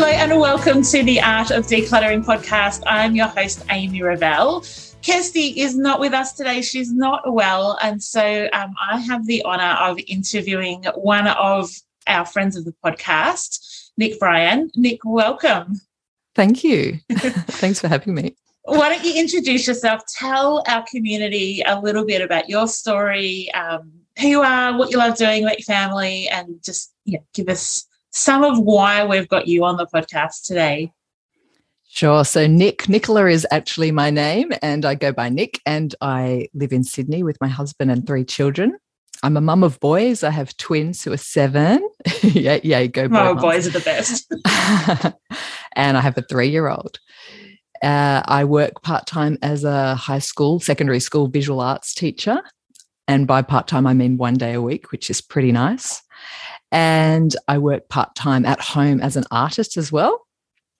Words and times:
Hello 0.00 0.12
and 0.12 0.40
welcome 0.40 0.80
to 0.80 1.02
the 1.02 1.20
Art 1.20 1.50
of 1.50 1.66
Decluttering 1.66 2.24
podcast. 2.24 2.82
I'm 2.86 3.14
your 3.14 3.26
host, 3.26 3.62
Amy 3.68 4.02
Revell. 4.02 4.64
Kirsty 5.04 5.60
is 5.60 5.76
not 5.76 6.00
with 6.00 6.14
us 6.14 6.32
today. 6.32 6.62
She's 6.62 6.90
not 6.90 7.30
well. 7.30 7.78
And 7.82 8.02
so 8.02 8.48
um, 8.54 8.72
I 8.80 8.98
have 8.98 9.26
the 9.26 9.42
honor 9.42 9.76
of 9.78 9.98
interviewing 10.06 10.84
one 10.94 11.26
of 11.26 11.68
our 12.06 12.24
friends 12.24 12.56
of 12.56 12.64
the 12.64 12.74
podcast, 12.82 13.90
Nic 13.98 14.18
Bryan. 14.18 14.70
Nic, 14.74 15.00
welcome. 15.04 15.78
Thank 16.34 16.64
you. 16.64 16.98
Thanks 17.12 17.78
for 17.78 17.88
having 17.88 18.14
me. 18.14 18.34
Why 18.62 18.88
don't 18.88 19.04
you 19.04 19.20
introduce 19.20 19.66
yourself? 19.66 20.00
Tell 20.16 20.64
our 20.66 20.82
community 20.90 21.62
a 21.66 21.78
little 21.78 22.06
bit 22.06 22.22
about 22.22 22.48
your 22.48 22.68
story, 22.68 23.52
um, 23.52 23.92
who 24.18 24.28
you 24.28 24.40
are, 24.40 24.78
what 24.78 24.92
you 24.92 24.96
love 24.96 25.18
doing, 25.18 25.44
about 25.44 25.58
your 25.58 25.66
family, 25.66 26.26
and 26.28 26.64
just 26.64 26.90
yeah, 27.04 27.20
give 27.34 27.50
us 27.50 27.84
some 28.10 28.44
of 28.44 28.58
why 28.58 29.04
we've 29.04 29.28
got 29.28 29.46
you 29.46 29.64
on 29.64 29.76
the 29.76 29.86
podcast 29.86 30.46
today. 30.46 30.92
Sure. 31.88 32.24
So, 32.24 32.46
Nic, 32.46 32.88
Nicola 32.88 33.26
is 33.26 33.46
actually 33.50 33.90
my 33.90 34.10
name, 34.10 34.52
and 34.62 34.84
I 34.84 34.94
go 34.94 35.12
by 35.12 35.28
Nic, 35.28 35.60
and 35.66 35.94
I 36.00 36.48
live 36.54 36.72
in 36.72 36.84
Sydney 36.84 37.24
with 37.24 37.36
my 37.40 37.48
husband 37.48 37.90
and 37.90 38.06
three 38.06 38.24
children. 38.24 38.76
I'm 39.22 39.36
a 39.36 39.40
mum 39.40 39.62
of 39.62 39.78
boys. 39.80 40.22
I 40.22 40.30
have 40.30 40.56
twins 40.56 41.02
who 41.02 41.12
are 41.12 41.18
seven. 41.18 41.86
yeah, 42.22 42.58
yeah, 42.62 42.86
go 42.86 43.08
boy 43.08 43.18
Oh, 43.18 43.34
boys 43.34 43.66
are 43.66 43.70
the 43.70 43.80
best. 43.80 44.32
and 45.74 45.96
I 45.96 46.00
have 46.00 46.16
a 46.16 46.22
three 46.22 46.48
year 46.48 46.68
old. 46.68 46.98
Uh, 47.82 48.22
I 48.24 48.44
work 48.44 48.82
part 48.82 49.06
time 49.06 49.36
as 49.42 49.64
a 49.64 49.94
high 49.94 50.18
school, 50.20 50.60
secondary 50.60 51.00
school 51.00 51.28
visual 51.28 51.60
arts 51.60 51.94
teacher. 51.94 52.40
And 53.08 53.26
by 53.26 53.42
part 53.42 53.66
time, 53.66 53.86
I 53.86 53.94
mean 53.94 54.16
one 54.16 54.34
day 54.34 54.54
a 54.54 54.62
week, 54.62 54.92
which 54.92 55.10
is 55.10 55.20
pretty 55.20 55.52
nice. 55.52 56.02
And 56.72 57.34
I 57.48 57.58
work 57.58 57.88
part 57.88 58.14
time 58.14 58.46
at 58.46 58.60
home 58.60 59.00
as 59.00 59.16
an 59.16 59.24
artist 59.30 59.76
as 59.76 59.90
well. 59.90 60.26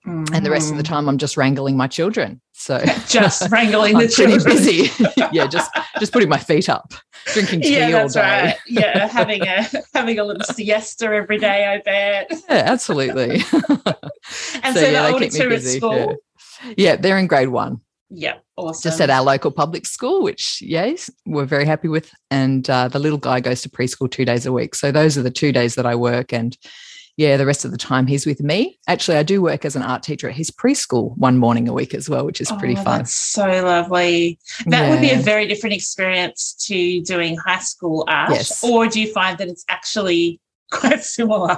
And 0.03 0.43
the 0.43 0.49
rest 0.49 0.71
of 0.71 0.77
the 0.77 0.83
time, 0.83 1.07
I'm 1.07 1.19
just 1.19 1.37
wrangling 1.37 1.77
my 1.77 1.87
children. 1.87 2.41
So 2.53 2.79
Mm. 2.79 3.09
just 3.11 3.47
wrangling 3.51 3.97
the 3.99 4.05
I'm 4.05 4.09
pretty 4.09 4.43
busy. 4.43 4.89
yeah, 5.31 5.45
just 5.45 5.69
just 5.99 6.11
putting 6.11 6.27
my 6.29 6.39
feet 6.39 6.69
up, 6.69 6.93
drinking 7.33 7.61
tea 7.61 7.77
yeah, 7.77 8.01
all 8.01 8.07
day. 8.07 8.19
right. 8.19 8.55
Yeah, 8.67 9.07
having 9.07 9.43
a 9.43 9.67
having 9.93 10.17
a 10.17 10.23
little 10.23 10.43
siesta 10.43 11.05
every 11.05 11.37
day, 11.37 11.65
I 11.67 11.81
bet. 11.81 12.31
Yeah, 12.49 12.63
absolutely. 12.65 13.43
And 14.63 14.75
so, 14.75 14.81
yeah, 14.81 14.81
the 14.81 14.81
they 14.81 15.11
older 15.11 15.27
two 15.29 15.51
at 15.51 15.61
school. 15.61 16.17
Yeah. 16.63 16.73
yeah, 16.77 16.95
they're 16.95 17.17
in 17.19 17.27
grade 17.27 17.49
one. 17.49 17.81
Yeah, 18.09 18.37
awesome. 18.67 18.89
just 18.89 19.01
at 19.01 19.09
our 19.09 19.23
local 19.23 19.51
public 19.51 19.85
school, 19.85 20.23
which 20.23 20.59
yes, 20.61 21.09
we're 21.25 21.45
very 21.45 21.65
happy 21.65 21.87
with. 21.87 22.11
And 22.29 22.69
uh, 22.69 22.87
the 22.87 22.99
little 22.99 23.17
guy 23.17 23.39
goes 23.39 23.61
to 23.63 23.69
preschool 23.69 24.09
two 24.09 24.25
days 24.25 24.45
a 24.45 24.51
week. 24.51 24.75
So 24.75 24.91
those 24.91 25.17
are 25.17 25.21
the 25.23 25.31
two 25.31 25.51
days 25.51 25.75
that 25.75 25.85
I 25.85 25.95
work. 25.95 26.33
And 26.33 26.57
yeah, 27.17 27.37
the 27.37 27.45
rest 27.45 27.65
of 27.65 27.71
the 27.71 27.77
time 27.77 28.07
he's 28.07 28.25
with 28.25 28.41
me. 28.41 28.79
Actually, 28.87 29.17
I 29.17 29.23
do 29.23 29.41
work 29.41 29.65
as 29.65 29.75
an 29.75 29.81
art 29.81 30.01
teacher 30.01 30.29
at 30.29 30.35
his 30.35 30.49
preschool 30.49 31.15
one 31.17 31.37
morning 31.37 31.67
a 31.67 31.73
week 31.73 31.93
as 31.93 32.09
well, 32.09 32.25
which 32.25 32.39
is 32.41 32.51
pretty 32.53 32.75
Oh, 32.77 32.83
fun. 32.83 32.99
That's 32.99 33.11
so 33.13 33.45
lovely. 33.45 34.39
That 34.67 34.89
would 34.89 35.01
be 35.01 35.11
a 35.11 35.17
very 35.17 35.47
different 35.47 35.75
experience 35.75 36.53
to 36.67 37.01
doing 37.01 37.37
high 37.37 37.59
school 37.59 38.05
art. 38.07 38.31
Yes. 38.31 38.63
Or 38.63 38.87
do 38.87 38.99
you 39.01 39.11
find 39.11 39.37
that 39.39 39.49
it's 39.49 39.65
actually 39.69 40.39
quite 40.71 41.03
similar? 41.03 41.57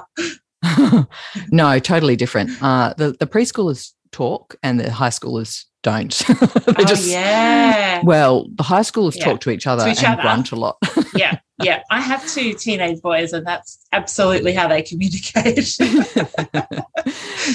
no, 1.52 1.80
totally 1.80 2.16
different. 2.16 2.52
Uh, 2.62 2.94
the 2.98 3.16
the 3.20 3.28
preschoolers 3.28 3.92
talk 4.12 4.56
and 4.64 4.80
the 4.80 4.92
high 4.92 5.10
schoolers 5.10 5.66
don't. 5.84 6.12
they 6.28 6.74
oh, 6.78 6.86
just 6.86 7.08
yeah. 7.08 8.02
well, 8.04 8.48
the 8.56 8.64
high 8.64 8.82
schoolers 8.82 9.16
Yeah. 9.16 9.26
talk 9.26 9.42
to 9.42 9.52
each 9.52 9.68
other 9.68 9.84
To 9.86 9.92
each 9.92 10.04
and 10.04 10.14
other. 10.14 10.22
grunt 10.24 10.52
a 10.52 10.56
lot. 10.56 10.78
yeah, 11.16 11.38
yeah. 11.62 11.84
I 11.92 12.02
have 12.02 12.28
two 12.28 12.54
teenage 12.54 13.02
boys, 13.02 13.34
and 13.34 13.46
that's 13.46 13.86
absolutely 13.92 14.54
how 14.54 14.68
they 14.68 14.82
communicate. 14.82 15.78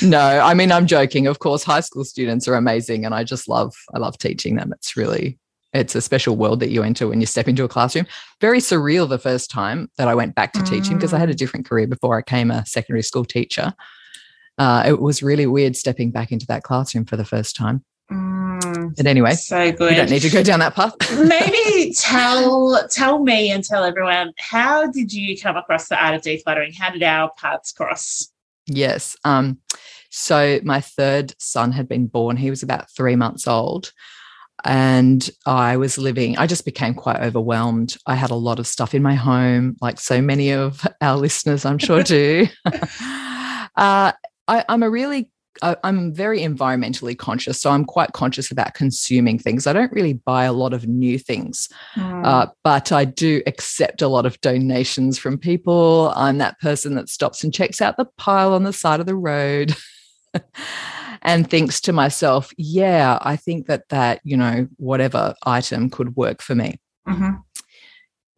no, 0.03 0.19
I 0.21 0.55
mean 0.55 0.71
I'm 0.73 0.87
joking. 0.87 1.27
Of 1.27 1.39
course, 1.39 1.65
high 1.65 1.81
school 1.81 2.05
students 2.05 2.47
are 2.49 2.55
amazing, 2.55 3.05
and 3.05 3.15
I 3.15 3.25
just 3.25 3.49
love 3.49 3.75
I 3.95 3.99
love 3.99 4.19
teaching 4.19 4.57
them. 4.57 4.73
It's 4.73 4.97
really 4.97 5.39
it's 5.75 5.95
a 5.95 6.01
special 6.01 6.37
world 6.37 6.61
that 6.61 6.71
you 6.71 6.83
enter 6.83 7.07
when 7.09 7.21
you 7.21 7.27
step 7.27 7.47
into 7.49 7.65
a 7.65 7.69
classroom. 7.69 8.07
Very 8.41 8.59
surreal 8.59 9.09
the 9.09 9.19
first 9.19 9.51
time 9.51 9.91
that 9.99 10.09
I 10.09 10.15
went 10.15 10.35
back 10.35 10.53
to 10.55 10.63
teaching 10.63 10.97
because 10.97 11.13
I 11.13 11.19
had 11.19 11.29
a 11.29 11.35
Mm. 11.35 11.39
different 11.39 11.67
career 11.69 11.87
before 11.87 12.17
I 12.17 12.23
came 12.23 12.51
a 12.51 12.65
secondary 12.65 13.03
school 13.03 13.25
teacher. 13.25 13.75
Uh, 14.57 14.83
it 14.87 15.01
was 15.01 15.23
really 15.23 15.47
weird 15.47 15.77
stepping 15.77 16.11
back 16.11 16.33
into 16.33 16.47
that 16.47 16.63
classroom 16.63 17.05
for 17.05 17.17
the 17.17 17.25
first 17.25 17.55
time. 17.55 17.85
Mm, 18.91 18.97
But 18.97 19.07
anyway, 19.07 19.33
so 19.35 19.65
we 19.65 19.73
good. 19.73 19.95
don't 19.95 20.11
need 20.11 20.23
to 20.23 20.31
go 20.31 20.43
down 20.43 20.61
that 20.61 20.75
path. 20.75 20.95
Maybe 21.19 21.93
tell 21.97 22.87
tell 22.89 23.23
me 23.23 23.51
and 23.51 23.65
tell 23.65 23.85
everyone 23.85 24.33
how 24.39 24.87
did 24.91 25.13
you 25.13 25.39
come 25.39 25.57
across 25.57 25.89
the 25.89 26.03
art 26.03 26.15
of 26.15 26.23
decluttering? 26.23 26.75
How 26.77 26.91
did 26.91 27.03
our 27.03 27.31
paths 27.39 27.73
cross? 27.73 28.29
Yes. 28.67 29.17
Um, 29.25 29.59
so 30.11 30.61
my 30.63 30.81
third 30.81 31.35
son 31.39 31.73
had 31.73 31.89
been 31.89 32.07
born. 32.07 32.37
He 32.37 32.51
was 32.51 32.63
about 32.63 32.91
three 32.91 33.17
months 33.17 33.47
old. 33.47 33.93
And 34.65 35.31
I 35.47 35.77
was 35.77 35.99
living, 35.99 36.37
I 36.37 36.49
just 36.49 36.65
became 36.65 36.93
quite 36.93 37.21
overwhelmed. 37.21 37.97
I 38.07 38.17
had 38.17 38.31
a 38.31 38.35
lot 38.35 38.59
of 38.59 38.67
stuff 38.67 38.93
in 38.93 39.05
my 39.05 39.15
home, 39.15 39.77
like 39.81 40.01
so 40.01 40.21
many 40.21 40.51
of 40.51 40.85
our 41.01 41.17
listeners, 41.27 41.65
I'm 41.65 41.79
sure 41.79 42.03
do. 42.03 42.49
uh, 42.67 42.73
I, 43.77 44.13
I'm 44.69 44.83
a 44.83 44.91
really, 44.91 45.31
I'm 45.63 46.13
very 46.15 46.41
environmentally 46.41 47.17
conscious. 47.17 47.61
So 47.61 47.71
I'm 47.71 47.85
quite 47.85 48.13
conscious 48.13 48.51
about 48.51 48.75
consuming 48.75 49.39
things. 49.39 49.67
I 49.67 49.73
don't 49.73 49.93
really 49.93 50.15
buy 50.15 50.45
a 50.45 50.53
lot 50.53 50.73
of 50.73 50.87
new 50.87 51.19
things. 51.19 51.69
Mm. 51.97 52.25
Uh, 52.25 52.47
but 52.65 52.93
I 52.93 53.05
do 53.05 53.43
accept 53.47 54.03
a 54.03 54.09
lot 54.09 54.27
of 54.27 54.41
donations 54.41 55.19
from 55.19 55.39
people. 55.39 56.13
I'm 56.17 56.39
that 56.39 56.61
person 56.61 56.95
that 56.95 57.09
stops 57.09 57.45
and 57.45 57.53
checks 57.53 57.81
out 57.81 57.97
the 57.97 58.07
pile 58.17 58.55
on 58.55 58.65
the 58.65 58.73
side 58.73 59.01
of 59.01 59.07
the 59.07 59.17
road 59.17 59.75
and 61.23 61.49
thinks 61.49 61.81
to 61.83 61.93
myself, 61.93 62.53
yeah, 62.57 63.19
I 63.23 63.37
think 63.37 63.67
that 63.67 63.89
that, 63.89 64.21
you 64.25 64.37
know, 64.37 64.69
whatever 64.77 65.35
item 65.45 65.91
could 65.91 66.17
work 66.17 66.43
for 66.43 66.55
me. 66.55 66.79
Mhm. 67.07 67.43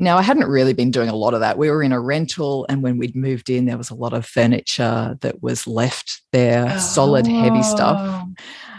Now, 0.00 0.16
I 0.18 0.22
hadn't 0.22 0.48
really 0.48 0.72
been 0.72 0.90
doing 0.90 1.08
a 1.10 1.14
lot 1.14 1.34
of 1.34 1.40
that. 1.40 1.58
We 1.58 1.70
were 1.70 1.82
in 1.82 1.92
a 1.92 2.00
rental, 2.00 2.64
and 2.68 2.82
when 2.82 2.96
we'd 2.98 3.14
moved 3.14 3.50
in, 3.50 3.66
there 3.66 3.76
was 3.78 3.90
a 3.90 3.94
lot 3.94 4.12
of 4.14 4.24
furniture 4.26 5.16
that 5.20 5.42
was 5.42 5.66
left 5.66 6.22
there, 6.32 6.78
solid, 6.80 7.26
heavy 7.26 7.62
stuff. 7.62 7.96
Oh, 8.00 8.32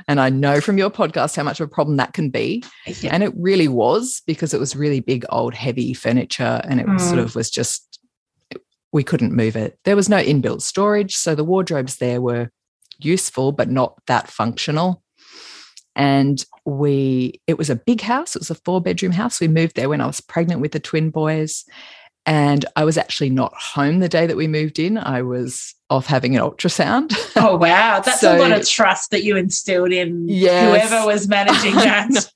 And 0.08 0.20
I 0.20 0.30
know 0.30 0.60
from 0.60 0.78
your 0.80 0.90
podcast 0.90 1.36
how 1.36 1.44
much 1.44 1.60
of 1.60 1.68
a 1.68 1.72
problem 1.72 1.98
that 1.98 2.14
can 2.14 2.32
be. 2.32 2.64
yeah. 2.88 3.12
And 3.14 3.22
it 3.24 3.34
really 3.38 3.68
was 3.68 4.22
because 4.26 4.54
it 4.54 4.60
was 4.60 4.76
really 4.76 5.00
big, 5.00 5.24
old, 5.30 5.54
heavy 5.54 5.94
furniture. 5.94 6.60
And 6.64 6.80
it 6.80 6.88
was 6.88 7.04
sort 7.04 7.20
Mm. 7.20 7.24
of 7.26 7.36
was 7.36 7.52
just, 7.52 8.00
we 8.92 9.04
couldn't 9.04 9.32
move 9.32 9.56
it. 9.56 9.78
There 9.86 9.96
was 9.96 10.10
no 10.10 10.18
inbuilt 10.18 10.64
storage. 10.64 11.16
So 11.16 11.36
the 11.36 11.44
wardrobes 11.46 11.98
there 11.98 12.20
were 12.20 12.50
useful, 13.00 13.52
but 13.52 13.70
not 13.70 13.94
that 14.08 14.28
functional. 14.28 15.04
And 15.96 16.44
we, 16.66 17.42
it 17.48 17.58
was 17.58 17.70
a 17.70 17.76
big 17.76 18.02
house. 18.02 18.36
It 18.36 18.42
was 18.42 18.50
a 18.50 18.56
four 18.56 18.82
bedroom 18.82 19.12
house. 19.12 19.40
We 19.40 19.48
moved 19.48 19.76
there 19.76 19.90
when 19.90 20.02
I 20.02 20.08
was 20.08 20.22
pregnant 20.22 20.62
with 20.62 20.72
the 20.72 20.80
twin 20.80 21.10
boys. 21.10 21.66
And 22.26 22.66
I 22.76 22.86
was 22.86 22.98
actually 22.98 23.32
not 23.32 23.54
home 23.56 24.00
the 24.00 24.10
day 24.10 24.28
that 24.28 24.38
we 24.38 24.48
moved 24.48 24.78
in. 24.78 24.98
I 24.98 25.24
was 25.24 25.74
off 25.90 26.06
having 26.06 26.36
an 26.36 26.42
ultrasound. 26.42 27.14
Oh 27.36 27.58
wow, 27.58 28.00
that's 28.06 28.22
so, 28.22 28.38
a 28.38 28.40
lot 28.40 28.52
of 28.52 28.68
trust 28.68 29.12
that 29.12 29.24
you 29.24 29.36
instilled 29.36 29.92
in 29.92 30.28
yes, 30.28 30.66
whoever 30.66 31.06
was 31.06 31.28
managing 31.28 31.74
that. 31.76 32.30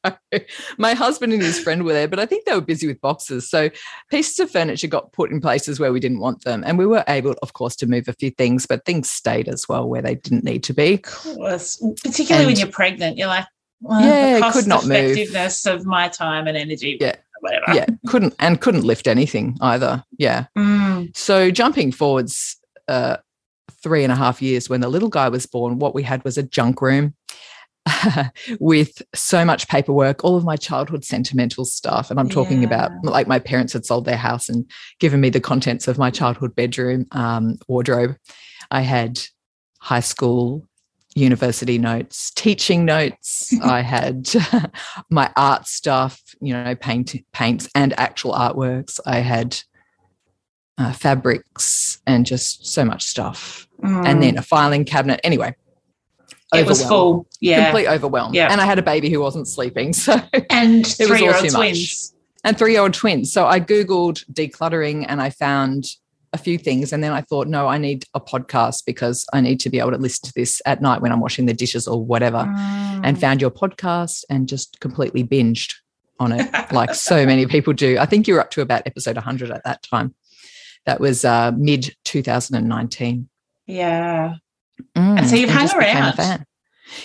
My 0.78 0.94
husband 0.94 1.34
and 1.34 1.42
his 1.42 1.60
friend 1.60 1.84
were 1.84 1.94
there, 1.94 2.08
but 2.08 2.20
I 2.20 2.26
think 2.26 2.46
they 2.46 2.54
were 2.54 2.62
busy 2.62 2.88
with 2.88 3.00
boxes. 3.00 3.50
So 3.50 3.70
pieces 4.10 4.40
of 4.40 4.52
furniture 4.52 4.88
got 4.88 5.14
put 5.14 5.32
in 5.32 5.40
places 5.40 5.80
where 5.80 5.94
we 5.94 6.00
didn't 6.00 6.20
want 6.20 6.44
them, 6.44 6.64
and 6.66 6.78
we 6.78 6.88
were 6.88 7.04
able, 7.08 7.36
of 7.42 7.54
course, 7.54 7.76
to 7.78 7.88
move 7.88 8.08
a 8.08 8.14
few 8.14 8.32
things, 8.32 8.66
but 8.66 8.86
things 8.86 9.10
stayed 9.10 9.48
as 9.48 9.70
well 9.70 9.88
where 9.88 10.02
they 10.02 10.16
didn't 10.16 10.44
need 10.44 10.64
to 10.64 10.74
be. 10.74 10.96
Of 10.96 11.04
course, 11.04 11.78
particularly 12.04 12.46
and, 12.46 12.48
when 12.48 12.58
you're 12.58 12.72
pregnant, 12.72 13.18
you're 13.18 13.28
like, 13.28 13.46
well, 13.82 14.02
yeah, 14.02 14.36
the 14.36 14.40
cost 14.42 14.58
could 14.58 14.68
not 14.68 14.84
effectiveness 14.84 15.66
move. 15.66 15.76
of 15.76 15.86
my 15.86 16.08
time 16.10 16.48
and 16.48 16.58
energy. 16.58 16.98
Yeah. 17.00 17.16
Whatever. 17.46 17.78
Yeah, 17.78 17.86
couldn't 18.08 18.36
and 18.40 18.60
couldn't 18.60 18.84
lift 18.84 19.08
anything 19.08 19.58
either. 19.62 20.04
Yeah. 20.18 20.46
Mm. 20.58 21.16
So 21.16 21.52
jumping 21.52 21.92
forwards 21.92 22.58
uh, 22.88 23.18
three 23.82 24.04
and 24.04 24.12
a 24.12 24.16
half 24.16 24.42
years 24.42 24.70
when 24.70 24.82
the 24.82 24.90
little 24.90 25.10
guy 25.10 25.30
was 25.30 25.46
born, 25.46 25.80
what 25.80 25.94
we 25.96 26.04
had 26.04 26.24
was 26.24 26.38
a 26.38 26.44
junk 26.44 26.82
room 26.82 27.14
with 28.60 29.02
so 29.14 29.46
much 29.46 29.68
paperwork, 29.68 30.24
all 30.24 30.36
of 30.36 30.44
my 30.44 30.56
childhood 30.56 31.06
sentimental 31.06 31.66
stuff. 31.66 32.10
And 32.10 32.20
I'm 32.20 32.30
talking 32.30 32.62
yeah. 32.62 32.68
about 32.68 32.92
like 33.04 33.28
my 33.28 33.40
parents 33.40 33.74
had 33.74 33.86
sold 33.86 34.06
their 34.06 34.18
house 34.18 34.50
and 34.50 34.70
given 35.00 35.22
me 35.22 35.30
the 35.30 35.40
contents 35.40 35.88
of 35.88 35.98
my 35.98 36.10
childhood 36.10 36.56
bedroom 36.56 37.06
um, 37.12 37.58
wardrobe. 37.68 38.16
I 38.72 38.82
had 38.82 39.20
high 39.80 40.00
school, 40.00 40.68
university 41.16 41.78
notes, 41.78 42.32
teaching 42.32 42.86
notes. 42.86 43.54
I 43.64 43.82
had 43.82 44.30
my 45.10 45.32
art 45.36 45.68
stuff, 45.68 46.22
you 46.42 46.54
know, 46.54 46.76
paint, 46.76 47.16
paints 47.32 47.70
and 47.74 47.98
actual 47.98 48.34
artworks. 48.34 49.00
I 49.06 49.20
had 49.20 49.58
uh, 50.78 50.92
fabrics 50.92 52.02
and 52.06 52.26
just 52.26 52.68
so 52.68 52.84
much 52.84 53.04
stuff. 53.04 53.68
Mm. 53.82 54.06
And 54.06 54.24
then 54.24 54.38
a 54.38 54.42
filing 54.42 54.86
cabinet. 54.86 55.22
Anyway, 55.24 55.56
it 56.54 56.68
was 56.68 56.86
full. 56.86 57.28
Yeah. 57.40 57.66
Complete 57.66 57.88
overwhelm. 57.88 58.34
Yeah. 58.34 58.52
And 58.52 58.62
I 58.62 58.66
had 58.66 58.80
a 58.80 58.84
baby 58.84 59.10
who 59.10 59.20
wasn't 59.20 59.48
sleeping. 59.48 59.94
So 60.06 60.22
and 60.50 60.86
it 61.00 61.10
was 61.10 61.22
all 61.22 61.42
too 61.42 61.50
twins. 61.50 61.54
much. 61.54 62.20
And 62.44 62.58
three 62.58 62.74
year 62.74 62.82
old 62.82 62.94
twins. 62.94 63.32
So 63.32 63.48
I 63.48 63.60
Googled 63.60 64.24
decluttering 64.32 65.06
and 65.08 65.22
I 65.22 65.32
found 65.32 65.86
a 66.36 66.38
few 66.38 66.60
things. 66.60 66.94
And 66.94 67.04
then 67.04 67.12
I 67.12 67.22
thought, 67.22 67.48
no, 67.48 67.68
I 67.68 67.80
need 67.80 68.06
a 68.14 68.22
podcast 68.22 68.84
because 68.86 69.26
I 69.34 69.42
need 69.42 69.60
to 69.62 69.70
be 69.70 69.80
able 69.80 69.92
to 69.92 69.98
listen 69.98 70.28
to 70.28 70.34
this 70.36 70.62
at 70.66 70.82
night 70.82 71.02
when 71.02 71.12
I'm 71.12 71.20
washing 71.20 71.48
the 71.48 71.54
dishes 71.54 71.88
or 71.88 72.04
whatever. 72.06 72.38
Mm. 72.38 73.02
And 73.04 73.20
found 73.20 73.42
your 73.42 73.52
podcast 73.52 74.24
and 74.30 74.48
just 74.48 74.80
completely 74.80 75.24
binged 75.24 75.74
on 76.20 76.32
it, 76.32 76.48
like 76.72 76.94
so 76.94 77.26
many 77.26 77.48
people 77.48 77.74
do. 77.74 77.98
I 77.98 78.06
think 78.06 78.28
you 78.28 78.36
were 78.36 78.42
up 78.42 78.52
to 78.52 78.62
about 78.62 78.84
episode 78.86 79.16
100 79.16 79.50
at 79.50 79.64
that 79.64 79.82
time. 79.82 80.14
That 80.86 81.00
was 81.00 81.26
uh, 81.26 81.52
mid 81.58 81.96
2019. 82.04 83.28
Yeah. 83.66 84.36
Mm, 84.96 85.20
and 85.20 85.28
so 85.28 85.36
you've 85.36 85.50
hung 85.50 85.70
around. 85.76 86.46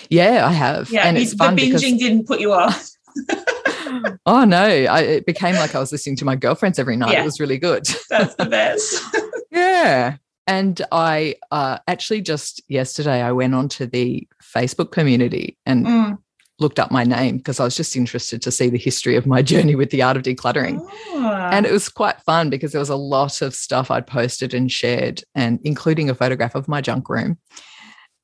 Yeah, 0.09 0.45
I 0.45 0.51
have. 0.51 0.91
Yeah, 0.91 1.07
and 1.07 1.17
it's 1.17 1.31
the 1.31 1.37
binging 1.37 1.55
because... 1.55 1.81
didn't 1.81 2.27
put 2.27 2.39
you 2.39 2.53
off. 2.53 2.87
oh 4.25 4.45
no, 4.45 4.57
I, 4.57 5.01
it 5.01 5.25
became 5.25 5.55
like 5.55 5.75
I 5.75 5.79
was 5.79 5.91
listening 5.91 6.15
to 6.17 6.25
my 6.25 6.35
girlfriends 6.35 6.79
every 6.79 6.95
night. 6.95 7.13
Yeah. 7.13 7.21
It 7.21 7.25
was 7.25 7.39
really 7.39 7.57
good. 7.57 7.85
That's 8.09 8.35
the 8.35 8.45
best. 8.45 9.03
yeah. 9.51 10.17
And 10.47 10.81
I 10.91 11.35
uh, 11.51 11.77
actually 11.87 12.21
just 12.21 12.61
yesterday 12.67 13.21
I 13.21 13.31
went 13.31 13.55
onto 13.55 13.85
the 13.85 14.27
Facebook 14.41 14.91
community 14.91 15.57
and 15.65 15.85
mm 15.85 16.17
looked 16.61 16.79
up 16.79 16.91
my 16.91 17.03
name 17.03 17.37
because 17.37 17.59
I 17.59 17.63
was 17.65 17.75
just 17.75 17.95
interested 17.95 18.41
to 18.43 18.51
see 18.51 18.69
the 18.69 18.77
history 18.77 19.15
of 19.15 19.25
my 19.25 19.41
journey 19.41 19.75
with 19.75 19.89
the 19.89 20.03
art 20.03 20.15
of 20.15 20.23
decluttering. 20.23 20.79
Oh. 20.79 21.49
And 21.51 21.65
it 21.65 21.71
was 21.71 21.89
quite 21.89 22.21
fun 22.21 22.49
because 22.49 22.71
there 22.71 22.79
was 22.79 22.89
a 22.89 22.95
lot 22.95 23.41
of 23.41 23.55
stuff 23.55 23.91
I'd 23.91 24.07
posted 24.07 24.53
and 24.53 24.71
shared, 24.71 25.23
and 25.35 25.59
including 25.63 26.09
a 26.09 26.15
photograph 26.15 26.55
of 26.55 26.67
my 26.67 26.79
junk 26.79 27.09
room. 27.09 27.37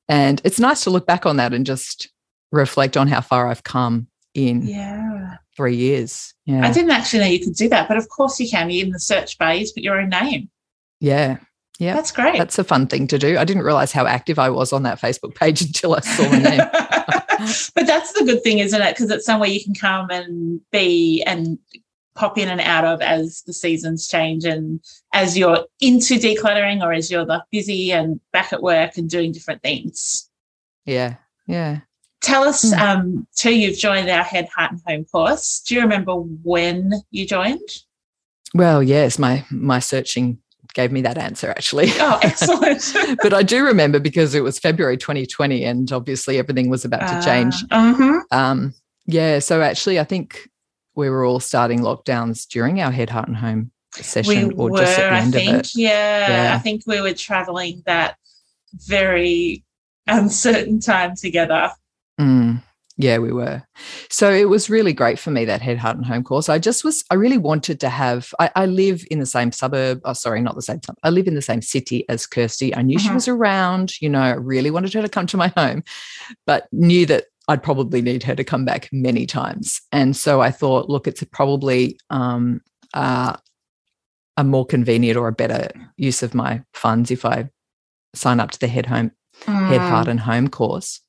And 0.08 0.40
it's 0.44 0.60
nice 0.60 0.84
to 0.84 0.90
look 0.90 1.06
back 1.06 1.26
on 1.26 1.36
that 1.36 1.52
and 1.52 1.66
just 1.66 2.08
reflect 2.50 2.96
on 2.96 3.08
how 3.08 3.20
far 3.20 3.48
I've 3.48 3.64
come 3.64 4.06
in 4.38 4.62
yeah. 4.62 5.36
three 5.56 5.76
years. 5.76 6.34
Yeah. 6.44 6.66
I 6.66 6.72
didn't 6.72 6.92
actually 6.92 7.20
know 7.20 7.26
you 7.26 7.40
could 7.44 7.54
do 7.54 7.68
that, 7.70 7.88
but 7.88 7.96
of 7.96 8.08
course 8.08 8.38
you 8.38 8.48
can. 8.48 8.70
You 8.70 8.84
in 8.84 8.90
the 8.90 9.00
search 9.00 9.36
bar, 9.38 9.54
you 9.54 9.66
put 9.66 9.82
your 9.82 10.00
own 10.00 10.10
name. 10.10 10.48
Yeah. 11.00 11.38
Yeah. 11.78 11.94
That's 11.94 12.10
great. 12.10 12.38
That's 12.38 12.58
a 12.58 12.64
fun 12.64 12.86
thing 12.88 13.06
to 13.08 13.18
do. 13.18 13.38
I 13.38 13.44
didn't 13.44 13.62
realize 13.62 13.92
how 13.92 14.06
active 14.06 14.38
I 14.38 14.50
was 14.50 14.72
on 14.72 14.82
that 14.84 15.00
Facebook 15.00 15.34
page 15.34 15.60
until 15.66 15.94
I 15.94 16.00
saw 16.00 16.28
my 16.28 16.38
name. 16.38 16.58
but 17.74 17.86
that's 17.86 18.12
the 18.12 18.24
good 18.24 18.42
thing, 18.42 18.58
isn't 18.58 18.80
it? 18.80 18.94
Because 18.94 19.10
it's 19.10 19.24
somewhere 19.24 19.48
you 19.48 19.62
can 19.62 19.74
come 19.74 20.10
and 20.10 20.60
be 20.72 21.22
and 21.24 21.58
pop 22.16 22.36
in 22.36 22.48
and 22.48 22.60
out 22.60 22.84
of 22.84 23.00
as 23.00 23.42
the 23.46 23.52
seasons 23.52 24.08
change 24.08 24.44
and 24.44 24.80
as 25.12 25.38
you're 25.38 25.64
into 25.80 26.14
decluttering 26.14 26.82
or 26.82 26.92
as 26.92 27.12
you're 27.12 27.24
like 27.24 27.42
busy 27.52 27.92
and 27.92 28.20
back 28.32 28.52
at 28.52 28.60
work 28.60 28.96
and 28.96 29.08
doing 29.08 29.30
different 29.30 29.62
things. 29.62 30.28
Yeah. 30.84 31.14
Yeah. 31.46 31.80
Tell 32.20 32.42
us, 32.42 32.64
mm. 32.64 32.78
um, 32.78 33.26
too, 33.36 33.54
you've 33.54 33.78
joined 33.78 34.10
our 34.10 34.24
Head, 34.24 34.48
Heart 34.54 34.72
and 34.72 34.80
Home 34.86 35.04
course. 35.04 35.62
Do 35.66 35.74
you 35.74 35.82
remember 35.82 36.14
when 36.14 36.92
you 37.10 37.26
joined? 37.26 37.60
Well, 38.54 38.82
yes, 38.82 39.18
my 39.18 39.44
my 39.50 39.78
searching 39.78 40.38
gave 40.74 40.92
me 40.92 41.00
that 41.02 41.18
answer 41.18 41.50
actually. 41.50 41.88
Oh, 41.94 42.18
excellent. 42.22 43.18
but 43.22 43.32
I 43.32 43.42
do 43.42 43.64
remember 43.64 43.98
because 43.98 44.34
it 44.34 44.42
was 44.42 44.58
February 44.58 44.96
2020 44.96 45.64
and 45.64 45.90
obviously 45.92 46.38
everything 46.38 46.70
was 46.70 46.84
about 46.84 47.02
uh, 47.02 47.20
to 47.20 47.26
change. 47.26 47.54
Uh-huh. 47.70 48.20
Um, 48.30 48.74
yeah. 49.06 49.38
So 49.38 49.62
actually, 49.62 49.98
I 49.98 50.04
think 50.04 50.48
we 50.94 51.10
were 51.10 51.24
all 51.24 51.40
starting 51.40 51.80
lockdowns 51.80 52.46
during 52.48 52.80
our 52.80 52.90
Head, 52.90 53.10
Heart 53.10 53.28
and 53.28 53.36
Home 53.36 53.70
session 53.94 54.48
we 54.48 54.54
or 54.54 54.70
were, 54.70 54.78
just 54.78 54.98
at 54.98 55.10
the 55.10 55.16
end 55.16 55.36
I 55.36 55.38
think, 55.38 55.50
of 55.50 55.60
it. 55.60 55.74
Yeah, 55.74 56.28
yeah. 56.28 56.54
I 56.54 56.58
think 56.58 56.82
we 56.86 57.00
were 57.00 57.14
traveling 57.14 57.82
that 57.86 58.16
very 58.72 59.64
uncertain 60.06 60.80
time 60.80 61.14
together. 61.16 61.70
Mm. 62.18 62.62
Yeah, 63.00 63.18
we 63.18 63.30
were. 63.30 63.62
So 64.10 64.28
it 64.28 64.48
was 64.48 64.68
really 64.68 64.92
great 64.92 65.20
for 65.20 65.30
me 65.30 65.44
that 65.44 65.62
head, 65.62 65.78
heart, 65.78 65.96
and 65.96 66.04
home 66.04 66.24
course. 66.24 66.48
I 66.48 66.58
just 66.58 66.82
was, 66.82 67.04
I 67.12 67.14
really 67.14 67.38
wanted 67.38 67.78
to 67.80 67.88
have, 67.88 68.34
I, 68.40 68.50
I 68.56 68.66
live 68.66 69.04
in 69.08 69.20
the 69.20 69.26
same 69.26 69.52
suburb. 69.52 70.00
Oh, 70.04 70.14
sorry, 70.14 70.42
not 70.42 70.56
the 70.56 70.62
same 70.62 70.80
suburb. 70.84 70.98
I 71.04 71.10
live 71.10 71.28
in 71.28 71.36
the 71.36 71.42
same 71.42 71.62
city 71.62 72.04
as 72.08 72.26
Kirsty. 72.26 72.74
I 72.74 72.82
knew 72.82 72.98
mm-hmm. 72.98 73.06
she 73.06 73.14
was 73.14 73.28
around, 73.28 74.00
you 74.00 74.08
know, 74.08 74.20
I 74.20 74.32
really 74.32 74.72
wanted 74.72 74.94
her 74.94 75.02
to 75.02 75.08
come 75.08 75.28
to 75.28 75.36
my 75.36 75.52
home, 75.56 75.84
but 76.44 76.66
knew 76.72 77.06
that 77.06 77.26
I'd 77.46 77.62
probably 77.62 78.02
need 78.02 78.24
her 78.24 78.34
to 78.34 78.42
come 78.42 78.64
back 78.64 78.88
many 78.90 79.26
times. 79.26 79.80
And 79.92 80.16
so 80.16 80.40
I 80.40 80.50
thought, 80.50 80.90
look, 80.90 81.06
it's 81.06 81.22
probably 81.30 82.00
um, 82.10 82.62
uh, 82.94 83.36
a 84.36 84.42
more 84.42 84.66
convenient 84.66 85.16
or 85.16 85.28
a 85.28 85.32
better 85.32 85.68
use 85.96 86.24
of 86.24 86.34
my 86.34 86.62
funds 86.74 87.12
if 87.12 87.24
I 87.24 87.48
sign 88.12 88.40
up 88.40 88.50
to 88.50 88.58
the 88.58 88.66
head 88.66 88.86
home, 88.86 89.12
mm. 89.42 89.68
head, 89.68 89.80
heart, 89.80 90.08
and 90.08 90.18
home 90.18 90.48
course 90.48 91.00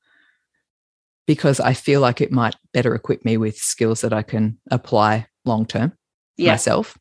because 1.29 1.59
I 1.59 1.75
feel 1.75 2.01
like 2.01 2.21
it 2.21 2.31
might 2.31 2.55
better 2.73 2.95
equip 2.95 3.23
me 3.23 3.37
with 3.37 3.55
skills 3.55 4.01
that 4.01 4.11
I 4.11 4.23
can 4.23 4.57
apply 4.71 5.27
long 5.45 5.63
term 5.63 5.93
yeah. 6.37 6.53
myself. 6.53 6.97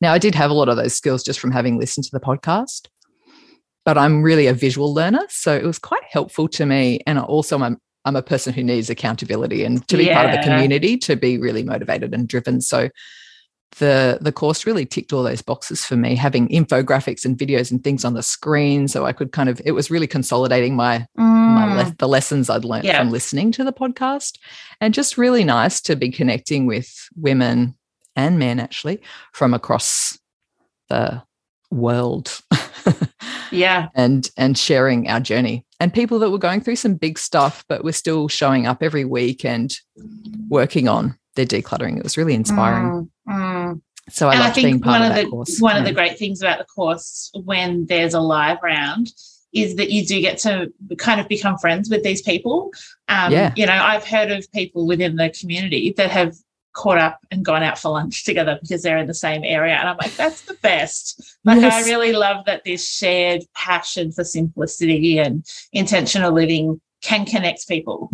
Now, 0.00 0.14
I 0.14 0.18
did 0.18 0.34
have 0.34 0.50
a 0.50 0.54
lot 0.54 0.70
of 0.70 0.78
those 0.78 0.94
skills 0.94 1.22
just 1.22 1.38
from 1.38 1.50
having 1.50 1.78
listened 1.78 2.04
to 2.04 2.10
the 2.14 2.18
podcast, 2.18 2.88
but 3.84 3.98
I'm 3.98 4.22
really 4.22 4.46
a 4.46 4.54
visual 4.54 4.94
learner. 4.94 5.26
So 5.28 5.54
it 5.54 5.64
was 5.64 5.78
quite 5.78 6.04
helpful 6.10 6.48
to 6.48 6.64
me. 6.64 7.00
And 7.06 7.18
also, 7.18 7.60
I'm, 7.60 7.76
I'm 8.06 8.16
a 8.16 8.22
person 8.22 8.54
who 8.54 8.64
needs 8.64 8.88
accountability 8.88 9.64
and 9.64 9.86
to 9.88 9.98
be 9.98 10.04
yeah. 10.04 10.14
part 10.14 10.30
of 10.30 10.36
the 10.36 10.50
community 10.50 10.96
to 10.96 11.14
be 11.14 11.36
really 11.36 11.62
motivated 11.62 12.14
and 12.14 12.26
driven. 12.26 12.62
So 12.62 12.88
the 13.78 14.18
the 14.20 14.32
course 14.32 14.66
really 14.66 14.86
ticked 14.86 15.12
all 15.12 15.22
those 15.22 15.42
boxes 15.42 15.84
for 15.84 15.96
me 15.96 16.14
having 16.14 16.48
infographics 16.48 17.24
and 17.24 17.36
videos 17.36 17.70
and 17.70 17.82
things 17.82 18.04
on 18.04 18.14
the 18.14 18.22
screen 18.22 18.86
so 18.88 19.04
i 19.04 19.12
could 19.12 19.32
kind 19.32 19.48
of 19.48 19.60
it 19.64 19.72
was 19.72 19.90
really 19.90 20.06
consolidating 20.06 20.76
my 20.76 20.98
mm. 21.18 21.24
my 21.24 21.82
le- 21.82 21.94
the 21.98 22.08
lessons 22.08 22.48
i'd 22.50 22.64
learned 22.64 22.84
yeah. 22.84 22.98
from 22.98 23.10
listening 23.10 23.50
to 23.50 23.64
the 23.64 23.72
podcast 23.72 24.38
and 24.80 24.94
just 24.94 25.18
really 25.18 25.44
nice 25.44 25.80
to 25.80 25.96
be 25.96 26.10
connecting 26.10 26.66
with 26.66 27.08
women 27.16 27.74
and 28.16 28.38
men 28.38 28.60
actually 28.60 29.00
from 29.32 29.54
across 29.54 30.18
the 30.88 31.22
world 31.70 32.40
yeah 33.50 33.88
and 33.94 34.30
and 34.36 34.56
sharing 34.56 35.08
our 35.08 35.20
journey 35.20 35.64
and 35.80 35.92
people 35.92 36.18
that 36.20 36.30
were 36.30 36.38
going 36.38 36.60
through 36.60 36.76
some 36.76 36.94
big 36.94 37.18
stuff 37.18 37.64
but 37.68 37.82
we're 37.82 37.92
still 37.92 38.28
showing 38.28 38.66
up 38.66 38.82
every 38.82 39.04
week 39.04 39.44
and 39.44 39.78
working 40.48 40.86
on 40.86 41.18
their 41.34 41.46
decluttering 41.46 41.96
it 41.96 42.04
was 42.04 42.16
really 42.16 42.34
inspiring 42.34 42.86
mm. 42.86 43.08
Mm. 43.28 43.43
So 44.10 44.28
I, 44.28 44.48
I 44.48 44.50
think 44.50 44.84
one 44.84 45.02
of, 45.02 45.14
the 45.14 45.26
course. 45.26 45.58
one 45.60 45.76
of 45.76 45.84
the 45.84 45.92
great 45.92 46.18
things 46.18 46.42
about 46.42 46.58
the 46.58 46.64
course 46.64 47.30
when 47.44 47.86
there's 47.86 48.14
a 48.14 48.20
live 48.20 48.58
round 48.62 49.12
is 49.54 49.76
that 49.76 49.90
you 49.90 50.04
do 50.04 50.20
get 50.20 50.36
to 50.38 50.72
kind 50.98 51.20
of 51.20 51.28
become 51.28 51.56
friends 51.56 51.88
with 51.88 52.02
these 52.02 52.20
people. 52.20 52.72
Um, 53.08 53.32
yeah. 53.32 53.52
You 53.56 53.66
know, 53.66 53.72
I've 53.72 54.04
heard 54.04 54.30
of 54.30 54.50
people 54.52 54.86
within 54.86 55.16
the 55.16 55.30
community 55.30 55.94
that 55.96 56.10
have 56.10 56.34
caught 56.74 56.98
up 56.98 57.20
and 57.30 57.44
gone 57.44 57.62
out 57.62 57.78
for 57.78 57.90
lunch 57.90 58.24
together 58.26 58.58
because 58.60 58.82
they're 58.82 58.98
in 58.98 59.06
the 59.06 59.14
same 59.14 59.42
area. 59.44 59.74
And 59.74 59.88
I'm 59.88 59.96
like, 59.96 60.14
that's 60.16 60.42
the 60.42 60.54
best. 60.54 61.38
Like, 61.44 61.60
yes. 61.60 61.86
I 61.86 61.88
really 61.88 62.12
love 62.12 62.44
that 62.46 62.64
this 62.64 62.86
shared 62.86 63.42
passion 63.54 64.12
for 64.12 64.24
simplicity 64.24 65.18
and 65.18 65.46
intentional 65.72 66.32
living 66.32 66.80
can 67.00 67.24
connect 67.24 67.68
people. 67.68 68.10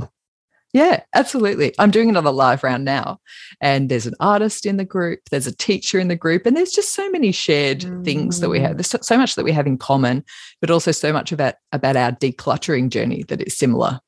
Yeah, 0.73 1.03
absolutely. 1.15 1.75
I'm 1.79 1.91
doing 1.91 2.09
another 2.09 2.31
live 2.31 2.63
round 2.63 2.85
now, 2.85 3.19
and 3.61 3.89
there's 3.89 4.07
an 4.07 4.15
artist 4.21 4.67
in 4.67 4.77
the 4.77 4.85
group, 4.85 5.21
there's 5.31 5.49
a 5.49 5.57
teacher 5.57 5.99
in 5.99 6.09
the 6.09 6.17
group, 6.17 6.47
and 6.47 6.57
there's 6.57 6.71
just 6.71 6.95
so 6.95 7.11
many 7.11 7.33
shared 7.33 7.81
mm. 7.81 8.05
things 8.05 8.39
that 8.41 8.51
we 8.51 8.61
have. 8.61 8.77
There's 8.77 8.95
so 9.03 9.19
much 9.19 9.35
that 9.35 9.45
we 9.45 9.53
have 9.53 9.67
in 9.67 9.79
common, 9.79 10.25
but 10.61 10.71
also 10.71 10.93
so 10.93 11.13
much 11.13 11.33
about 11.33 11.55
about 11.73 11.97
our 11.97 12.13
decluttering 12.13 12.89
journey 12.89 13.25
that 13.25 13.43
is 13.43 13.57
similar. 13.57 13.99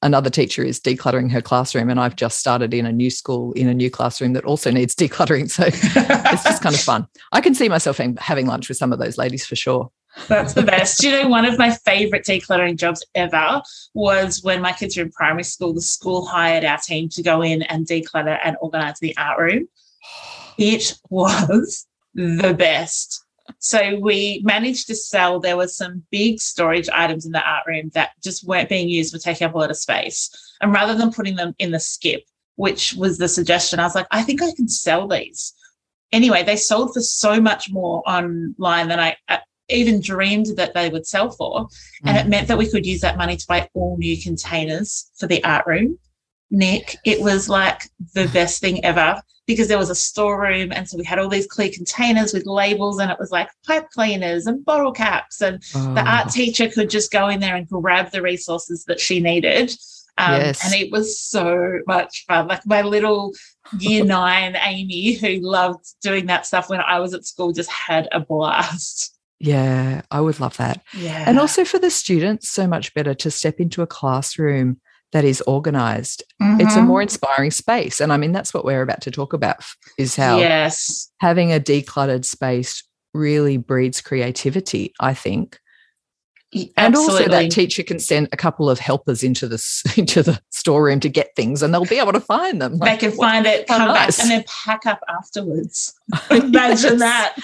Another 0.00 0.30
teacher 0.30 0.62
is 0.62 0.78
decluttering 0.78 1.30
her 1.32 1.42
classroom, 1.42 1.90
and 1.90 1.98
I've 1.98 2.16
just 2.16 2.38
started 2.38 2.72
in 2.72 2.86
a 2.86 2.92
new 2.92 3.10
school 3.10 3.52
in 3.54 3.68
a 3.68 3.74
new 3.74 3.90
classroom 3.90 4.32
that 4.34 4.44
also 4.44 4.70
needs 4.70 4.94
decluttering. 4.96 5.50
So 5.50 5.64
it's 5.66 6.44
just 6.44 6.62
kind 6.62 6.74
of 6.74 6.80
fun. 6.80 7.08
I 7.32 7.40
can 7.40 7.54
see 7.54 7.68
myself 7.68 7.98
having 8.18 8.46
lunch 8.46 8.68
with 8.68 8.78
some 8.78 8.92
of 8.92 9.00
those 9.00 9.18
ladies 9.18 9.44
for 9.44 9.56
sure. 9.56 9.90
That's 10.28 10.52
the 10.52 10.62
best. 10.62 11.02
you 11.02 11.10
know, 11.10 11.28
one 11.28 11.44
of 11.44 11.58
my 11.58 11.70
favorite 11.70 12.24
decluttering 12.24 12.76
jobs 12.76 13.04
ever 13.14 13.62
was 13.94 14.42
when 14.42 14.60
my 14.60 14.72
kids 14.72 14.96
were 14.96 15.04
in 15.04 15.10
primary 15.10 15.44
school, 15.44 15.72
the 15.72 15.80
school 15.80 16.26
hired 16.26 16.64
our 16.64 16.78
team 16.78 17.08
to 17.10 17.22
go 17.22 17.42
in 17.42 17.62
and 17.62 17.86
declutter 17.86 18.38
and 18.44 18.56
organize 18.60 18.98
the 19.00 19.16
art 19.16 19.38
room. 19.38 19.68
It 20.58 20.98
was 21.08 21.86
the 22.14 22.54
best. 22.56 23.24
So 23.58 23.98
we 23.98 24.40
managed 24.44 24.86
to 24.88 24.94
sell, 24.94 25.40
there 25.40 25.56
was 25.56 25.76
some 25.76 26.04
big 26.10 26.40
storage 26.40 26.88
items 26.90 27.26
in 27.26 27.32
the 27.32 27.46
art 27.46 27.64
room 27.66 27.90
that 27.94 28.10
just 28.22 28.46
weren't 28.46 28.68
being 28.68 28.88
used, 28.88 29.12
were 29.12 29.18
taking 29.18 29.46
up 29.46 29.54
a 29.54 29.58
lot 29.58 29.70
of 29.70 29.76
space. 29.76 30.30
And 30.60 30.72
rather 30.72 30.94
than 30.94 31.12
putting 31.12 31.36
them 31.36 31.54
in 31.58 31.70
the 31.70 31.80
skip, 31.80 32.24
which 32.56 32.94
was 32.94 33.18
the 33.18 33.28
suggestion, 33.28 33.80
I 33.80 33.84
was 33.84 33.94
like, 33.94 34.06
I 34.10 34.22
think 34.22 34.42
I 34.42 34.52
can 34.54 34.68
sell 34.68 35.08
these. 35.08 35.54
Anyway, 36.12 36.42
they 36.42 36.56
sold 36.56 36.92
for 36.92 37.00
so 37.00 37.40
much 37.40 37.70
more 37.70 38.02
online 38.06 38.88
than 38.88 39.00
I 39.00 39.16
uh, 39.28 39.38
even 39.68 40.00
dreamed 40.00 40.46
that 40.56 40.74
they 40.74 40.88
would 40.88 41.06
sell 41.06 41.30
for. 41.30 41.68
And 42.04 42.16
it 42.16 42.26
mm. 42.26 42.30
meant 42.30 42.48
that 42.48 42.58
we 42.58 42.70
could 42.70 42.86
use 42.86 43.00
that 43.00 43.16
money 43.16 43.36
to 43.36 43.46
buy 43.46 43.68
all 43.74 43.96
new 43.98 44.20
containers 44.20 45.10
for 45.16 45.26
the 45.26 45.42
art 45.44 45.66
room. 45.66 45.98
Nic, 46.50 46.96
it 47.04 47.20
was 47.20 47.48
like 47.48 47.88
the 48.14 48.28
best 48.32 48.60
thing 48.60 48.84
ever 48.84 49.20
because 49.46 49.68
there 49.68 49.78
was 49.78 49.90
a 49.90 49.94
storeroom. 49.94 50.72
And 50.72 50.88
so 50.88 50.96
we 50.96 51.04
had 51.04 51.18
all 51.18 51.28
these 51.28 51.46
clear 51.46 51.70
containers 51.70 52.32
with 52.32 52.46
labels, 52.46 52.98
and 52.98 53.10
it 53.10 53.18
was 53.18 53.30
like 53.30 53.48
pipe 53.66 53.88
cleaners 53.90 54.46
and 54.46 54.64
bottle 54.64 54.92
caps. 54.92 55.40
And 55.40 55.62
oh. 55.74 55.94
the 55.94 56.08
art 56.08 56.30
teacher 56.30 56.68
could 56.68 56.90
just 56.90 57.10
go 57.10 57.28
in 57.28 57.40
there 57.40 57.56
and 57.56 57.68
grab 57.68 58.10
the 58.10 58.22
resources 58.22 58.84
that 58.84 59.00
she 59.00 59.20
needed. 59.20 59.74
Um, 60.18 60.40
yes. 60.40 60.64
And 60.64 60.74
it 60.74 60.92
was 60.92 61.18
so 61.18 61.80
much 61.86 62.24
fun. 62.26 62.46
Like 62.46 62.66
my 62.66 62.82
little 62.82 63.32
year 63.78 64.04
nine 64.06 64.56
Amy, 64.56 65.14
who 65.14 65.40
loved 65.40 65.86
doing 66.02 66.26
that 66.26 66.46
stuff 66.46 66.68
when 66.68 66.80
I 66.80 67.00
was 67.00 67.14
at 67.14 67.24
school, 67.24 67.52
just 67.52 67.70
had 67.70 68.08
a 68.12 68.20
blast. 68.20 69.11
Yeah, 69.42 70.02
I 70.10 70.20
would 70.20 70.38
love 70.38 70.56
that. 70.58 70.82
Yeah. 70.94 71.24
And 71.26 71.38
also 71.38 71.64
for 71.64 71.78
the 71.78 71.90
students, 71.90 72.48
so 72.48 72.66
much 72.66 72.94
better 72.94 73.12
to 73.14 73.30
step 73.30 73.58
into 73.58 73.82
a 73.82 73.86
classroom 73.86 74.80
that 75.10 75.24
is 75.24 75.40
organized. 75.42 76.22
Mm-hmm. 76.40 76.60
It's 76.60 76.74
a 76.74 76.78
mm-hmm. 76.78 76.86
more 76.86 77.02
inspiring 77.02 77.50
space. 77.50 78.00
And 78.00 78.12
I 78.12 78.16
mean, 78.16 78.32
that's 78.32 78.54
what 78.54 78.64
we're 78.64 78.82
about 78.82 79.02
to 79.02 79.10
talk 79.10 79.32
about 79.32 79.64
is 79.98 80.14
how 80.16 80.38
yes. 80.38 81.10
having 81.18 81.52
a 81.52 81.60
decluttered 81.60 82.24
space 82.24 82.84
really 83.12 83.56
breeds 83.56 84.00
creativity, 84.00 84.92
I 85.00 85.12
think 85.12 85.58
and 86.76 86.94
also 86.94 87.26
that 87.28 87.50
teacher 87.50 87.82
can 87.82 87.98
send 87.98 88.28
a 88.32 88.36
couple 88.36 88.68
of 88.68 88.78
helpers 88.78 89.22
into 89.22 89.48
the 89.48 89.92
into 89.96 90.22
the 90.22 90.40
storeroom 90.50 91.00
to 91.00 91.08
get 91.08 91.34
things 91.34 91.62
and 91.62 91.72
they'll 91.72 91.86
be 91.86 91.98
able 91.98 92.12
to 92.12 92.20
find 92.20 92.60
them. 92.60 92.76
Like, 92.76 93.00
they 93.00 93.08
can 93.08 93.16
find 93.16 93.46
it 93.46 93.66
come 93.66 93.88
nice. 93.88 94.18
back 94.18 94.24
and 94.24 94.30
then 94.30 94.44
pack 94.64 94.86
up 94.86 95.00
afterwards. 95.08 95.94
Imagine 96.30 96.98
that. 96.98 97.36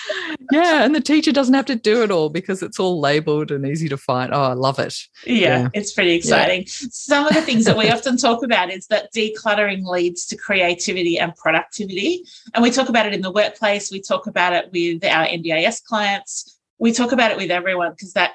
Yeah 0.53 0.85
and 0.85 0.95
the 0.95 1.01
teacher 1.01 1.33
doesn't 1.33 1.55
have 1.55 1.65
to 1.67 1.77
do 1.77 2.03
it 2.03 2.11
all 2.11 2.29
because 2.29 2.63
it's 2.63 2.79
all 2.79 3.01
labeled 3.01 3.51
and 3.51 3.67
easy 3.67 3.89
to 3.89 3.97
find. 3.97 4.33
Oh 4.35 4.43
i 4.43 4.53
love 4.53 4.79
it. 4.79 4.95
Yeah, 5.25 5.35
yeah. 5.35 5.69
it's 5.73 5.93
pretty 5.93 6.13
exciting. 6.13 6.61
Yeah. 6.61 6.89
some 6.91 7.27
of 7.27 7.35
the 7.35 7.43
things 7.43 7.65
that 7.65 7.77
we 7.77 7.91
often 7.91 8.17
talk 8.17 8.43
about 8.43 8.71
is 8.71 8.87
that 8.89 9.13
decluttering 9.15 9.85
leads 9.85 10.27
to 10.27 10.37
creativity 10.37 11.19
and 11.19 11.35
productivity. 11.35 12.25
And 12.55 12.63
we 12.63 12.71
talk 12.71 12.89
about 12.89 13.07
it 13.07 13.15
in 13.15 13.23
the 13.23 13.33
workplace. 13.33 13.91
We 13.91 14.03
talk 14.03 14.27
about 14.27 14.53
it 14.53 14.71
with 14.71 15.05
our 15.05 15.27
NDIS 15.27 15.83
clients. 15.85 16.59
We 16.79 16.93
talk 16.93 17.13
about 17.13 17.31
it 17.31 17.37
with 17.37 17.51
everyone 17.51 17.93
because 17.93 18.13
that 18.13 18.33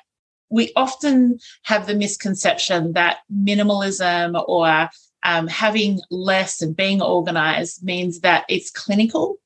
we 0.54 0.72
often 0.76 1.40
have 1.64 1.88
the 1.88 1.96
misconception 1.96 2.94
that 2.94 3.18
minimalism 3.34 4.42
or 4.48 4.88
um, 5.24 5.48
having 5.48 6.00
less 6.12 6.62
and 6.62 6.76
being 6.76 7.02
organized 7.02 7.84
means 7.84 8.20
that 8.20 8.46
it's 8.48 8.70
clinical. 8.70 9.38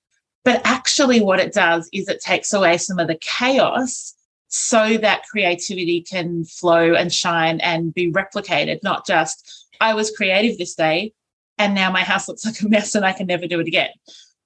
But 0.43 0.61
actually, 0.65 1.21
what 1.21 1.39
it 1.39 1.53
does 1.53 1.89
is 1.93 2.09
it 2.09 2.19
takes 2.19 2.51
away 2.51 2.77
some 2.77 2.99
of 2.99 3.07
the 3.07 3.17
chaos 3.21 4.15
so 4.49 4.97
that 4.97 5.23
creativity 5.31 6.01
can 6.01 6.43
flow 6.43 6.93
and 6.93 7.13
shine 7.13 7.61
and 7.61 7.93
be 7.93 8.11
replicated, 8.11 8.83
not 8.83 9.07
just, 9.07 9.67
I 9.79 9.93
was 9.93 10.11
creative 10.11 10.57
this 10.57 10.75
day 10.75 11.13
and 11.57 11.73
now 11.73 11.89
my 11.89 12.03
house 12.03 12.27
looks 12.27 12.45
like 12.45 12.59
a 12.61 12.67
mess 12.67 12.95
and 12.95 13.05
I 13.05 13.13
can 13.13 13.27
never 13.27 13.47
do 13.47 13.61
it 13.61 13.67
again. 13.67 13.91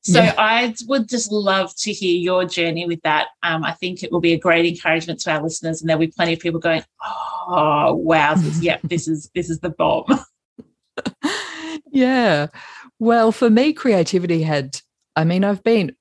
So 0.03 0.22
yeah. 0.22 0.34
I 0.38 0.74
would 0.88 1.08
just 1.08 1.31
love 1.31 1.75
to 1.77 1.93
hear 1.93 2.17
your 2.17 2.43
journey 2.46 2.88
with 2.88 3.01
that. 3.03 3.27
Um, 3.43 3.63
I 3.63 3.74
think 3.74 4.01
it 4.01 4.12
will 4.12 4.20
be 4.20 4.34
a 4.34 4.39
great 4.39 4.65
encouragement 4.65 5.20
to 5.22 5.31
our 5.31 5.43
listeners, 5.43 5.81
and 5.81 5.89
there'll 5.89 6.00
be 6.00 6.08
plenty 6.08 6.34
of 6.34 6.39
people 6.39 6.60
going, 6.60 6.84
"Oh, 7.48 7.93
wow, 7.96 8.34
this, 8.34 8.62
yeah, 8.63 8.79
this 8.84 9.08
is 9.08 9.29
this 9.36 9.50
is 9.50 9.60
the 9.60 9.70
bomb." 9.70 10.05
yeah. 11.91 12.48
Well, 13.00 13.31
for 13.31 13.50
me, 13.50 13.74
creativity 13.74 14.41
had. 14.41 14.81
I 15.15 15.24
mean, 15.24 15.43
I've 15.43 15.63
been 15.63 15.96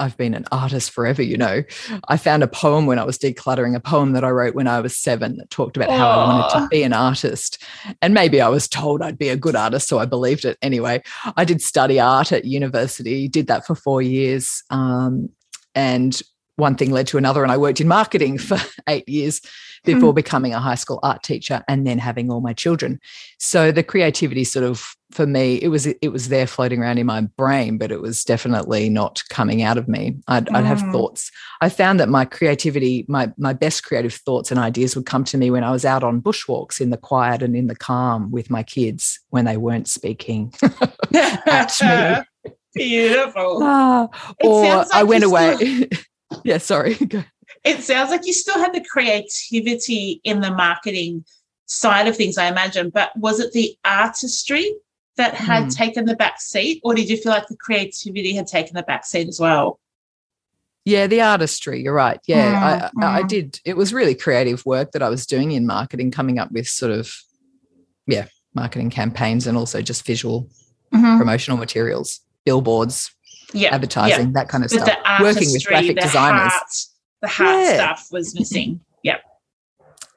I've 0.00 0.16
been 0.16 0.34
an 0.34 0.46
artist 0.50 0.90
forever, 0.90 1.22
you 1.22 1.36
know. 1.36 1.62
I 2.08 2.16
found 2.16 2.42
a 2.42 2.48
poem 2.48 2.86
when 2.86 2.98
I 2.98 3.04
was 3.04 3.18
decluttering, 3.18 3.76
a 3.76 3.80
poem 3.80 4.12
that 4.12 4.24
I 4.24 4.30
wrote 4.30 4.54
when 4.54 4.66
I 4.66 4.80
was 4.80 4.96
seven 4.96 5.36
that 5.36 5.50
talked 5.50 5.76
about 5.76 5.90
how 5.90 6.08
I 6.08 6.16
wanted 6.16 6.60
to 6.60 6.68
be 6.68 6.82
an 6.82 6.92
artist. 6.92 7.62
And 8.00 8.14
maybe 8.14 8.40
I 8.40 8.48
was 8.48 8.66
told 8.66 9.02
I'd 9.02 9.18
be 9.18 9.28
a 9.28 9.36
good 9.36 9.54
artist, 9.54 9.88
so 9.88 9.98
I 9.98 10.06
believed 10.06 10.44
it. 10.44 10.58
Anyway, 10.62 11.02
I 11.36 11.44
did 11.44 11.60
study 11.60 12.00
art 12.00 12.32
at 12.32 12.44
university, 12.44 13.28
did 13.28 13.46
that 13.48 13.66
for 13.66 13.74
four 13.74 14.00
years. 14.00 14.62
Um, 14.70 15.28
and 15.74 16.20
one 16.56 16.76
thing 16.76 16.90
led 16.90 17.06
to 17.08 17.18
another, 17.18 17.42
and 17.42 17.52
I 17.52 17.58
worked 17.58 17.80
in 17.80 17.88
marketing 17.88 18.38
for 18.38 18.58
eight 18.88 19.08
years 19.08 19.40
before 19.84 20.12
mm. 20.12 20.16
becoming 20.16 20.54
a 20.54 20.60
high 20.60 20.74
school 20.74 21.00
art 21.02 21.22
teacher 21.22 21.62
and 21.68 21.86
then 21.86 21.98
having 21.98 22.30
all 22.30 22.40
my 22.40 22.52
children. 22.52 23.00
So 23.38 23.72
the 23.72 23.82
creativity 23.82 24.44
sort 24.44 24.64
of 24.64 24.94
for 25.10 25.26
me, 25.26 25.56
it 25.56 25.68
was 25.68 25.86
it 25.86 26.08
was 26.12 26.28
there 26.28 26.46
floating 26.46 26.80
around 26.80 26.98
in 26.98 27.06
my 27.06 27.22
brain, 27.22 27.78
but 27.78 27.90
it 27.90 28.00
was 28.00 28.24
definitely 28.24 28.88
not 28.88 29.22
coming 29.28 29.62
out 29.62 29.76
of 29.76 29.88
me. 29.88 30.16
I'd, 30.28 30.46
mm. 30.46 30.56
I'd 30.56 30.64
have 30.64 30.82
mm. 30.82 30.92
thoughts. 30.92 31.30
I 31.60 31.68
found 31.68 31.98
that 32.00 32.08
my 32.08 32.24
creativity, 32.24 33.04
my 33.08 33.32
my 33.36 33.52
best 33.52 33.84
creative 33.84 34.14
thoughts 34.14 34.50
and 34.50 34.60
ideas 34.60 34.94
would 34.94 35.06
come 35.06 35.24
to 35.24 35.38
me 35.38 35.50
when 35.50 35.64
I 35.64 35.72
was 35.72 35.84
out 35.84 36.04
on 36.04 36.22
bushwalks 36.22 36.80
in 36.80 36.90
the 36.90 36.96
quiet 36.96 37.42
and 37.42 37.56
in 37.56 37.66
the 37.66 37.76
calm 37.76 38.30
with 38.30 38.50
my 38.50 38.62
kids 38.62 39.18
when 39.30 39.44
they 39.44 39.56
weren't 39.56 39.88
speaking 39.88 40.52
at 41.14 42.24
me. 42.44 42.52
Beautiful. 42.74 43.58
Ah, 43.62 44.08
or 44.44 44.62
like 44.62 44.86
I 44.92 45.02
went 45.02 45.24
away. 45.24 45.56
Still, 45.56 45.88
yeah, 46.44 46.58
sorry. 46.58 46.96
It 47.64 47.82
sounds 47.82 48.10
like 48.10 48.26
you 48.26 48.32
still 48.32 48.58
had 48.58 48.72
the 48.72 48.84
creativity 48.84 50.20
in 50.24 50.40
the 50.40 50.50
marketing 50.50 51.24
side 51.66 52.08
of 52.08 52.16
things, 52.16 52.38
I 52.38 52.48
imagine, 52.48 52.90
but 52.90 53.16
was 53.16 53.40
it 53.40 53.52
the 53.52 53.76
artistry 53.84 54.74
that 55.16 55.34
had 55.34 55.64
mm. 55.64 55.76
taken 55.76 56.04
the 56.04 56.16
back 56.16 56.40
seat, 56.40 56.80
or 56.82 56.94
did 56.94 57.08
you 57.08 57.16
feel 57.16 57.32
like 57.32 57.46
the 57.48 57.56
creativity 57.56 58.34
had 58.34 58.46
taken 58.46 58.74
the 58.74 58.82
back 58.82 59.04
seat 59.04 59.28
as 59.28 59.38
well? 59.38 59.78
Yeah, 60.84 61.06
the 61.06 61.20
artistry, 61.20 61.82
you're 61.82 61.94
right. 61.94 62.18
Yeah, 62.26 62.54
mm, 62.54 62.62
I, 62.62 62.90
mm. 62.90 63.04
I 63.04 63.22
did. 63.22 63.60
It 63.64 63.76
was 63.76 63.92
really 63.92 64.14
creative 64.14 64.64
work 64.64 64.92
that 64.92 65.02
I 65.02 65.10
was 65.10 65.26
doing 65.26 65.52
in 65.52 65.66
marketing, 65.66 66.10
coming 66.10 66.38
up 66.38 66.50
with 66.50 66.66
sort 66.66 66.92
of, 66.92 67.14
yeah, 68.06 68.28
marketing 68.54 68.88
campaigns 68.90 69.46
and 69.46 69.58
also 69.58 69.82
just 69.82 70.06
visual 70.06 70.48
mm-hmm. 70.92 71.18
promotional 71.18 71.58
materials, 71.58 72.20
billboards, 72.46 73.14
yeah, 73.52 73.74
advertising, 73.74 74.28
yeah. 74.28 74.32
that 74.32 74.48
kind 74.48 74.64
of 74.64 74.70
but 74.70 74.80
stuff. 74.80 75.20
Working 75.20 75.52
with 75.52 75.64
graphic 75.66 75.98
designers. 75.98 76.50
Heart, 76.50 76.68
the 77.22 77.28
heart 77.28 77.64
yeah. 77.64 77.74
stuff 77.74 78.08
was 78.10 78.34
missing. 78.34 78.80
Yeah. 79.02 79.18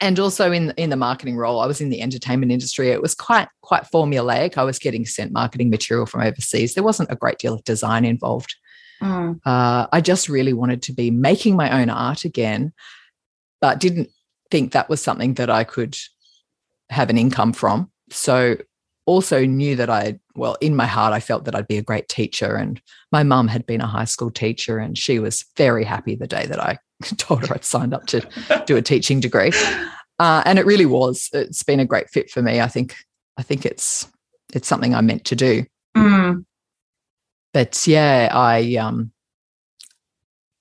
And 0.02 0.20
also 0.20 0.52
in 0.52 0.72
in 0.78 0.90
the 0.90 0.96
marketing 0.96 1.38
role, 1.38 1.60
I 1.60 1.66
was 1.66 1.82
in 1.82 1.90
the 1.90 2.02
entertainment 2.02 2.52
industry. 2.52 2.90
It 2.90 3.02
was 3.02 3.16
quite 3.16 3.48
quite 3.62 3.84
formulaic. 3.84 4.58
I 4.58 4.64
was 4.64 4.80
getting 4.80 5.06
sent 5.06 5.32
marketing 5.32 5.70
material 5.70 6.06
from 6.06 6.22
overseas. 6.22 6.74
There 6.74 6.84
wasn't 6.84 7.12
a 7.12 7.16
great 7.16 7.38
deal 7.38 7.54
of 7.54 7.64
design 7.64 8.06
involved. 8.06 8.56
Mm. 9.02 9.40
Uh, 9.46 9.88
I 9.92 10.02
just 10.02 10.30
really 10.30 10.54
wanted 10.54 10.82
to 10.84 10.94
be 10.94 11.12
making 11.12 11.56
my 11.56 11.82
own 11.82 11.90
art 11.90 12.26
again, 12.26 12.74
but 13.62 13.80
didn't 13.80 14.10
think 14.52 14.72
that 14.72 14.90
was 14.90 15.02
something 15.02 15.34
that 15.36 15.50
I 15.50 15.64
could 15.64 15.98
have 16.90 17.10
an 17.10 17.18
income 17.18 17.54
from. 17.54 17.92
So 18.10 18.58
also 19.06 19.46
knew 19.46 19.76
that 19.76 19.90
I, 19.90 20.20
well, 20.36 20.56
in 20.62 20.76
my 20.76 20.86
heart, 20.86 21.14
I 21.14 21.20
felt 21.20 21.46
that 21.46 21.56
I'd 21.56 21.68
be 21.68 21.78
a 21.78 21.84
great 21.84 22.08
teacher. 22.08 22.56
And 22.56 22.82
my 23.12 23.24
mum 23.24 23.48
had 23.48 23.66
been 23.66 23.82
a 23.82 23.88
high 23.88 24.06
school 24.06 24.32
teacher, 24.32 24.78
and 24.78 24.98
she 24.98 25.20
was 25.20 25.46
very 25.58 25.84
happy 25.84 26.16
the 26.16 26.28
day 26.28 26.46
that 26.46 26.60
I 26.60 26.78
told 27.18 27.48
her 27.48 27.56
I'd 27.56 27.66
signed 27.66 27.94
up 27.94 28.06
to 28.08 28.22
do 28.66 28.78
a 28.78 28.82
teaching 28.82 29.20
degree. 29.20 29.52
Uh, 30.20 30.44
and 30.46 30.60
it 30.60 30.66
really 30.66 30.86
was. 30.86 31.30
It's 31.34 31.64
been 31.64 31.80
a 31.80 31.86
great 31.86 32.10
fit 32.10 32.30
for 32.30 32.42
me. 32.42 32.62
I 32.62 32.68
think. 32.68 32.96
I 33.38 33.42
think 33.42 33.66
it's 33.66 34.08
it's 34.54 34.68
something 34.68 34.94
I 34.94 35.02
meant 35.02 35.26
to 35.26 35.36
do. 35.36 35.66
Mm. 35.98 36.46
But 37.54 37.86
yeah, 37.88 38.30
I 38.32 38.76
um, 38.76 39.12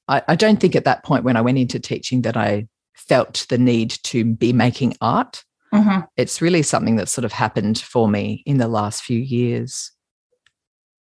I, 0.09 0.23
I 0.29 0.37
don't 0.37 0.61
think 0.61 0.77
at 0.77 0.85
that 0.85 1.05
point 1.05 1.25
when 1.25 1.37
I 1.37 1.43
went 1.43 1.59
into 1.59 1.79
teaching 1.79 2.23
that 2.23 2.37
I 2.37 2.67
felt 2.95 3.47
the 3.49 3.59
need 3.59 3.91
to 4.05 4.25
be 4.25 4.53
making 4.53 4.95
art. 5.01 5.45
Mhm. 5.73 6.07
It's 6.17 6.43
really 6.43 6.63
something 6.63 6.97
that 6.97 7.09
sort 7.09 7.25
of 7.25 7.33
happened 7.33 7.79
for 7.79 8.09
me 8.09 8.43
in 8.47 8.59
the 8.59 8.69
last 8.69 9.03
few 9.03 9.19
years. 9.19 9.91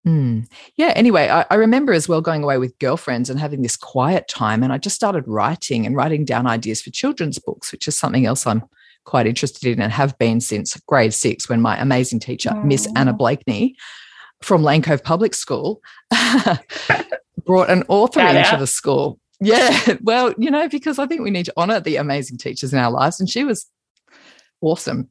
Hmm. 0.03 0.41
Yeah. 0.77 0.93
Anyway, 0.95 1.29
I, 1.29 1.45
I 1.51 1.55
remember 1.55 1.93
as 1.93 2.07
well 2.09 2.21
going 2.21 2.43
away 2.43 2.57
with 2.57 2.77
girlfriends 2.79 3.29
and 3.29 3.39
having 3.39 3.61
this 3.61 3.77
quiet 3.77 4.27
time. 4.27 4.63
And 4.63 4.73
I 4.73 4.77
just 4.79 4.95
started 4.95 5.27
writing 5.27 5.85
and 5.85 5.95
writing 5.95 6.25
down 6.25 6.47
ideas 6.47 6.81
for 6.81 6.89
children's 6.89 7.37
books, 7.37 7.71
which 7.71 7.87
is 7.87 7.97
something 7.97 8.25
else 8.25 8.47
I'm 8.47 8.63
quite 9.05 9.27
interested 9.27 9.65
in 9.71 9.79
and 9.81 9.91
have 9.91 10.17
been 10.17 10.41
since 10.41 10.75
grade 10.87 11.13
six 11.13 11.47
when 11.47 11.61
my 11.61 11.79
amazing 11.79 12.19
teacher, 12.19 12.53
Miss 12.63 12.87
Anna. 12.95 13.13
Blakeney 13.13 13.75
from 14.41 14.63
Lane 14.63 14.81
Cove 14.81 15.03
Public 15.03 15.35
School, 15.35 15.81
brought 17.45 17.69
an 17.69 17.83
author 17.87 18.19
Shout 18.21 18.35
into 18.35 18.53
out. 18.53 18.59
the 18.59 18.67
school. 18.67 19.19
Yeah. 19.39 19.95
Well, 20.01 20.33
you 20.37 20.49
know, 20.49 20.67
because 20.67 20.97
I 20.99 21.05
think 21.05 21.21
we 21.21 21.31
need 21.31 21.45
to 21.45 21.53
honor 21.57 21.79
the 21.79 21.97
amazing 21.97 22.37
teachers 22.37 22.73
in 22.73 22.79
our 22.79 22.91
lives. 22.91 23.19
And 23.19 23.29
she 23.29 23.43
was 23.43 23.67
awesome. 24.61 25.09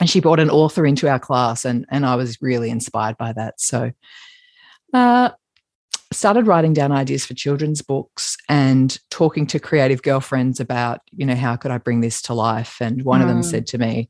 And 0.00 0.10
she 0.10 0.20
brought 0.20 0.40
an 0.40 0.50
author 0.50 0.84
into 0.86 1.08
our 1.08 1.18
class, 1.18 1.64
and, 1.64 1.86
and 1.90 2.04
I 2.04 2.16
was 2.16 2.42
really 2.42 2.70
inspired 2.70 3.16
by 3.16 3.32
that. 3.32 3.60
So, 3.60 3.92
uh, 4.92 5.30
started 6.12 6.46
writing 6.46 6.72
down 6.72 6.92
ideas 6.92 7.26
for 7.26 7.34
children's 7.34 7.82
books 7.82 8.36
and 8.48 8.98
talking 9.10 9.44
to 9.44 9.58
creative 9.58 10.02
girlfriends 10.02 10.60
about, 10.60 11.00
you 11.16 11.26
know, 11.26 11.34
how 11.34 11.56
could 11.56 11.72
I 11.72 11.78
bring 11.78 12.00
this 12.00 12.22
to 12.22 12.34
life? 12.34 12.76
And 12.80 13.02
one 13.02 13.20
of 13.20 13.26
them 13.28 13.40
Mm. 13.40 13.44
said 13.44 13.66
to 13.68 13.78
me, 13.78 14.08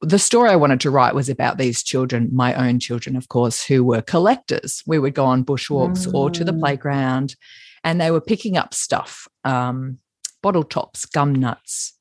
the 0.00 0.18
story 0.18 0.50
I 0.50 0.56
wanted 0.56 0.80
to 0.80 0.90
write 0.90 1.14
was 1.14 1.28
about 1.28 1.58
these 1.58 1.82
children, 1.82 2.28
my 2.32 2.54
own 2.54 2.78
children, 2.78 3.16
of 3.16 3.28
course, 3.28 3.64
who 3.64 3.82
were 3.82 4.00
collectors. 4.00 4.82
We 4.86 4.98
would 5.00 5.14
go 5.14 5.24
on 5.24 5.44
bushwalks 5.44 6.06
or 6.14 6.30
to 6.30 6.44
the 6.44 6.52
Mm. 6.52 6.60
playground, 6.60 7.34
and 7.82 8.00
they 8.00 8.12
were 8.12 8.20
picking 8.20 8.56
up 8.56 8.72
stuff 8.72 9.26
um, 9.42 9.98
bottle 10.40 10.62
tops, 10.62 11.04
gum 11.04 11.34
nuts, 11.34 11.93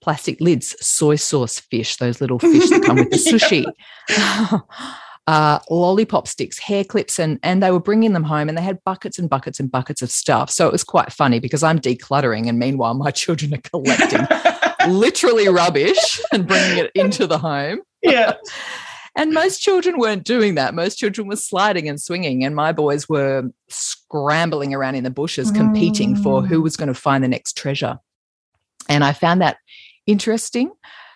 plastic 0.00 0.40
lids, 0.40 0.74
soy 0.84 1.16
sauce 1.16 1.60
fish, 1.60 1.96
those 1.96 2.20
little 2.20 2.38
fish 2.38 2.68
that 2.70 2.82
come 2.84 2.96
with 2.96 3.10
the 3.10 3.16
sushi. 3.30 3.64
Uh, 5.26 5.58
lollipop 5.68 6.26
sticks, 6.26 6.58
hair 6.58 6.82
clips, 6.82 7.18
and 7.18 7.38
and 7.42 7.62
they 7.62 7.70
were 7.70 7.78
bringing 7.78 8.14
them 8.14 8.22
home, 8.24 8.48
and 8.48 8.56
they 8.56 8.62
had 8.62 8.82
buckets 8.84 9.18
and 9.18 9.28
buckets 9.28 9.60
and 9.60 9.70
buckets 9.70 10.00
of 10.00 10.10
stuff. 10.10 10.48
So 10.48 10.66
it 10.66 10.72
was 10.72 10.82
quite 10.82 11.12
funny 11.12 11.38
because 11.38 11.62
I'm 11.62 11.78
decluttering, 11.78 12.48
and 12.48 12.58
meanwhile 12.58 12.94
my 12.94 13.10
children 13.22 13.52
are 13.52 13.58
collecting 13.58 14.26
literally 14.90 15.46
rubbish 15.48 16.18
and 16.32 16.46
bringing 16.46 16.78
it 16.78 16.90
into 16.94 17.26
the 17.26 17.36
home. 17.36 17.80
yeah. 18.00 18.32
And 19.16 19.32
most 19.32 19.58
children 19.58 19.98
weren't 19.98 20.24
doing 20.24 20.54
that. 20.54 20.74
Most 20.74 20.96
children 20.96 21.28
were 21.28 21.36
sliding 21.36 21.90
and 21.90 22.00
swinging, 22.00 22.42
and 22.42 22.56
my 22.56 22.72
boys 22.72 23.06
were 23.06 23.50
scrambling 23.68 24.72
around 24.72 24.94
in 24.94 25.04
the 25.04 25.10
bushes, 25.10 25.50
competing 25.50 26.16
for 26.16 26.40
who 26.42 26.60
Mm. 26.60 26.62
was 26.62 26.78
going 26.78 26.88
to 26.88 26.94
find 26.94 27.22
the 27.22 27.28
next 27.28 27.54
treasure. 27.54 27.98
And 28.88 29.04
I 29.04 29.12
found 29.12 29.42
that 29.42 29.58
interesting. 30.08 30.72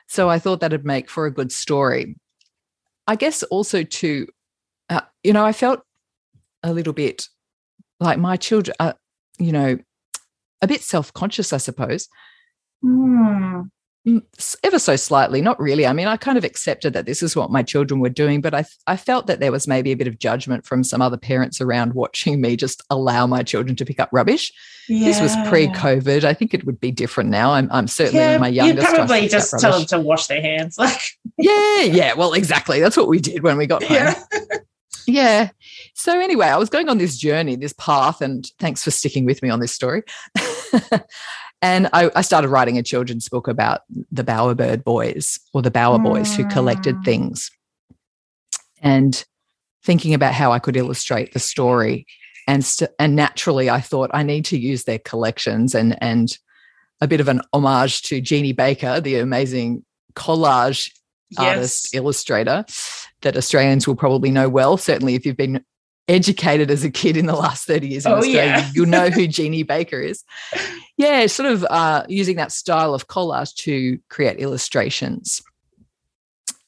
So 0.06 0.30
I 0.30 0.38
thought 0.38 0.60
that'd 0.60 0.84
make 0.84 1.10
for 1.10 1.26
a 1.26 1.32
good 1.32 1.50
story. 1.50 2.16
I 3.08 3.16
guess 3.16 3.42
also 3.44 3.82
to, 3.82 4.28
uh, 4.88 5.00
you 5.24 5.32
know, 5.32 5.44
I 5.44 5.52
felt 5.52 5.80
a 6.62 6.72
little 6.72 6.92
bit 6.92 7.26
like 7.98 8.18
my 8.18 8.36
children, 8.36 8.76
uh, 8.78 8.92
you 9.38 9.50
know, 9.50 9.78
a 10.60 10.68
bit 10.68 10.82
self 10.82 11.12
conscious, 11.12 11.52
I 11.52 11.56
suppose, 11.56 12.08
Mm. 12.84 13.70
Mm, 14.04 14.20
ever 14.64 14.80
so 14.80 14.96
slightly 14.96 15.40
not 15.40 15.60
really 15.60 15.86
i 15.86 15.92
mean 15.92 16.08
i 16.08 16.16
kind 16.16 16.36
of 16.36 16.42
accepted 16.42 16.92
that 16.92 17.06
this 17.06 17.22
is 17.22 17.36
what 17.36 17.52
my 17.52 17.62
children 17.62 18.00
were 18.00 18.08
doing 18.08 18.40
but 18.40 18.52
i 18.52 18.64
i 18.88 18.96
felt 18.96 19.28
that 19.28 19.38
there 19.38 19.52
was 19.52 19.68
maybe 19.68 19.92
a 19.92 19.96
bit 19.96 20.08
of 20.08 20.18
judgment 20.18 20.66
from 20.66 20.82
some 20.82 21.00
other 21.00 21.16
parents 21.16 21.60
around 21.60 21.94
watching 21.94 22.40
me 22.40 22.56
just 22.56 22.82
allow 22.90 23.28
my 23.28 23.44
children 23.44 23.76
to 23.76 23.84
pick 23.84 24.00
up 24.00 24.08
rubbish 24.10 24.52
this 24.88 25.20
was 25.20 25.36
pre-covid 25.46 26.24
i 26.24 26.34
think 26.34 26.52
it 26.52 26.66
would 26.66 26.80
be 26.80 26.90
different 26.90 27.30
now 27.30 27.52
i'm, 27.52 27.68
I'm 27.70 27.86
certainly 27.86 28.18
Yeah, 28.18 28.38
my 28.38 28.48
youngest 28.48 28.88
to 28.88 28.96
probably 28.96 29.28
just 29.28 29.56
tell 29.60 29.78
them 29.78 29.86
to 29.86 30.00
wash 30.00 30.26
their 30.26 30.42
hands. 30.42 30.76
Like, 30.82 31.00
yeah 31.38 31.82
yeah 31.82 32.14
well 32.14 32.32
exactly 32.32 32.80
that's 32.80 32.96
what 32.96 33.06
we 33.06 33.20
did 33.20 33.44
when 33.44 33.56
we 33.56 33.68
got 33.68 33.84
home 33.84 33.96
yeah. 33.96 34.24
yeah. 35.06 35.50
So 35.94 36.18
anyway, 36.18 36.46
I 36.46 36.56
was 36.56 36.68
going 36.68 36.88
on 36.88 36.98
this 36.98 37.16
journey, 37.16 37.56
this 37.56 37.74
path, 37.74 38.20
and 38.20 38.46
thanks 38.58 38.82
for 38.82 38.90
sticking 38.90 39.24
with 39.24 39.42
me 39.42 39.50
on 39.50 39.60
this 39.60 39.72
story. 39.72 40.02
and 41.62 41.88
I, 41.92 42.10
I 42.14 42.20
started 42.22 42.48
writing 42.48 42.76
a 42.76 42.82
children's 42.82 43.28
book 43.28 43.48
about 43.48 43.82
the 44.10 44.24
Bowerbird 44.24 44.84
boys 44.84 45.38
or 45.54 45.62
the 45.62 45.70
Bower 45.70 45.98
boys 45.98 46.34
who 46.36 46.44
collected 46.48 46.96
Mm. 46.96 47.04
things, 47.04 47.50
and 48.82 49.24
thinking 49.84 50.12
about 50.14 50.34
how 50.34 50.52
I 50.52 50.58
could 50.58 50.76
illustrate 50.76 51.32
the 51.32 51.38
story. 51.38 52.06
And 52.48 52.64
st- 52.64 52.90
and 52.98 53.14
naturally, 53.16 53.70
I 53.70 53.80
thought 53.80 54.10
I 54.12 54.22
need 54.22 54.44
to 54.46 54.58
use 54.58 54.84
their 54.84 54.98
collections 54.98 55.74
and 55.74 55.96
and 56.02 56.36
a 57.00 57.06
bit 57.08 57.20
of 57.20 57.28
an 57.28 57.40
homage 57.52 58.02
to 58.02 58.20
Jeannie 58.20 58.52
Baker, 58.52 59.00
the 59.00 59.16
amazing 59.18 59.84
collage 60.14 60.90
artist, 61.38 61.94
illustrator 61.94 62.64
that 63.22 63.36
Australians 63.36 63.86
will 63.86 63.96
probably 63.96 64.30
know 64.30 64.48
well. 64.48 64.76
Certainly, 64.76 65.14
if 65.14 65.24
you've 65.24 65.36
been 65.36 65.64
educated 66.08 66.70
as 66.70 66.84
a 66.84 66.90
kid 66.90 67.16
in 67.16 67.26
the 67.26 67.34
last 67.36 67.66
30 67.66 67.88
years 67.88 68.06
in 68.06 68.12
Oh, 68.12 68.16
Australia, 68.16 68.42
yeah. 68.42 68.70
you'll 68.74 68.86
know 68.86 69.08
who 69.10 69.26
Jeannie 69.28 69.62
Baker 69.62 70.00
is. 70.00 70.24
Yeah, 70.96 71.26
sort 71.26 71.50
of 71.50 71.64
uh, 71.70 72.04
using 72.08 72.36
that 72.36 72.52
style 72.52 72.94
of 72.94 73.08
collage 73.08 73.54
to 73.64 73.98
create 74.08 74.38
illustrations. 74.38 75.42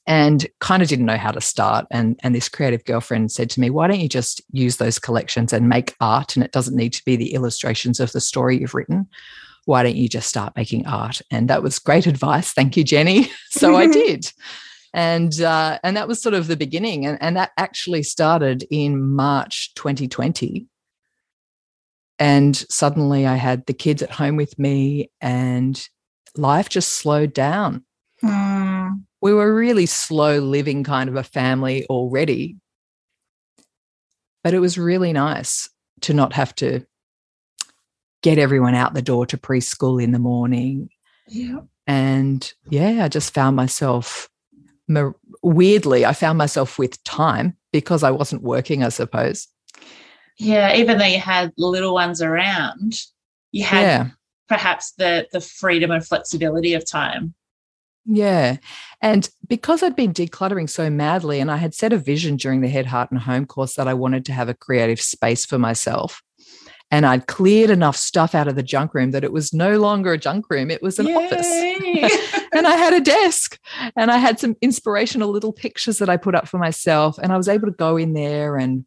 And 0.06 0.46
kind 0.60 0.82
of 0.82 0.88
didn't 0.90 1.06
know 1.06 1.16
how 1.16 1.30
to 1.30 1.40
start. 1.40 1.86
And, 1.90 2.20
and 2.22 2.34
this 2.34 2.50
creative 2.50 2.84
girlfriend 2.84 3.32
said 3.32 3.48
to 3.50 3.60
me, 3.60 3.70
Why 3.70 3.86
don't 3.86 4.00
you 4.00 4.08
just 4.08 4.42
use 4.52 4.76
those 4.76 4.98
collections 4.98 5.50
and 5.50 5.66
make 5.66 5.94
art? 5.98 6.36
And 6.36 6.44
it 6.44 6.52
doesn't 6.52 6.76
need 6.76 6.92
to 6.92 7.02
be 7.06 7.16
the 7.16 7.32
illustrations 7.32 8.00
of 8.00 8.12
the 8.12 8.20
story 8.20 8.58
you've 8.60 8.74
written. 8.74 9.08
Why 9.64 9.82
don't 9.82 9.96
you 9.96 10.10
just 10.10 10.28
start 10.28 10.54
making 10.56 10.86
art? 10.86 11.22
And 11.30 11.48
that 11.48 11.62
was 11.62 11.78
great 11.78 12.06
advice. 12.14 12.52
Thank 12.52 12.76
you, 12.76 12.84
Jenny. 12.84 13.30
so 13.48 13.76
I 13.76 13.86
did 13.86 14.30
and 14.94 15.40
uh, 15.42 15.78
and 15.82 15.96
that 15.96 16.08
was 16.08 16.22
sort 16.22 16.34
of 16.34 16.46
the 16.46 16.56
beginning 16.56 17.04
and, 17.04 17.18
and 17.20 17.36
that 17.36 17.50
actually 17.58 18.02
started 18.02 18.64
in 18.70 19.02
march 19.02 19.74
2020 19.74 20.66
and 22.18 22.56
suddenly 22.70 23.26
i 23.26 23.34
had 23.34 23.66
the 23.66 23.74
kids 23.74 24.00
at 24.02 24.10
home 24.12 24.36
with 24.36 24.58
me 24.58 25.10
and 25.20 25.88
life 26.36 26.68
just 26.70 26.92
slowed 26.94 27.34
down 27.34 27.84
Mm. 28.22 29.02
we 29.20 29.34
were 29.34 29.54
really 29.54 29.84
slow 29.84 30.38
living 30.38 30.82
kind 30.84 31.10
of 31.10 31.16
a 31.16 31.22
family 31.24 31.84
already 31.90 32.56
but 34.42 34.54
it 34.54 34.60
was 34.60 34.78
really 34.78 35.12
nice 35.12 35.68
to 36.02 36.14
not 36.14 36.32
have 36.32 36.54
to 36.54 36.86
get 38.22 38.38
everyone 38.38 38.74
out 38.74 38.94
the 38.94 39.02
door 39.02 39.26
to 39.26 39.36
preschool 39.36 40.02
in 40.02 40.12
the 40.12 40.18
morning 40.18 40.88
Yeah. 41.28 41.58
and 41.86 42.50
yeah 42.70 43.04
i 43.04 43.08
just 43.08 43.34
found 43.34 43.56
myself 43.56 44.30
weirdly 45.42 46.04
i 46.04 46.12
found 46.12 46.36
myself 46.38 46.78
with 46.78 47.02
time 47.04 47.56
because 47.72 48.02
i 48.02 48.10
wasn't 48.10 48.42
working 48.42 48.82
i 48.84 48.88
suppose 48.88 49.48
Yeah. 50.38 50.74
Even 50.76 50.98
though 50.98 51.04
you 51.06 51.20
had 51.20 51.52
little 51.56 51.94
ones 51.94 52.20
around, 52.20 52.94
you 53.52 53.64
had 53.64 53.80
yeah 53.82 54.06
perhaps 54.48 54.92
the 54.98 55.26
the 55.32 55.40
freedom 55.40 55.90
and 55.90 56.04
flexibility 56.04 56.74
of 56.74 56.84
time. 56.84 57.34
yeah 58.04 58.58
and 59.00 59.30
because 59.48 59.82
i'd 59.82 59.96
been 59.96 60.12
decluttering 60.12 60.68
so 60.68 60.90
madly 60.90 61.40
and 61.40 61.50
i 61.50 61.56
had 61.56 61.72
set 61.74 61.92
a 61.94 61.96
vision 61.96 62.36
during 62.36 62.60
the 62.60 62.68
head 62.68 62.84
heart 62.86 63.10
and 63.10 63.20
home 63.20 63.46
course 63.46 63.74
that 63.76 63.88
i 63.88 63.94
wanted 63.94 64.24
to 64.26 64.32
have 64.32 64.48
a 64.50 64.54
creative 64.54 65.00
space 65.00 65.46
for 65.46 65.58
myself 65.58 66.22
and 66.90 67.06
i'd 67.06 67.26
cleared 67.26 67.70
enough 67.70 67.96
stuff 67.96 68.34
out 68.34 68.48
of 68.48 68.54
the 68.56 68.62
junk 68.62 68.94
room 68.94 69.10
that 69.10 69.24
it 69.24 69.32
was 69.32 69.52
no 69.52 69.78
longer 69.78 70.12
a 70.12 70.18
junk 70.18 70.48
room 70.50 70.70
it 70.70 70.82
was 70.82 70.98
an 70.98 71.06
office 71.08 71.46
and 72.54 72.66
I 72.66 72.76
had 72.76 72.92
a 72.92 73.00
desk 73.00 73.58
and 73.96 74.10
I 74.12 74.16
had 74.18 74.38
some 74.38 74.54
inspirational 74.62 75.30
little 75.30 75.52
pictures 75.52 75.98
that 75.98 76.08
I 76.08 76.16
put 76.16 76.34
up 76.36 76.46
for 76.46 76.58
myself. 76.58 77.18
And 77.18 77.32
I 77.32 77.36
was 77.36 77.48
able 77.48 77.66
to 77.66 77.72
go 77.76 77.96
in 77.96 78.12
there 78.12 78.56
and 78.56 78.84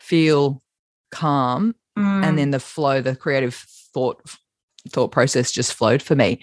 feel 0.00 0.62
calm. 1.12 1.76
Mm. 1.96 2.24
And 2.24 2.38
then 2.38 2.50
the 2.50 2.58
flow, 2.60 3.00
the 3.00 3.14
creative 3.14 3.54
thought 3.94 4.20
thought 4.88 5.12
process 5.12 5.52
just 5.52 5.74
flowed 5.74 6.02
for 6.02 6.16
me. 6.16 6.40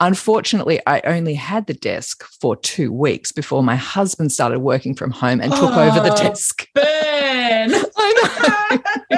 Unfortunately, 0.00 0.80
I 0.86 1.00
only 1.02 1.34
had 1.34 1.66
the 1.66 1.74
desk 1.74 2.24
for 2.40 2.56
two 2.56 2.90
weeks 2.92 3.30
before 3.32 3.62
my 3.62 3.76
husband 3.76 4.32
started 4.32 4.60
working 4.60 4.94
from 4.94 5.10
home 5.10 5.40
and 5.40 5.52
took 5.52 5.72
over 5.72 6.00
the 6.00 6.12
Oh. 6.12 6.16
desk. 6.16 6.66
burn. 6.74 6.84
I 7.96 8.78
know. 9.10 9.17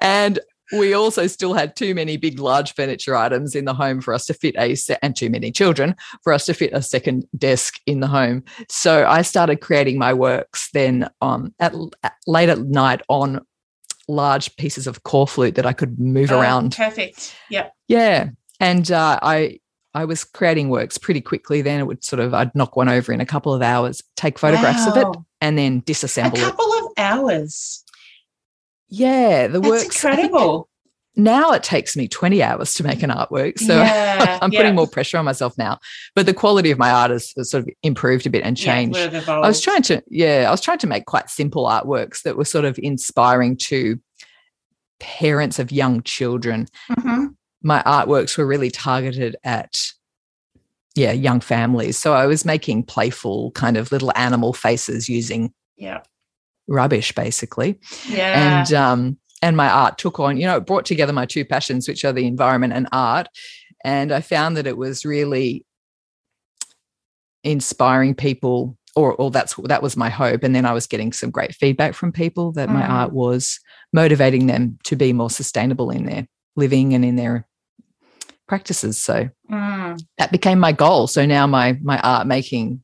and 0.00 0.38
we 0.72 0.92
also 0.92 1.26
still 1.26 1.54
had 1.54 1.76
too 1.76 1.94
many 1.94 2.16
big, 2.16 2.38
large 2.38 2.74
furniture 2.74 3.16
items 3.16 3.54
in 3.54 3.64
the 3.64 3.72
home 3.72 4.00
for 4.00 4.12
us 4.12 4.26
to 4.26 4.34
fit 4.34 4.54
a 4.58 4.74
set, 4.74 4.98
and 5.02 5.16
too 5.16 5.30
many 5.30 5.50
children 5.50 5.96
for 6.22 6.32
us 6.32 6.44
to 6.46 6.54
fit 6.54 6.72
a 6.74 6.82
second 6.82 7.24
desk 7.36 7.74
in 7.86 8.00
the 8.00 8.06
home. 8.06 8.44
So 8.68 9.06
I 9.06 9.22
started 9.22 9.60
creating 9.62 9.98
my 9.98 10.12
works 10.12 10.68
then 10.72 11.08
um, 11.22 11.54
at, 11.58 11.74
at 12.02 12.12
late 12.26 12.50
at 12.50 12.58
night 12.60 13.00
on 13.08 13.40
large 14.08 14.54
pieces 14.56 14.86
of 14.86 15.04
core 15.04 15.26
flute 15.28 15.54
that 15.54 15.66
I 15.66 15.72
could 15.72 15.98
move 15.98 16.32
Oh, 16.32 16.40
around. 16.40 16.76
Perfect. 16.76 17.34
Yeah. 17.48 17.68
Yeah, 17.86 18.30
and 18.60 18.90
uh, 18.90 19.18
I 19.22 19.60
I 19.94 20.04
was 20.04 20.22
creating 20.22 20.68
works 20.68 20.98
pretty 20.98 21.22
quickly. 21.22 21.62
Then 21.62 21.80
it 21.80 21.84
would 21.84 22.04
sort 22.04 22.20
of 22.20 22.34
I'd 22.34 22.54
knock 22.54 22.76
one 22.76 22.88
over 22.90 23.10
in 23.12 23.20
a 23.22 23.26
couple 23.26 23.54
of 23.54 23.62
hours, 23.62 24.02
take 24.16 24.38
photographs 24.38 24.86
of 24.86 24.96
it, 24.98 25.06
and 25.40 25.56
then 25.56 25.80
disassemble. 25.82 26.36
A 26.36 26.50
couple 26.50 26.72
of 26.72 26.92
hours. 26.98 27.84
Yeah, 28.88 29.48
the 29.48 29.60
works. 29.60 29.84
Incredible. 30.04 30.68
now 31.16 31.52
it 31.52 31.62
takes 31.62 31.96
me 31.96 32.08
20 32.08 32.42
hours 32.42 32.74
to 32.74 32.84
make 32.84 33.02
an 33.02 33.10
artwork. 33.10 33.58
So 33.58 33.76
yeah, 33.78 34.38
I'm 34.40 34.50
putting 34.50 34.66
yeah. 34.66 34.72
more 34.72 34.86
pressure 34.86 35.18
on 35.18 35.24
myself 35.24 35.56
now. 35.58 35.78
But 36.14 36.26
the 36.26 36.34
quality 36.34 36.70
of 36.70 36.78
my 36.78 36.90
art 36.90 37.10
has, 37.10 37.32
has 37.36 37.50
sort 37.50 37.64
of 37.64 37.70
improved 37.82 38.26
a 38.26 38.30
bit 38.30 38.44
and 38.44 38.56
changed. 38.56 38.98
Yeah, 38.98 39.22
I 39.26 39.40
was 39.40 39.60
trying 39.60 39.82
to, 39.82 40.02
yeah, 40.08 40.46
I 40.48 40.50
was 40.50 40.60
trying 40.60 40.78
to 40.78 40.86
make 40.86 41.06
quite 41.06 41.28
simple 41.28 41.66
artworks 41.66 42.22
that 42.22 42.36
were 42.36 42.44
sort 42.44 42.64
of 42.64 42.78
inspiring 42.78 43.56
to 43.64 44.00
parents 45.00 45.58
of 45.58 45.70
young 45.70 46.02
children. 46.02 46.66
Mm-hmm. 46.90 47.26
My 47.62 47.82
artworks 47.82 48.38
were 48.38 48.46
really 48.46 48.70
targeted 48.70 49.36
at 49.44 49.76
yeah, 50.94 51.12
young 51.12 51.40
families. 51.40 51.96
So 51.96 52.12
I 52.12 52.26
was 52.26 52.44
making 52.44 52.84
playful 52.84 53.52
kind 53.52 53.76
of 53.76 53.92
little 53.92 54.12
animal 54.16 54.52
faces 54.52 55.08
using 55.08 55.52
yeah 55.76 56.00
rubbish 56.68 57.12
basically. 57.14 57.80
Yeah. 58.08 58.60
And 58.60 58.72
um 58.72 59.18
and 59.42 59.56
my 59.56 59.68
art 59.68 59.98
took 59.98 60.18
on, 60.20 60.36
you 60.36 60.46
know, 60.46 60.56
it 60.56 60.66
brought 60.66 60.84
together 60.84 61.12
my 61.12 61.26
two 61.26 61.44
passions, 61.44 61.88
which 61.88 62.04
are 62.04 62.12
the 62.12 62.26
environment 62.26 62.72
and 62.72 62.88
art. 62.92 63.28
And 63.84 64.12
I 64.12 64.20
found 64.20 64.56
that 64.56 64.66
it 64.66 64.76
was 64.76 65.04
really 65.04 65.64
inspiring 67.44 68.14
people, 68.14 68.76
or, 68.96 69.14
or 69.14 69.30
that's 69.30 69.54
that 69.54 69.82
was 69.82 69.96
my 69.96 70.08
hope. 70.08 70.42
And 70.42 70.54
then 70.54 70.66
I 70.66 70.72
was 70.72 70.86
getting 70.86 71.12
some 71.12 71.30
great 71.30 71.54
feedback 71.54 71.94
from 71.94 72.10
people 72.12 72.52
that 72.52 72.68
mm. 72.68 72.74
my 72.74 72.86
art 72.86 73.12
was 73.12 73.60
motivating 73.92 74.46
them 74.46 74.78
to 74.84 74.96
be 74.96 75.12
more 75.12 75.30
sustainable 75.30 75.90
in 75.90 76.04
their 76.04 76.26
living 76.56 76.94
and 76.94 77.04
in 77.04 77.14
their 77.14 77.46
practices. 78.48 78.98
So 79.00 79.28
mm. 79.50 80.02
that 80.18 80.32
became 80.32 80.58
my 80.58 80.72
goal. 80.72 81.06
So 81.06 81.24
now 81.24 81.46
my 81.46 81.78
my 81.80 82.00
art 82.00 82.26
making 82.26 82.82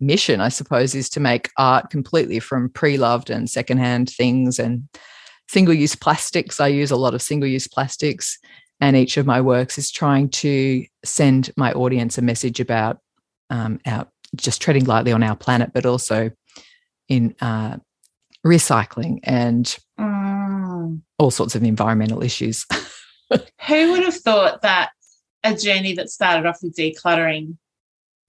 mission, 0.00 0.40
I 0.40 0.48
suppose, 0.48 0.94
is 0.94 1.08
to 1.10 1.20
make 1.20 1.50
art 1.56 1.90
completely 1.90 2.40
from 2.40 2.70
pre-loved 2.70 3.30
and 3.30 3.48
secondhand 3.48 4.10
things 4.10 4.58
and 4.58 4.88
single 5.48 5.74
use 5.74 5.94
plastics. 5.94 6.60
I 6.60 6.68
use 6.68 6.90
a 6.90 6.96
lot 6.96 7.14
of 7.14 7.22
single 7.22 7.48
use 7.48 7.68
plastics, 7.68 8.38
and 8.80 8.96
each 8.96 9.16
of 9.16 9.26
my 9.26 9.40
works 9.40 9.78
is 9.78 9.90
trying 9.90 10.28
to 10.30 10.84
send 11.04 11.50
my 11.56 11.72
audience 11.72 12.18
a 12.18 12.22
message 12.22 12.60
about 12.60 12.98
um, 13.50 13.80
our 13.86 14.06
just 14.36 14.60
treading 14.60 14.84
lightly 14.84 15.12
on 15.12 15.22
our 15.22 15.36
planet, 15.36 15.70
but 15.72 15.86
also 15.86 16.30
in 17.08 17.34
uh, 17.40 17.76
recycling 18.46 19.20
and 19.24 19.78
mm. 19.98 21.00
all 21.18 21.30
sorts 21.30 21.54
of 21.54 21.62
environmental 21.62 22.22
issues. 22.22 22.66
Who 23.30 23.92
would 23.92 24.04
have 24.04 24.16
thought 24.16 24.62
that 24.62 24.90
a 25.44 25.54
journey 25.54 25.94
that 25.94 26.10
started 26.10 26.46
off 26.46 26.58
with 26.62 26.76
decluttering 26.76 27.56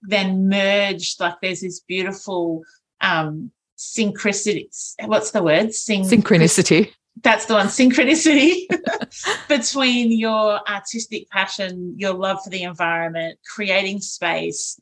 then 0.02 0.48
merged 0.48 1.20
like 1.20 1.34
there's 1.42 1.60
this 1.60 1.80
beautiful 1.80 2.62
um 3.00 3.50
synchronicity 3.76 4.68
what's 5.04 5.30
the 5.30 5.42
word 5.42 5.72
Syn- 5.72 6.02
synchronicity 6.02 6.92
that's 7.22 7.46
the 7.46 7.54
one 7.54 7.66
synchronicity 7.66 8.66
between 9.48 10.12
your 10.12 10.60
artistic 10.68 11.28
passion, 11.28 11.94
your 11.98 12.14
love 12.14 12.42
for 12.42 12.50
the 12.50 12.62
environment, 12.62 13.38
creating 13.54 14.00
space, 14.00 14.80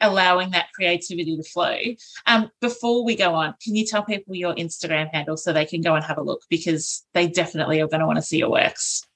allowing 0.00 0.50
that 0.50 0.72
creativity 0.74 1.36
to 1.36 1.42
flow. 1.42 1.78
Um, 2.26 2.50
before 2.60 3.04
we 3.04 3.16
go 3.16 3.34
on, 3.34 3.54
can 3.62 3.74
you 3.74 3.86
tell 3.86 4.04
people 4.04 4.34
your 4.34 4.54
Instagram 4.54 5.08
handle 5.12 5.36
so 5.36 5.52
they 5.52 5.66
can 5.66 5.80
go 5.80 5.94
and 5.94 6.04
have 6.04 6.18
a 6.18 6.22
look 6.22 6.42
because 6.50 7.04
they 7.14 7.28
definitely 7.28 7.80
are 7.80 7.88
going 7.88 8.00
to 8.00 8.06
want 8.06 8.16
to 8.16 8.22
see 8.22 8.38
your 8.38 8.50
works. 8.50 9.06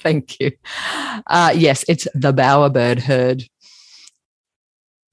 Thank 0.00 0.40
you. 0.40 0.52
Uh, 1.26 1.52
yes, 1.54 1.84
it's 1.88 2.08
the 2.14 2.32
Bowerbird 2.32 2.98
Herd. 2.98 3.44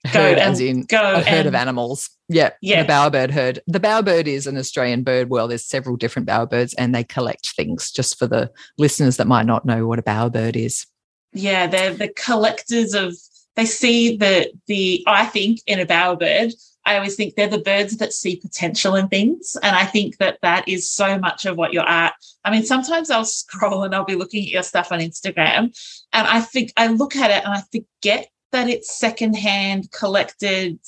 Herd 0.05 0.37
as 0.37 0.61
in 0.61 0.83
go 0.83 1.15
a 1.15 1.21
herd 1.21 1.45
of 1.45 1.53
animals. 1.53 2.09
Yeah, 2.29 2.51
yeah. 2.61 2.83
The 2.83 2.89
bowerbird 2.89 3.31
herd. 3.31 3.59
The 3.67 3.81
bowerbird 3.81 4.27
is 4.27 4.47
an 4.47 4.57
Australian 4.57 5.03
bird. 5.03 5.29
Well, 5.29 5.49
there's 5.49 5.65
several 5.65 5.97
different 5.97 6.27
bowerbirds, 6.27 6.73
and 6.77 6.95
they 6.95 7.03
collect 7.03 7.53
things. 7.55 7.91
Just 7.91 8.17
for 8.17 8.25
the 8.25 8.49
listeners 8.77 9.17
that 9.17 9.27
might 9.27 9.45
not 9.45 9.65
know 9.65 9.87
what 9.87 9.99
a 9.99 10.03
bowerbird 10.03 10.55
is. 10.55 10.85
Yeah, 11.33 11.67
they're 11.67 11.93
the 11.93 12.09
collectors 12.09 12.93
of. 12.93 13.13
They 13.55 13.65
see 13.65 14.15
the 14.15 14.53
the. 14.67 15.03
I 15.05 15.25
think 15.25 15.59
in 15.67 15.81
a 15.81 15.85
bowerbird, 15.85 16.53
I 16.85 16.95
always 16.95 17.15
think 17.15 17.35
they're 17.35 17.47
the 17.47 17.59
birds 17.59 17.97
that 17.97 18.13
see 18.13 18.37
potential 18.37 18.95
in 18.95 19.09
things, 19.09 19.57
and 19.61 19.75
I 19.75 19.85
think 19.85 20.17
that 20.17 20.39
that 20.43 20.65
is 20.67 20.89
so 20.89 21.19
much 21.19 21.45
of 21.45 21.57
what 21.57 21.73
your 21.73 21.83
art. 21.83 22.13
I 22.45 22.51
mean, 22.51 22.63
sometimes 22.63 23.11
I'll 23.11 23.25
scroll 23.25 23.83
and 23.83 23.93
I'll 23.93 24.05
be 24.05 24.15
looking 24.15 24.43
at 24.43 24.49
your 24.49 24.63
stuff 24.63 24.93
on 24.93 24.99
Instagram, 24.99 25.77
and 26.13 26.27
I 26.27 26.39
think 26.39 26.71
I 26.77 26.87
look 26.87 27.17
at 27.17 27.31
it 27.31 27.43
and 27.43 27.53
I 27.53 27.63
forget 27.69 28.29
that 28.51 28.69
it's 28.69 28.99
secondhand 28.99 29.91
collected 29.91 30.79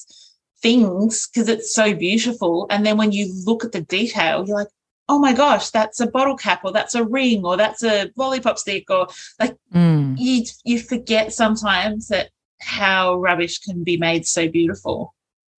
things 0.61 1.27
because 1.27 1.49
it's 1.49 1.73
so 1.73 1.93
beautiful. 1.93 2.67
And 2.69 2.85
then 2.85 2.97
when 2.97 3.11
you 3.11 3.33
look 3.45 3.63
at 3.63 3.71
the 3.71 3.81
detail, 3.81 4.45
you're 4.45 4.57
like, 4.57 4.67
oh 5.09 5.19
my 5.19 5.33
gosh, 5.33 5.69
that's 5.71 5.99
a 5.99 6.07
bottle 6.07 6.37
cap 6.37 6.61
or 6.63 6.71
that's 6.71 6.95
a 6.95 7.03
ring 7.03 7.43
or 7.43 7.57
that's 7.57 7.83
a 7.83 8.11
lollipop 8.15 8.57
stick 8.57 8.89
or 8.89 9.07
like 9.39 9.57
mm. 9.73 10.15
you 10.17 10.45
you 10.63 10.79
forget 10.79 11.33
sometimes 11.33 12.07
that 12.07 12.29
how 12.61 13.15
rubbish 13.15 13.59
can 13.59 13.83
be 13.83 13.97
made 13.97 14.25
so 14.25 14.47
beautiful. 14.47 15.13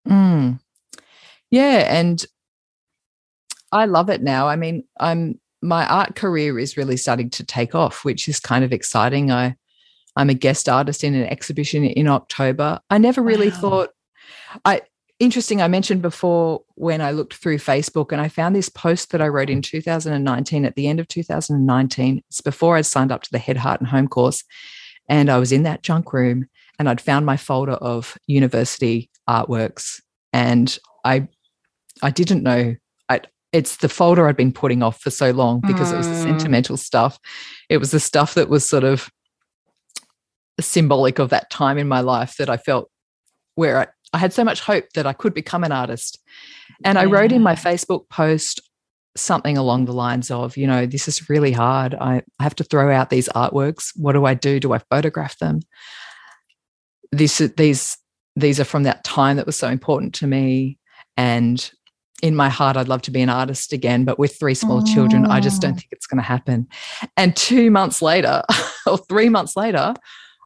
Mm. 0.07 0.59
Yeah, 1.51 1.95
and 1.95 2.25
I 3.71 3.85
love 3.85 4.09
it 4.09 4.23
now. 4.23 4.47
I 4.47 4.55
mean, 4.55 4.85
I'm 4.99 5.39
my 5.61 5.85
art 5.87 6.15
career 6.15 6.59
is 6.59 6.77
really 6.77 6.97
starting 6.97 7.29
to 7.31 7.43
take 7.43 7.75
off, 7.75 8.03
which 8.03 8.27
is 8.27 8.39
kind 8.39 8.63
of 8.63 8.73
exciting. 8.73 9.31
I 9.31 9.55
I'm 10.15 10.29
a 10.29 10.35
guest 10.35 10.69
artist 10.69 11.03
in 11.03 11.15
an 11.15 11.25
exhibition 11.25 11.83
in 11.83 12.07
October. 12.07 12.79
I 12.89 12.97
never 12.97 13.21
really 13.21 13.49
wow. 13.49 13.55
thought 13.55 13.89
I 14.65 14.81
interesting 15.19 15.61
I 15.61 15.67
mentioned 15.67 16.01
before 16.01 16.61
when 16.75 17.01
I 17.01 17.11
looked 17.11 17.35
through 17.35 17.57
Facebook 17.57 18.11
and 18.11 18.19
I 18.19 18.27
found 18.27 18.55
this 18.55 18.69
post 18.69 19.11
that 19.11 19.21
I 19.21 19.27
wrote 19.27 19.49
in 19.49 19.61
2019 19.61 20.65
at 20.65 20.75
the 20.75 20.87
end 20.87 20.99
of 20.99 21.07
2019. 21.07 22.23
It's 22.27 22.41
before 22.41 22.75
I 22.75 22.81
signed 22.81 23.11
up 23.11 23.23
to 23.23 23.31
the 23.31 23.37
Head 23.37 23.57
Heart 23.57 23.79
and 23.79 23.89
Home 23.89 24.07
course 24.07 24.43
and 25.09 25.29
I 25.29 25.37
was 25.37 25.51
in 25.51 25.63
that 25.63 25.83
junk 25.83 26.13
room 26.13 26.47
and 26.79 26.89
I'd 26.89 27.01
found 27.01 27.25
my 27.25 27.37
folder 27.37 27.73
of 27.73 28.17
university 28.27 29.09
artworks 29.29 30.01
and 30.31 30.77
I 31.05 31.27
I 32.01 32.09
didn't 32.09 32.43
know 32.43 32.75
I 33.09 33.21
it's 33.51 33.77
the 33.77 33.89
folder 33.89 34.27
I'd 34.27 34.35
been 34.35 34.51
putting 34.51 34.81
off 34.81 34.99
for 34.99 35.11
so 35.11 35.31
long 35.31 35.61
because 35.61 35.91
mm. 35.91 35.93
it 35.93 35.97
was 35.97 36.07
the 36.07 36.15
mm. 36.15 36.23
sentimental 36.23 36.75
stuff. 36.75 37.19
It 37.69 37.77
was 37.77 37.91
the 37.91 37.99
stuff 37.99 38.33
that 38.33 38.49
was 38.49 38.67
sort 38.67 38.83
of 38.83 39.09
symbolic 40.61 41.19
of 41.19 41.29
that 41.29 41.49
time 41.49 41.77
in 41.77 41.87
my 41.87 41.99
life 41.99 42.35
that 42.37 42.49
I 42.49 42.57
felt 42.57 42.89
where 43.55 43.79
I, 43.79 43.87
I 44.13 44.17
had 44.17 44.33
so 44.33 44.43
much 44.43 44.61
hope 44.61 44.85
that 44.93 45.07
I 45.07 45.13
could 45.13 45.33
become 45.33 45.63
an 45.63 45.71
artist. 45.71 46.19
And 46.83 46.95
yeah. 46.95 47.01
I 47.01 47.05
wrote 47.05 47.31
in 47.31 47.41
my 47.41 47.55
Facebook 47.55 48.09
post 48.09 48.61
something 49.15 49.57
along 49.57 49.85
the 49.85 49.93
lines 49.93 50.31
of, 50.31 50.57
you 50.57 50.67
know, 50.67 50.85
this 50.85 51.07
is 51.07 51.29
really 51.29 51.51
hard. 51.51 51.95
I, 51.95 52.23
I 52.39 52.43
have 52.43 52.55
to 52.55 52.63
throw 52.63 52.91
out 52.93 53.09
these 53.09 53.29
artworks. 53.29 53.91
What 53.95 54.13
do 54.13 54.25
I 54.25 54.33
do? 54.33 54.59
Do 54.59 54.73
I 54.73 54.79
photograph 54.79 55.37
them? 55.39 55.59
This, 57.11 57.37
these, 57.37 57.97
these 58.35 58.59
are 58.59 58.65
from 58.65 58.83
that 58.83 59.03
time 59.03 59.37
that 59.37 59.45
was 59.45 59.57
so 59.57 59.67
important 59.67 60.15
to 60.15 60.27
me. 60.27 60.79
And 61.15 61.71
in 62.23 62.35
my 62.35 62.49
heart, 62.49 62.77
I'd 62.77 62.87
love 62.87 63.03
to 63.03 63.11
be 63.11 63.21
an 63.21 63.29
artist 63.29 63.73
again, 63.73 64.05
but 64.05 64.17
with 64.17 64.39
three 64.39 64.55
small 64.55 64.79
oh. 64.81 64.93
children, 64.93 65.25
I 65.25 65.39
just 65.39 65.61
don't 65.61 65.75
think 65.75 65.89
it's 65.91 66.07
going 66.07 66.17
to 66.17 66.27
happen. 66.27 66.67
And 67.17 67.35
two 67.35 67.69
months 67.69 68.01
later, 68.01 68.43
or 68.87 68.97
three 68.97 69.29
months 69.29 69.55
later, 69.55 69.93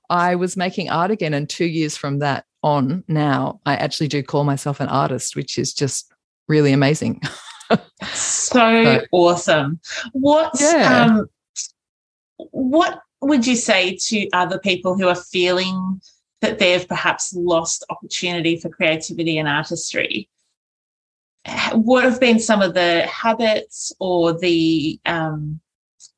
I 0.10 0.36
was 0.36 0.58
making 0.58 0.89
art 0.89 1.12
again. 1.12 1.34
And 1.34 1.50
two 1.50 1.65
years 1.65 1.98
from 1.98 2.20
that 2.20 2.46
on 2.63 3.04
now, 3.08 3.60
I 3.65 3.76
actually 3.76 4.08
do 4.08 4.24
call 4.24 4.43
myself 4.43 4.80
an 4.80 4.88
artist, 4.88 5.36
which 5.36 5.58
is 5.58 5.74
just 5.74 6.12
really 6.48 6.74
amazing. 6.74 7.22
so, 7.70 8.84
so, 8.84 9.02
awesome. 9.12 9.80
What, 10.13 10.52
yeah. 10.60 11.06
um, 11.06 11.28
what 12.52 13.02
would 13.22 13.46
you 13.46 13.56
say 13.56 13.98
to 14.08 14.30
other 14.32 14.60
people 14.60 14.98
who 14.98 15.08
are 15.08 15.15
feeling 15.15 16.02
that 16.41 16.60
they've 16.60 16.88
perhaps 16.88 17.34
lost 17.34 17.84
opportunity 17.89 18.58
for 18.58 18.70
creativity 18.70 19.38
and 19.38 19.48
artistry? 19.48 20.30
What 21.74 22.04
have 22.04 22.20
been 22.20 22.39
some 22.39 22.62
of 22.62 22.74
the 22.74 23.04
habits 23.08 23.93
or 24.00 24.38
the 24.38 25.00
um, 25.06 25.62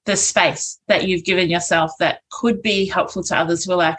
the 0.05 0.15
space 0.15 0.79
that 0.87 1.07
you've 1.07 1.25
given 1.25 1.49
yourself 1.49 1.91
that 1.99 2.21
could 2.31 2.61
be 2.61 2.85
helpful 2.85 3.23
to 3.23 3.37
others 3.37 3.63
who 3.63 3.73
are 3.73 3.77
like, 3.77 3.97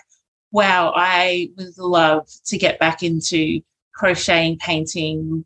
wow, 0.52 0.92
I 0.94 1.50
would 1.56 1.78
love 1.78 2.28
to 2.46 2.58
get 2.58 2.78
back 2.78 3.02
into 3.02 3.60
crocheting, 3.94 4.58
painting, 4.58 5.44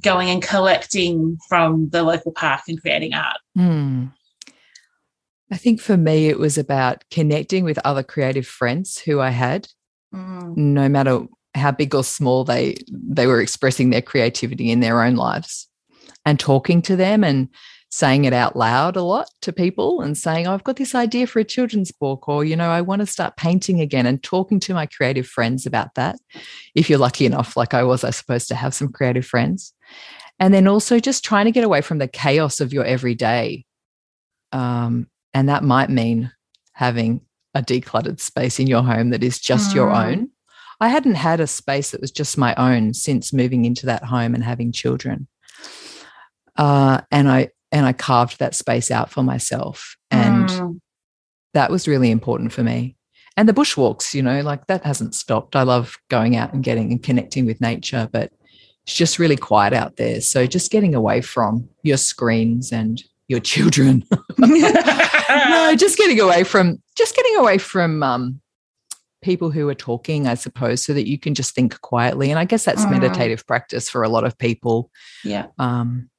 going 0.00 0.30
and 0.30 0.42
collecting 0.42 1.38
from 1.48 1.88
the 1.90 2.02
local 2.02 2.32
park 2.32 2.62
and 2.68 2.80
creating 2.80 3.14
art? 3.14 3.38
Mm. 3.56 4.12
I 5.52 5.56
think 5.56 5.80
for 5.80 5.96
me, 5.96 6.28
it 6.28 6.38
was 6.38 6.56
about 6.56 7.04
connecting 7.10 7.64
with 7.64 7.78
other 7.84 8.02
creative 8.02 8.46
friends 8.46 8.98
who 8.98 9.20
I 9.20 9.30
had, 9.30 9.68
mm. 10.14 10.56
no 10.56 10.88
matter 10.88 11.22
how 11.54 11.72
big 11.72 11.94
or 11.94 12.04
small 12.04 12.44
they 12.44 12.76
they 12.92 13.26
were 13.26 13.40
expressing 13.40 13.90
their 13.90 14.02
creativity 14.02 14.70
in 14.70 14.80
their 14.80 15.02
own 15.02 15.16
lives, 15.16 15.68
and 16.24 16.38
talking 16.38 16.80
to 16.82 16.94
them 16.94 17.24
and 17.24 17.48
saying 17.90 18.24
it 18.24 18.32
out 18.32 18.54
loud 18.54 18.96
a 18.96 19.02
lot 19.02 19.28
to 19.42 19.52
people 19.52 20.00
and 20.00 20.16
saying, 20.16 20.46
oh, 20.46 20.54
I've 20.54 20.64
got 20.64 20.76
this 20.76 20.94
idea 20.94 21.26
for 21.26 21.40
a 21.40 21.44
children's 21.44 21.90
book, 21.90 22.28
or, 22.28 22.44
you 22.44 22.54
know, 22.54 22.70
I 22.70 22.80
want 22.80 23.00
to 23.00 23.06
start 23.06 23.36
painting 23.36 23.80
again 23.80 24.06
and 24.06 24.22
talking 24.22 24.60
to 24.60 24.74
my 24.74 24.86
creative 24.86 25.26
friends 25.26 25.66
about 25.66 25.94
that. 25.96 26.16
If 26.74 26.88
you're 26.88 27.00
lucky 27.00 27.26
enough, 27.26 27.56
like 27.56 27.74
I 27.74 27.82
was, 27.82 28.04
I 28.04 28.10
suppose, 28.10 28.46
to 28.46 28.54
have 28.54 28.74
some 28.74 28.92
creative 28.92 29.26
friends. 29.26 29.74
And 30.38 30.54
then 30.54 30.68
also 30.68 31.00
just 31.00 31.24
trying 31.24 31.46
to 31.46 31.50
get 31.50 31.64
away 31.64 31.80
from 31.80 31.98
the 31.98 32.08
chaos 32.08 32.60
of 32.60 32.72
your 32.72 32.84
everyday. 32.84 33.66
Um, 34.52 35.08
and 35.34 35.48
that 35.48 35.64
might 35.64 35.90
mean 35.90 36.32
having 36.72 37.22
a 37.54 37.60
decluttered 37.60 38.20
space 38.20 38.60
in 38.60 38.68
your 38.68 38.82
home 38.82 39.10
that 39.10 39.24
is 39.24 39.40
just 39.40 39.72
mm. 39.72 39.74
your 39.74 39.90
own. 39.90 40.30
I 40.80 40.88
hadn't 40.88 41.16
had 41.16 41.40
a 41.40 41.46
space 41.46 41.90
that 41.90 42.00
was 42.00 42.12
just 42.12 42.38
my 42.38 42.54
own 42.54 42.94
since 42.94 43.32
moving 43.32 43.64
into 43.64 43.86
that 43.86 44.04
home 44.04 44.34
and 44.34 44.42
having 44.44 44.72
children. 44.72 45.26
Uh, 46.56 47.00
and 47.10 47.28
I 47.28 47.50
and 47.72 47.86
I 47.86 47.92
carved 47.92 48.38
that 48.38 48.54
space 48.54 48.90
out 48.90 49.10
for 49.10 49.22
myself, 49.22 49.96
and 50.10 50.48
mm. 50.48 50.80
that 51.54 51.70
was 51.70 51.88
really 51.88 52.10
important 52.10 52.52
for 52.52 52.62
me. 52.62 52.96
And 53.36 53.48
the 53.48 53.54
bushwalks, 53.54 54.12
you 54.12 54.22
know, 54.22 54.40
like 54.42 54.66
that 54.66 54.84
hasn't 54.84 55.14
stopped. 55.14 55.56
I 55.56 55.62
love 55.62 55.96
going 56.08 56.36
out 56.36 56.52
and 56.52 56.62
getting 56.62 56.90
and 56.90 57.02
connecting 57.02 57.46
with 57.46 57.60
nature, 57.60 58.08
but 58.12 58.32
it's 58.84 58.94
just 58.94 59.18
really 59.18 59.36
quiet 59.36 59.72
out 59.72 59.96
there. 59.96 60.20
So 60.20 60.46
just 60.46 60.70
getting 60.70 60.94
away 60.94 61.20
from 61.20 61.68
your 61.82 61.96
screens 61.96 62.72
and 62.72 63.02
your 63.28 63.40
children. 63.40 64.04
no, 64.38 65.74
just 65.76 65.96
getting 65.96 66.20
away 66.20 66.44
from 66.44 66.82
just 66.96 67.14
getting 67.14 67.36
away 67.36 67.58
from 67.58 68.02
um, 68.02 68.40
people 69.22 69.50
who 69.50 69.68
are 69.68 69.74
talking, 69.74 70.26
I 70.26 70.34
suppose, 70.34 70.84
so 70.84 70.92
that 70.94 71.08
you 71.08 71.18
can 71.18 71.34
just 71.34 71.54
think 71.54 71.80
quietly. 71.80 72.30
And 72.30 72.38
I 72.38 72.44
guess 72.44 72.64
that's 72.64 72.84
mm. 72.84 72.90
meditative 72.90 73.46
practice 73.46 73.88
for 73.88 74.02
a 74.02 74.08
lot 74.08 74.24
of 74.24 74.36
people. 74.36 74.90
Yeah. 75.24 75.46
Um, 75.58 76.10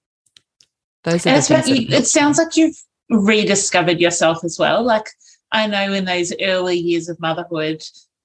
those 1.03 1.49
are 1.51 1.67
you, 1.67 1.87
it 1.89 2.07
sounds 2.07 2.37
like 2.37 2.55
you've 2.55 2.77
rediscovered 3.09 3.99
yourself 3.99 4.43
as 4.43 4.57
well. 4.59 4.83
Like 4.83 5.07
I 5.51 5.67
know 5.67 5.93
in 5.93 6.05
those 6.05 6.33
early 6.41 6.77
years 6.77 7.09
of 7.09 7.19
motherhood, 7.19 7.81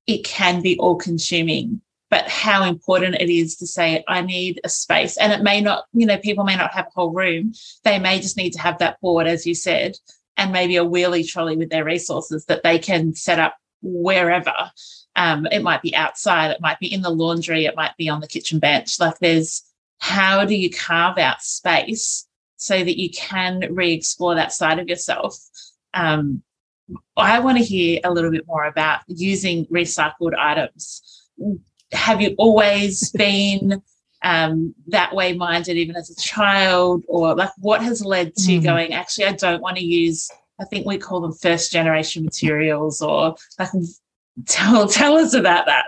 it 0.06 0.24
can 0.24 0.62
be 0.62 0.78
all 0.78 0.96
consuming 0.96 1.80
but 2.10 2.28
how 2.28 2.64
important 2.64 3.16
it 3.16 3.30
is 3.30 3.56
to 3.56 3.66
say 3.66 4.04
i 4.08 4.20
need 4.20 4.60
a 4.64 4.68
space. 4.68 5.16
And 5.16 5.32
it 5.32 5.42
may 5.42 5.60
not 5.60 5.84
you 5.92 6.06
know 6.06 6.18
people 6.18 6.44
may 6.44 6.56
not 6.56 6.72
have 6.72 6.86
a 6.86 6.90
whole 6.94 7.12
room. 7.12 7.52
They 7.84 7.98
may 7.98 8.20
just 8.20 8.36
need 8.36 8.52
to 8.52 8.60
have 8.60 8.78
that 8.78 9.00
board 9.00 9.26
as 9.26 9.46
you 9.46 9.54
said 9.54 9.96
and 10.36 10.52
maybe 10.52 10.76
a 10.76 10.84
wheelie 10.84 11.26
trolley 11.26 11.56
with 11.56 11.70
their 11.70 11.84
resources 11.84 12.44
that 12.46 12.62
they 12.62 12.78
can 12.78 13.14
set 13.14 13.38
up 13.38 13.56
wherever. 13.82 14.54
Um, 15.16 15.46
it 15.50 15.62
might 15.62 15.82
be 15.82 15.94
outside 15.94 16.50
it 16.50 16.60
might 16.60 16.78
be 16.78 16.92
in 16.92 17.02
the 17.02 17.10
laundry 17.10 17.64
it 17.64 17.76
might 17.76 17.96
be 17.96 18.08
on 18.08 18.20
the 18.20 18.28
kitchen 18.28 18.58
bench. 18.58 19.00
Like 19.00 19.18
there's 19.18 19.62
how 19.98 20.44
do 20.44 20.54
you 20.54 20.70
carve 20.70 21.18
out 21.18 21.42
space 21.42 22.25
so 22.56 22.78
that 22.78 22.98
you 22.98 23.10
can 23.10 23.62
re-explore 23.70 24.34
that 24.34 24.52
side 24.52 24.78
of 24.78 24.88
yourself 24.88 25.36
um, 25.94 26.42
i 27.16 27.38
want 27.38 27.58
to 27.58 27.64
hear 27.64 28.00
a 28.04 28.10
little 28.10 28.30
bit 28.30 28.46
more 28.46 28.64
about 28.64 29.00
using 29.08 29.66
recycled 29.66 30.34
items 30.38 31.26
have 31.92 32.20
you 32.20 32.34
always 32.38 33.10
been 33.12 33.82
um, 34.22 34.74
that 34.88 35.14
way 35.14 35.32
minded, 35.34 35.76
even 35.76 35.96
as 35.96 36.10
a 36.10 36.16
child, 36.16 37.04
or 37.08 37.34
like 37.34 37.50
what 37.58 37.82
has 37.82 38.04
led 38.04 38.34
to 38.36 38.58
mm. 38.58 38.64
going? 38.64 38.92
Actually, 38.92 39.26
I 39.26 39.32
don't 39.32 39.62
want 39.62 39.76
to 39.76 39.84
use. 39.84 40.28
I 40.58 40.64
think 40.64 40.86
we 40.86 40.98
call 40.98 41.20
them 41.20 41.32
first 41.34 41.70
generation 41.70 42.24
materials, 42.24 43.00
or 43.00 43.36
like 43.58 43.68
tell 44.46 44.88
tell 44.88 45.16
us 45.16 45.34
about 45.34 45.66
that. 45.66 45.86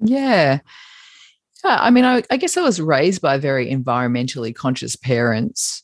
Yeah. 0.00 0.60
I 1.64 1.90
mean, 1.90 2.04
I, 2.04 2.22
I 2.30 2.36
guess 2.36 2.56
I 2.56 2.62
was 2.62 2.80
raised 2.80 3.20
by 3.20 3.38
very 3.38 3.70
environmentally 3.70 4.54
conscious 4.54 4.96
parents. 4.96 5.82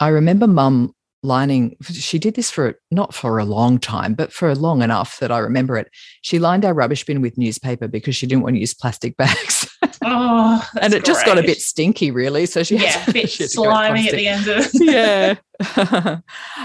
I 0.00 0.08
remember 0.08 0.46
mum 0.46 0.94
lining 1.22 1.76
she 1.82 2.18
did 2.18 2.34
this 2.34 2.50
for 2.50 2.78
not 2.90 3.12
for 3.12 3.38
a 3.38 3.44
long 3.44 3.78
time 3.78 4.14
but 4.14 4.32
for 4.32 4.54
long 4.54 4.80
enough 4.80 5.18
that 5.18 5.30
i 5.30 5.36
remember 5.36 5.76
it 5.76 5.90
she 6.22 6.38
lined 6.38 6.64
our 6.64 6.72
rubbish 6.72 7.04
bin 7.04 7.20
with 7.20 7.36
newspaper 7.36 7.86
because 7.86 8.16
she 8.16 8.26
didn't 8.26 8.42
want 8.42 8.54
to 8.56 8.60
use 8.60 8.72
plastic 8.72 9.14
bags 9.18 9.68
oh 10.02 10.68
and 10.80 10.94
it 10.94 11.04
just 11.04 11.26
got 11.26 11.38
a 11.38 11.42
bit 11.42 11.60
stinky 11.60 12.10
really 12.10 12.46
so 12.46 12.62
she 12.62 12.76
yeah 12.76 13.04
a 13.06 13.12
bit 13.12 13.30
slimy 13.30 14.08
at 14.08 14.14
the 14.14 14.26
end 14.26 14.48
of 14.48 14.58
it 14.58 14.70
yeah. 15.76 16.20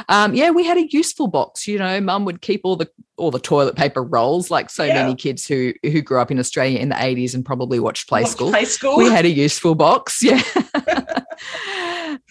Um, 0.07 0.33
yeah 0.33 0.51
we 0.51 0.63
had 0.63 0.77
a 0.77 0.87
useful 0.89 1.27
box 1.27 1.67
you 1.67 1.77
know 1.77 1.99
mum 1.99 2.23
would 2.25 2.41
keep 2.41 2.61
all 2.63 2.77
the 2.77 2.89
all 3.17 3.31
the 3.31 3.39
toilet 3.39 3.75
paper 3.75 4.01
rolls 4.01 4.49
like 4.49 4.69
so 4.69 4.83
yeah. 4.83 5.03
many 5.03 5.15
kids 5.15 5.45
who 5.45 5.73
who 5.83 6.01
grew 6.01 6.19
up 6.19 6.31
in 6.31 6.39
australia 6.39 6.79
in 6.79 6.89
the 6.89 6.95
80s 6.95 7.33
and 7.33 7.45
probably 7.45 7.79
watched 7.79 8.07
play 8.07 8.23
school. 8.23 8.49
Play 8.49 8.65
school. 8.65 8.97
We 8.97 9.09
had 9.09 9.25
a 9.25 9.29
useful 9.29 9.75
box 9.75 10.23
yeah. 10.23 10.41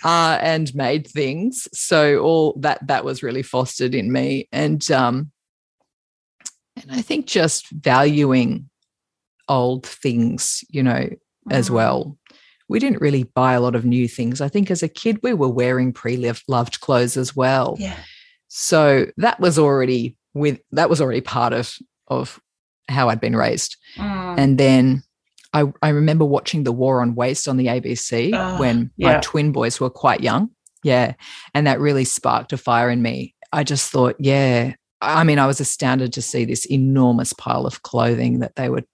Uh, 0.03 0.39
and 0.41 0.75
made 0.75 1.07
things. 1.07 1.67
So 1.73 2.19
all 2.19 2.55
that 2.61 2.87
that 2.89 3.05
was 3.05 3.23
really 3.23 3.43
fostered 3.43 3.95
in 3.95 4.13
me, 4.13 4.49
and 4.53 4.91
um, 4.91 5.31
and 6.77 6.91
I 6.91 7.01
think 7.01 7.27
just 7.27 7.71
valuing 7.71 8.69
old 9.49 9.87
things, 9.87 10.65
you 10.69 10.83
know, 10.83 11.09
as 11.51 11.69
mm. 11.69 11.75
well. 11.75 12.19
We 12.69 12.79
didn't 12.79 13.03
really 13.03 13.25
buy 13.25 13.53
a 13.53 13.61
lot 13.61 13.75
of 13.75 13.85
new 13.85 14.09
things. 14.09 14.41
I 14.41 14.49
think 14.49 14.71
as 14.71 14.83
a 14.83 14.89
kid 14.89 15.19
we 15.23 15.35
were 15.35 15.49
wearing 15.49 15.93
pre-loved 15.93 16.81
clothes 16.81 17.17
as 17.17 17.37
well. 17.37 17.77
Yeah. 17.79 17.99
So 18.49 19.07
that 19.19 19.39
was 19.39 19.59
already 19.59 20.17
with 20.33 20.61
that 20.73 20.89
was 20.89 21.01
already 21.01 21.21
part 21.21 21.53
of 21.53 21.77
of 22.09 22.41
how 22.89 23.09
I'd 23.09 23.21
been 23.21 23.37
raised. 23.37 23.77
Mm. 23.97 24.39
And 24.39 24.59
then 24.59 25.03
I, 25.53 25.65
I 25.83 25.91
remember 25.91 26.25
watching 26.25 26.65
The 26.65 26.73
War 26.73 27.01
on 27.01 27.15
Waste 27.15 27.49
on 27.49 27.57
the 27.57 27.67
ABC 27.67 28.35
uh, 28.35 28.59
when 28.59 28.91
yeah. 28.97 29.15
my 29.15 29.21
twin 29.21 29.53
boys 29.53 29.81
were 29.81 29.91
quite 29.91 30.21
young. 30.21 30.51
Yeah. 30.83 31.15
And 31.55 31.67
that 31.67 31.81
really 31.81 32.05
sparked 32.05 32.53
a 32.53 32.59
fire 32.59 32.91
in 32.91 33.01
me. 33.01 33.35
I 33.53 33.65
just 33.65 33.91
thought, 33.91 34.17
yeah. 34.19 34.75
I 35.01 35.25
mean, 35.25 35.39
I 35.39 35.47
was 35.47 35.61
astounded 35.61 36.13
to 36.15 36.23
see 36.23 36.45
this 36.45 36.67
enormous 36.67 37.33
pile 37.33 37.67
of 37.67 37.83
clothing 37.83 38.41
that 38.41 38.57
they 38.57 38.69
would 38.69 38.85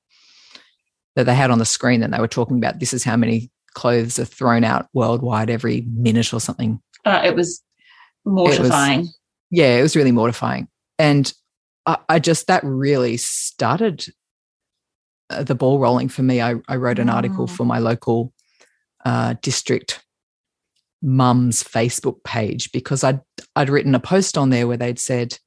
that 1.16 1.24
they 1.24 1.34
had 1.34 1.50
on 1.50 1.58
the 1.58 1.64
screen 1.64 2.00
that 2.00 2.10
they 2.10 2.18
were 2.18 2.28
talking 2.28 2.58
about. 2.58 2.78
This 2.78 2.92
is 2.92 3.04
how 3.04 3.16
many 3.16 3.50
clothes 3.74 4.18
are 4.18 4.24
thrown 4.24 4.64
out 4.64 4.88
worldwide 4.92 5.50
every 5.50 5.82
minute 5.82 6.32
or 6.32 6.40
something. 6.40 6.80
Uh, 7.04 7.22
it 7.24 7.34
was 7.34 7.62
mortifying. 8.24 9.00
It 9.00 9.02
was, 9.02 9.18
yeah, 9.50 9.78
it 9.78 9.82
was 9.82 9.96
really 9.96 10.12
mortifying. 10.12 10.68
And 10.98 11.32
I, 11.86 11.98
I 12.08 12.18
just 12.18 12.46
that 12.46 12.62
really 12.64 13.16
started 13.16 14.06
uh, 15.30 15.42
the 15.42 15.54
ball 15.54 15.78
rolling 15.78 16.08
for 16.08 16.22
me. 16.22 16.40
I, 16.40 16.56
I 16.68 16.76
wrote 16.76 16.98
an 16.98 17.10
oh. 17.10 17.14
article 17.14 17.46
for 17.46 17.64
my 17.64 17.78
local 17.78 18.32
uh, 19.04 19.34
district 19.40 20.04
mum's 21.02 21.62
Facebook 21.62 22.22
page 22.24 22.70
because 22.72 23.02
I'd 23.02 23.20
I'd 23.56 23.70
written 23.70 23.94
a 23.94 24.00
post 24.00 24.36
on 24.36 24.50
there 24.50 24.66
where 24.66 24.76
they'd 24.76 24.98
said 24.98 25.38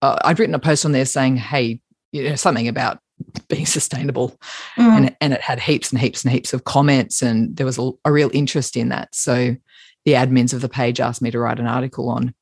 uh, 0.00 0.18
I'd 0.24 0.38
written 0.38 0.54
a 0.54 0.60
post 0.60 0.84
on 0.84 0.92
there 0.92 1.04
saying, 1.04 1.36
"Hey, 1.36 1.80
you 2.12 2.28
know, 2.28 2.36
something 2.36 2.68
about 2.68 2.98
being 3.48 3.66
sustainable," 3.66 4.38
mm. 4.76 4.84
and 4.84 5.16
and 5.20 5.32
it 5.32 5.40
had 5.40 5.60
heaps 5.60 5.90
and 5.90 6.00
heaps 6.00 6.24
and 6.24 6.32
heaps 6.32 6.52
of 6.52 6.64
comments, 6.64 7.22
and 7.22 7.56
there 7.56 7.66
was 7.66 7.78
a, 7.78 7.90
a, 8.04 8.12
real 8.12 8.30
interest 8.32 8.76
in 8.76 8.88
that. 8.90 9.14
So 9.14 9.56
the 10.04 10.12
admins 10.12 10.52
of 10.52 10.60
the 10.60 10.68
page 10.68 11.00
asked 11.00 11.22
me 11.22 11.30
to 11.30 11.38
write 11.38 11.60
an 11.60 11.66
article 11.66 12.08
on 12.08 12.34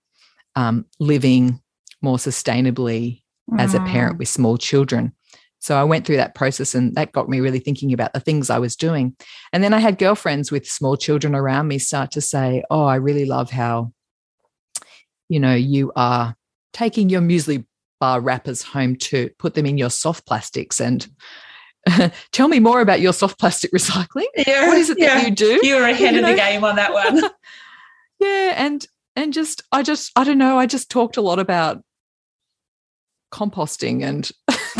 um, 0.56 0.86
living 0.98 1.60
more 2.00 2.16
sustainably 2.16 3.22
mm. 3.50 3.60
as 3.60 3.74
a 3.74 3.80
parent 3.80 4.16
mm. 4.16 4.18
with 4.20 4.28
small 4.28 4.58
children. 4.58 5.12
So 5.62 5.76
I 5.76 5.84
went 5.84 6.04
through 6.04 6.16
that 6.16 6.34
process 6.34 6.74
and 6.74 6.92
that 6.96 7.12
got 7.12 7.28
me 7.28 7.38
really 7.38 7.60
thinking 7.60 7.92
about 7.92 8.12
the 8.12 8.20
things 8.20 8.50
I 8.50 8.58
was 8.58 8.74
doing. 8.74 9.16
And 9.52 9.62
then 9.62 9.72
I 9.72 9.78
had 9.78 9.96
girlfriends 9.96 10.50
with 10.50 10.66
small 10.66 10.96
children 10.96 11.36
around 11.36 11.68
me 11.68 11.78
start 11.78 12.10
to 12.12 12.20
say, 12.20 12.64
Oh, 12.68 12.84
I 12.84 12.96
really 12.96 13.26
love 13.26 13.50
how, 13.50 13.92
you 15.28 15.38
know, 15.38 15.54
you 15.54 15.92
are 15.94 16.34
taking 16.72 17.08
your 17.08 17.20
muesli 17.20 17.64
bar 18.02 18.20
wrappers 18.20 18.64
home 18.64 18.96
to 18.96 19.30
put 19.38 19.54
them 19.54 19.64
in 19.64 19.78
your 19.78 19.88
soft 19.88 20.26
plastics 20.26 20.80
and 20.80 21.06
tell 22.32 22.48
me 22.48 22.58
more 22.58 22.80
about 22.80 23.00
your 23.00 23.12
soft 23.12 23.38
plastic 23.38 23.70
recycling. 23.74 24.26
Yeah, 24.44 24.66
what 24.66 24.76
is 24.76 24.90
it 24.90 24.98
yeah. 24.98 25.14
that 25.14 25.28
you 25.28 25.32
do? 25.32 25.60
You 25.62 25.76
were 25.76 25.84
ahead 25.84 26.14
you 26.14 26.18
of 26.18 26.24
know? 26.24 26.30
the 26.32 26.36
game 26.36 26.64
on 26.64 26.74
that 26.74 26.92
one. 27.04 27.22
yeah, 28.18 28.54
and 28.56 28.84
and 29.14 29.32
just 29.32 29.62
I 29.70 29.84
just 29.84 30.10
I 30.16 30.24
don't 30.24 30.38
know, 30.38 30.58
I 30.58 30.66
just 30.66 30.90
talked 30.90 31.16
a 31.16 31.20
lot 31.20 31.38
about 31.38 31.80
composting 33.32 34.02
and 34.02 34.28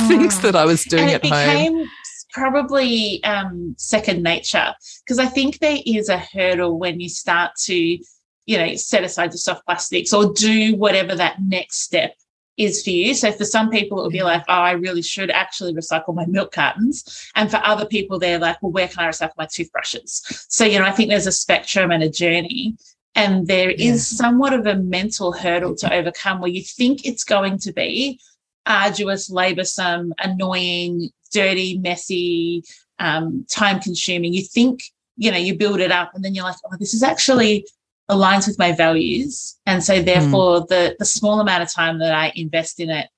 things 0.09 0.41
mm. 0.41 0.43
that 0.43 0.57
I 0.57 0.65
was 0.65 0.83
doing 0.83 1.11
at 1.11 1.23
became 1.23 1.79
home. 1.79 1.89
Probably 2.33 3.23
um, 3.23 3.77
second 3.79 4.25
nature 4.25 4.75
because 5.05 5.21
I 5.21 5.27
think 5.27 5.61
there 5.61 5.79
is 5.87 6.09
a 6.09 6.19
hurdle 6.19 6.77
when 6.77 6.99
you 6.99 7.09
start 7.09 7.53
to, 7.67 7.75
you 7.77 8.59
know, 8.59 8.75
set 8.75 9.05
aside 9.05 9.31
the 9.31 9.39
soft 9.39 9.65
plastics 9.65 10.13
or 10.13 10.33
do 10.33 10.75
whatever 10.75 11.15
that 11.15 11.37
next 11.41 11.83
step 11.83 12.17
is 12.57 12.83
for 12.83 12.91
you. 12.91 13.15
So 13.15 13.33
for 13.33 13.45
some 13.45 13.71
people, 13.71 13.99
it 14.01 14.03
will 14.03 14.11
be 14.11 14.23
like, 14.23 14.45
oh, 14.49 14.53
I 14.53 14.73
really 14.73 15.03
should 15.03 15.31
actually 15.31 15.75
recycle 15.75 16.15
my 16.15 16.27
milk 16.27 16.53
cartons. 16.53 17.31
And 17.35 17.51
for 17.51 17.59
other 17.65 17.87
people, 17.87 18.19
they're 18.19 18.39
like, 18.39 18.63
well, 18.63 18.73
where 18.73 18.89
can 18.89 19.05
I 19.05 19.09
recycle 19.09 19.33
my 19.39 19.49
toothbrushes? 19.51 20.23
So, 20.49 20.65
you 20.65 20.79
know, 20.79 20.85
I 20.85 20.93
think 20.93 21.09
there's 21.09 21.27
a 21.27 21.33
spectrum 21.33 21.91
and 21.91 22.03
a 22.03 22.11
journey. 22.11 22.77
And 23.15 23.47
there 23.47 23.71
yeah. 23.71 23.93
is 23.93 24.07
somewhat 24.07 24.53
of 24.53 24.67
a 24.67 24.77
mental 24.77 25.33
hurdle 25.33 25.75
to 25.77 25.93
overcome 25.93 26.41
where 26.41 26.51
you 26.51 26.63
think 26.63 27.05
it's 27.05 27.25
going 27.25 27.59
to 27.59 27.73
be 27.73 28.21
arduous, 28.67 29.31
laborsome, 29.31 30.11
annoying, 30.19 31.11
dirty, 31.33 31.79
messy, 31.79 32.63
um, 32.99 33.45
time 33.51 33.81
consuming. 33.81 34.33
You 34.33 34.43
think, 34.43 34.83
you 35.17 35.31
know, 35.31 35.39
you 35.39 35.57
build 35.57 35.81
it 35.81 35.91
up 35.91 36.13
and 36.15 36.25
then 36.25 36.35
you're 36.35 36.45
like, 36.45 36.57
oh, 36.65 36.77
this 36.79 36.95
is 36.95 37.03
actually 37.03 37.67
aligns 38.11 38.47
with 38.47 38.59
my 38.59 38.73
values. 38.73 39.59
And 39.65 39.83
so 39.83 40.03
therefore 40.03 40.61
mm. 40.61 40.69
the 40.69 40.97
the 40.99 41.05
small 41.05 41.41
amount 41.41 41.63
of 41.63 41.73
time 41.73 41.99
that 42.01 42.15
I 42.15 42.33
invest 42.35 42.81
in 42.81 42.91
it 42.91 43.09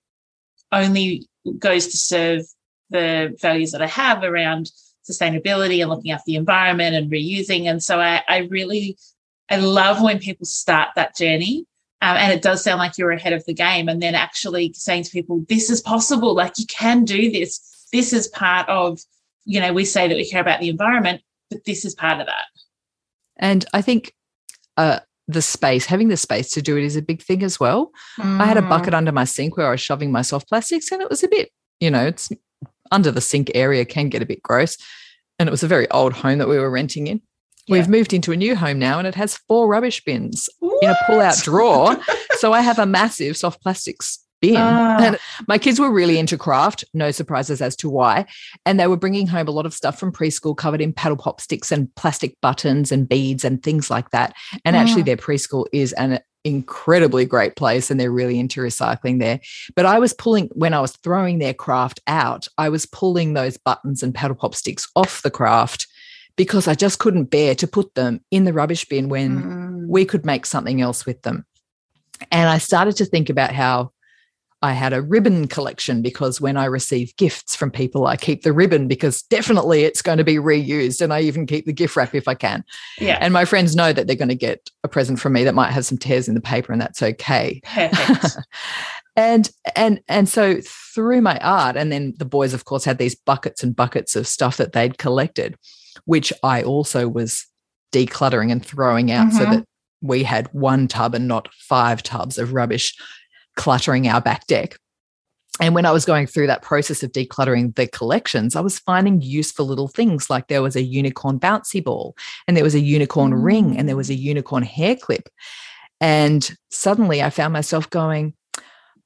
only 0.71 1.29
goes 1.59 1.89
to 1.89 1.97
serve 1.97 2.43
the 2.91 3.37
values 3.41 3.73
that 3.73 3.83
I 3.83 3.87
have 3.87 4.23
around 4.23 4.71
sustainability 5.09 5.81
and 5.81 5.91
looking 5.91 6.13
after 6.13 6.25
the 6.27 6.37
environment 6.37 6.95
and 6.95 7.11
reusing. 7.11 7.69
And 7.69 7.83
so 7.83 8.01
I, 8.01 8.23
I 8.29 8.39
really 8.51 8.97
I 9.51 9.57
love 9.57 10.01
when 10.03 10.19
people 10.19 10.47
start 10.47 10.91
that 10.97 11.17
journey 11.17 11.67
Um, 12.05 12.17
and 12.17 12.33
it 12.33 12.43
does 12.43 12.63
sound 12.63 12.79
like 12.79 12.99
you're 12.99 13.13
ahead 13.13 13.33
of 13.33 13.45
the 13.47 13.55
game. 13.55 13.89
And 13.89 14.01
then 14.03 14.15
actually 14.15 14.73
saying 14.75 15.05
to 15.05 15.11
people, 15.11 15.45
this 15.49 15.71
is 15.71 15.81
possible, 15.81 16.35
like 16.35 16.59
you 16.59 16.67
can 16.67 17.05
do 17.05 17.31
this. 17.31 17.87
This 17.93 18.13
is 18.13 18.29
part 18.29 18.69
of, 18.69 19.01
you 19.47 19.61
know, 19.61 19.73
we 19.73 19.85
say 19.85 20.09
that 20.09 20.17
we 20.17 20.29
care 20.29 20.43
about 20.43 20.61
the 20.61 20.69
environment, 20.69 21.23
but 21.51 21.65
this 21.65 21.85
is 21.85 21.95
part 21.95 22.21
of 22.21 22.27
that. 22.27 22.47
And 23.37 23.65
I 23.73 23.83
think 23.83 24.13
uh, 24.77 25.01
the 25.29 25.43
space, 25.43 25.87
having 25.87 26.09
the 26.09 26.17
space 26.17 26.51
to 26.51 26.63
do 26.63 26.77
it 26.77 26.85
is 26.85 26.97
a 26.97 27.03
big 27.03 27.23
thing 27.23 27.43
as 27.43 27.59
well. 27.59 27.93
Mm. 28.19 28.41
I 28.41 28.47
had 28.47 28.57
a 28.57 28.63
mm. 28.63 28.69
bucket 28.69 28.95
under 28.95 29.13
my 29.13 29.25
sink 29.25 29.57
where 29.57 29.69
I 29.69 29.71
was 29.71 29.81
shoving 29.81 30.13
my 30.13 30.23
soft 30.23 30.49
plastics, 30.49 30.93
and 30.93 31.01
it 31.01 31.09
was 31.09 31.23
a 31.23 31.29
bit, 31.29 31.51
you 31.81 31.91
know, 31.91 32.07
it's 32.07 32.31
under 32.91 33.11
the 33.11 33.21
sink 33.21 33.51
area 33.55 33.85
can 33.85 34.09
get 34.09 34.23
a 34.23 34.27
bit 34.27 34.43
gross. 34.43 34.77
And 35.39 35.49
it 35.49 35.53
was 35.53 35.63
a 35.63 35.69
very 35.69 35.91
old 35.91 36.13
home 36.13 36.39
that 36.39 36.49
we 36.49 36.59
were 36.59 36.71
renting 36.71 37.07
in. 37.07 37.21
Yeah. 37.67 37.79
We've 37.79 37.89
moved 37.89 38.13
into 38.13 38.33
a 38.33 38.37
new 38.37 38.55
home 38.55 38.79
now 38.79 38.99
and 38.99 39.09
it 39.09 39.15
has 39.15 39.39
four 39.49 39.67
rubbish 39.67 40.05
bins 40.05 40.49
what? 40.61 40.85
in 40.85 40.91
a 40.91 40.97
pull 41.07 41.21
out 41.21 41.39
drawer. 41.39 41.97
so 42.37 42.53
I 42.53 42.61
have 42.61 42.79
a 42.79 42.87
massive 42.87 43.37
soft 43.37 43.63
plastics 43.63 44.24
bin. 44.49 44.57
Ah. 44.57 44.99
And 45.01 45.19
my 45.49 45.59
kids 45.59 45.81
were 45.81 45.91
really 45.91 46.19
into 46.19 46.37
craft, 46.37 46.85
no 46.95 47.11
surprises 47.11 47.61
as 47.61 47.77
to 47.77 47.89
why. 47.89 48.27
And 48.67 48.79
they 48.79 48.87
were 48.87 48.97
bringing 48.97 49.27
home 49.27 49.49
a 49.49 49.53
lot 49.53 49.67
of 49.67 49.75
stuff 49.75 49.99
from 49.99 50.13
preschool 50.13 50.57
covered 50.57 50.81
in 50.81 50.93
paddle 50.93 51.17
pop 51.17 51.41
sticks 51.41 51.73
and 51.73 51.95
plastic 51.95 52.41
buttons 52.41 52.93
and 52.93 53.09
beads 53.09 53.45
and 53.45 53.63
things 53.63 53.91
like 53.91 54.11
that. 54.11 54.35
And 54.65 54.77
actually, 54.77 55.03
ah. 55.03 55.07
their 55.07 55.17
preschool 55.17 55.67
is 55.73 55.93
an 55.95 56.21
incredibly 56.45 57.25
great 57.25 57.57
place 57.57 57.91
and 57.91 57.99
they're 57.99 58.13
really 58.13 58.39
into 58.39 58.61
recycling 58.61 59.19
there. 59.19 59.41
But 59.75 59.87
I 59.87 59.99
was 59.99 60.13
pulling, 60.13 60.49
when 60.53 60.75
I 60.75 60.81
was 60.81 60.93
throwing 60.97 61.39
their 61.39 61.55
craft 61.55 62.01
out, 62.07 62.47
I 62.59 62.69
was 62.69 62.87
pulling 62.87 63.33
those 63.33 63.57
buttons 63.57 64.03
and 64.03 64.15
paddle 64.15 64.37
pop 64.37 64.55
sticks 64.55 64.87
off 64.95 65.23
the 65.23 65.31
craft 65.31 65.87
because 66.37 66.69
I 66.69 66.75
just 66.75 66.99
couldn't 66.99 67.27
bear 67.27 67.55
to 67.55 67.67
put 67.67 67.95
them 67.95 68.21
in 68.31 68.45
the 68.45 68.53
rubbish 68.53 68.85
bin 68.85 69.09
when 69.09 69.43
mm. 69.43 69.87
we 69.89 70.05
could 70.05 70.27
make 70.27 70.47
something 70.47 70.81
else 70.81 71.07
with 71.07 71.23
them. 71.23 71.47
And 72.31 72.49
I 72.49 72.59
started 72.59 72.97
to 72.97 73.05
think 73.05 73.31
about 73.31 73.53
how 73.53 73.93
I 74.65 74.73
had 74.73 74.95
a 74.95 75.03
ribbon 75.03 75.47
collection 75.47 76.01
because 76.01 76.41
when 76.41 76.57
I 76.57 76.65
receive 76.65 77.15
gifts 77.17 77.55
from 77.55 77.71
people, 77.71 78.07
I 78.07 78.17
keep 78.17 78.45
the 78.45 78.53
ribbon 78.55 78.89
because 78.89 79.21
definitely 79.21 79.85
it's 79.85 80.01
going 80.01 80.17
to 80.17 80.25
be 80.25 80.37
reused. 80.37 81.03
And 81.03 81.13
I 81.13 81.21
even 81.21 81.45
keep 81.45 81.67
the 81.67 81.73
gift 81.75 81.97
wrap 81.97 82.15
if 82.15 82.27
I 82.27 82.35
can. 82.35 82.65
Yeah. 82.99 83.19
And 83.21 83.35
my 83.35 83.45
friends 83.45 83.77
know 83.77 83.93
that 83.93 84.07
they're 84.07 84.17
going 84.17 84.31
to 84.31 84.35
get 84.35 84.71
a 84.83 84.89
present 84.89 85.21
from 85.21 85.35
me 85.35 85.45
that 85.45 85.55
might 85.55 85.71
have 85.73 85.85
some 85.85 85.99
tears 85.99 86.29
in 86.29 86.35
the 86.35 86.41
paper, 86.41 86.73
and 86.73 86.81
that's 86.81 87.03
okay. 87.03 87.61
Perfect. 87.63 88.39
and 89.17 89.51
and 89.77 90.01
and 90.09 90.31
so 90.31 90.63
through 90.63 91.21
my 91.21 91.37
art, 91.41 91.77
and 91.77 91.93
then 91.93 92.15
the 92.17 92.25
boys, 92.25 92.55
of 92.55 92.65
course, 92.65 92.87
had 92.87 92.97
these 92.97 93.15
buckets 93.15 93.63
and 93.63 93.77
buckets 93.77 94.17
of 94.17 94.27
stuff 94.27 94.57
that 94.57 94.73
they'd 94.73 94.97
collected, 94.97 95.59
which 96.07 96.33
I 96.43 96.63
also 96.63 97.07
was 97.07 97.47
decluttering 97.93 98.51
and 98.51 98.65
throwing 98.65 99.13
out 99.13 99.29
mm-hmm. 99.29 99.37
so 99.37 99.45
that 99.45 99.65
we 100.01 100.23
had 100.23 100.49
one 100.53 100.89
tub 100.89 101.15
and 101.15 101.29
not 101.29 101.53
five 101.53 102.03
tubs 102.03 102.39
of 102.39 102.55
rubbish 102.55 102.95
cluttering 103.57 104.09
our 104.09 104.21
back 104.21 104.47
deck. 104.47 104.79
And 105.61 105.75
when 105.75 105.87
I 105.87 105.93
was 105.93 106.05
going 106.05 106.27
through 106.27 106.49
that 106.49 106.63
process 106.63 107.03
of 107.03 107.13
decluttering 107.13 107.77
the 107.77 107.87
collections, 107.87 108.57
I 108.57 108.61
was 108.61 108.81
finding 108.81 109.23
useful 109.23 109.67
little 109.67 109.87
things 109.87 110.29
like 110.29 110.49
there 110.49 110.63
was 110.63 110.75
a 110.75 110.83
unicorn 110.83 111.39
bouncy 111.39 111.83
ball, 111.83 112.17
and 112.49 112.57
there 112.57 112.65
was 112.65 112.75
a 112.75 112.81
unicorn 112.81 113.33
mm. 113.33 113.45
ring, 113.45 113.79
and 113.79 113.89
there 113.89 113.97
was 113.97 114.11
a 114.11 114.15
unicorn 114.15 114.65
hair 114.65 114.97
clip. 114.97 115.29
And 116.01 116.57
suddenly 116.71 117.23
I 117.23 117.31
found 117.31 117.53
myself 117.53 117.89
going, 117.89 118.35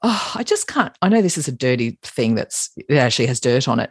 Oh, 0.00 0.32
I 0.36 0.44
just 0.44 0.68
can't. 0.68 0.96
I 1.02 1.08
know 1.08 1.20
this 1.20 1.36
is 1.36 1.48
a 1.48 1.52
dirty 1.52 1.98
thing 2.02 2.36
that's 2.36 2.70
it 2.76 2.96
actually 2.96 3.26
has 3.26 3.40
dirt 3.40 3.66
on 3.66 3.80
it. 3.80 3.90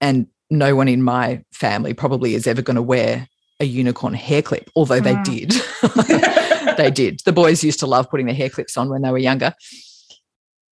And 0.00 0.26
no 0.48 0.74
one 0.74 0.88
in 0.88 1.02
my 1.02 1.44
family 1.52 1.92
probably 1.92 2.34
is 2.34 2.46
ever 2.46 2.62
going 2.62 2.76
to 2.76 2.82
wear 2.82 3.28
a 3.60 3.66
unicorn 3.66 4.14
hair 4.14 4.40
clip, 4.40 4.70
although 4.74 5.00
mm. 5.00 5.24
they 5.24 5.44
did. 5.44 5.52
they 6.80 6.90
did. 6.90 7.20
The 7.24 7.32
boys 7.32 7.62
used 7.62 7.80
to 7.80 7.86
love 7.86 8.10
putting 8.10 8.26
their 8.26 8.34
hair 8.34 8.50
clips 8.50 8.76
on 8.76 8.88
when 8.88 9.02
they 9.02 9.10
were 9.10 9.18
younger. 9.18 9.54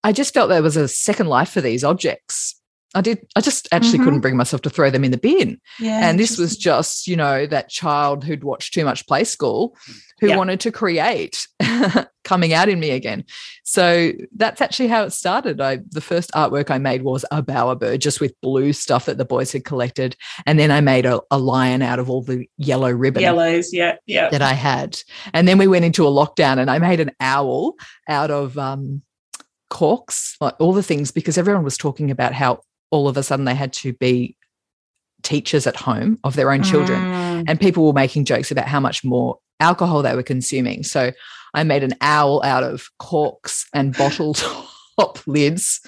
I 0.03 0.11
just 0.13 0.33
felt 0.33 0.49
there 0.49 0.63
was 0.63 0.77
a 0.77 0.87
second 0.87 1.27
life 1.27 1.49
for 1.49 1.61
these 1.61 1.83
objects. 1.83 2.56
I 2.97 3.01
did. 3.01 3.27
I 3.36 3.41
just 3.41 3.67
actually 3.71 3.99
mm-hmm. 3.99 4.03
couldn't 4.05 4.19
bring 4.21 4.36
myself 4.36 4.63
to 4.63 4.71
throw 4.71 4.89
them 4.89 5.03
in 5.03 5.12
the 5.12 5.19
bin. 5.19 5.62
Yeah, 5.79 6.10
and 6.10 6.19
this 6.19 6.39
was 6.39 6.57
just, 6.57 7.07
you 7.07 7.15
know, 7.15 7.45
that 7.45 7.69
child 7.69 8.23
who'd 8.23 8.43
watched 8.43 8.73
too 8.73 8.83
much 8.83 9.05
play 9.05 9.23
school 9.23 9.77
who 10.19 10.29
yeah. 10.29 10.38
wanted 10.38 10.60
to 10.62 10.71
create 10.71 11.47
coming 12.23 12.53
out 12.53 12.69
in 12.69 12.79
me 12.79 12.89
again. 12.89 13.23
So 13.63 14.13
that's 14.36 14.62
actually 14.62 14.88
how 14.88 15.03
it 15.03 15.12
started. 15.12 15.62
I 15.62 15.81
the 15.91 16.01
first 16.01 16.31
artwork 16.31 16.71
I 16.71 16.79
made 16.79 17.03
was 17.03 17.23
a 17.29 17.43
bowerbird 17.43 17.99
just 17.99 18.19
with 18.19 18.33
blue 18.41 18.73
stuff 18.73 19.05
that 19.05 19.19
the 19.19 19.25
boys 19.25 19.51
had 19.51 19.63
collected. 19.63 20.15
And 20.47 20.57
then 20.57 20.71
I 20.71 20.81
made 20.81 21.05
a, 21.05 21.21
a 21.29 21.38
lion 21.38 21.83
out 21.83 21.99
of 21.99 22.10
all 22.10 22.23
the 22.23 22.49
yellow 22.57 22.89
ribbon. 22.89 23.21
Yellows, 23.21 23.71
yeah, 23.71 23.97
yeah. 24.07 24.29
That 24.29 24.41
I 24.41 24.53
had. 24.53 24.97
And 25.33 25.47
then 25.47 25.60
we 25.60 25.67
went 25.67 25.86
into 25.86 26.07
a 26.07 26.12
lockdown 26.12 26.57
and 26.57 26.71
I 26.71 26.79
made 26.79 26.99
an 26.99 27.12
owl 27.19 27.75
out 28.10 28.31
of 28.31 28.57
um 28.57 29.03
corks, 29.69 30.36
like 30.41 30.55
all 30.60 30.73
the 30.73 30.83
things, 30.83 31.12
because 31.12 31.38
everyone 31.38 31.63
was 31.63 31.77
talking 31.77 32.10
about 32.12 32.33
how 32.33 32.62
all 32.91 33.08
of 33.08 33.17
a 33.17 33.23
sudden 33.23 33.45
they 33.45 33.56
had 33.56 33.73
to 33.73 33.93
be 33.93 34.36
teachers 35.23 35.67
at 35.67 35.76
home 35.76 36.17
of 36.23 36.36
their 36.36 36.52
own 36.52 36.63
children. 36.63 37.00
Mm. 37.00 37.45
And 37.47 37.60
people 37.60 37.86
were 37.86 37.93
making 37.93 38.26
jokes 38.26 38.52
about 38.52 38.67
how 38.67 38.80
much 38.80 39.04
more 39.04 39.38
alcohol 39.60 40.02
they 40.02 40.15
were 40.15 40.23
consuming. 40.23 40.84
So 40.84 41.12
I 41.54 41.63
made 41.63 41.84
an 41.84 41.93
owl 42.02 42.43
out 42.43 42.63
of 42.63 42.89
corks 43.00 43.65
and 43.73 43.95
bottle 43.95 44.34
top 45.00 45.19
lids 45.28 45.82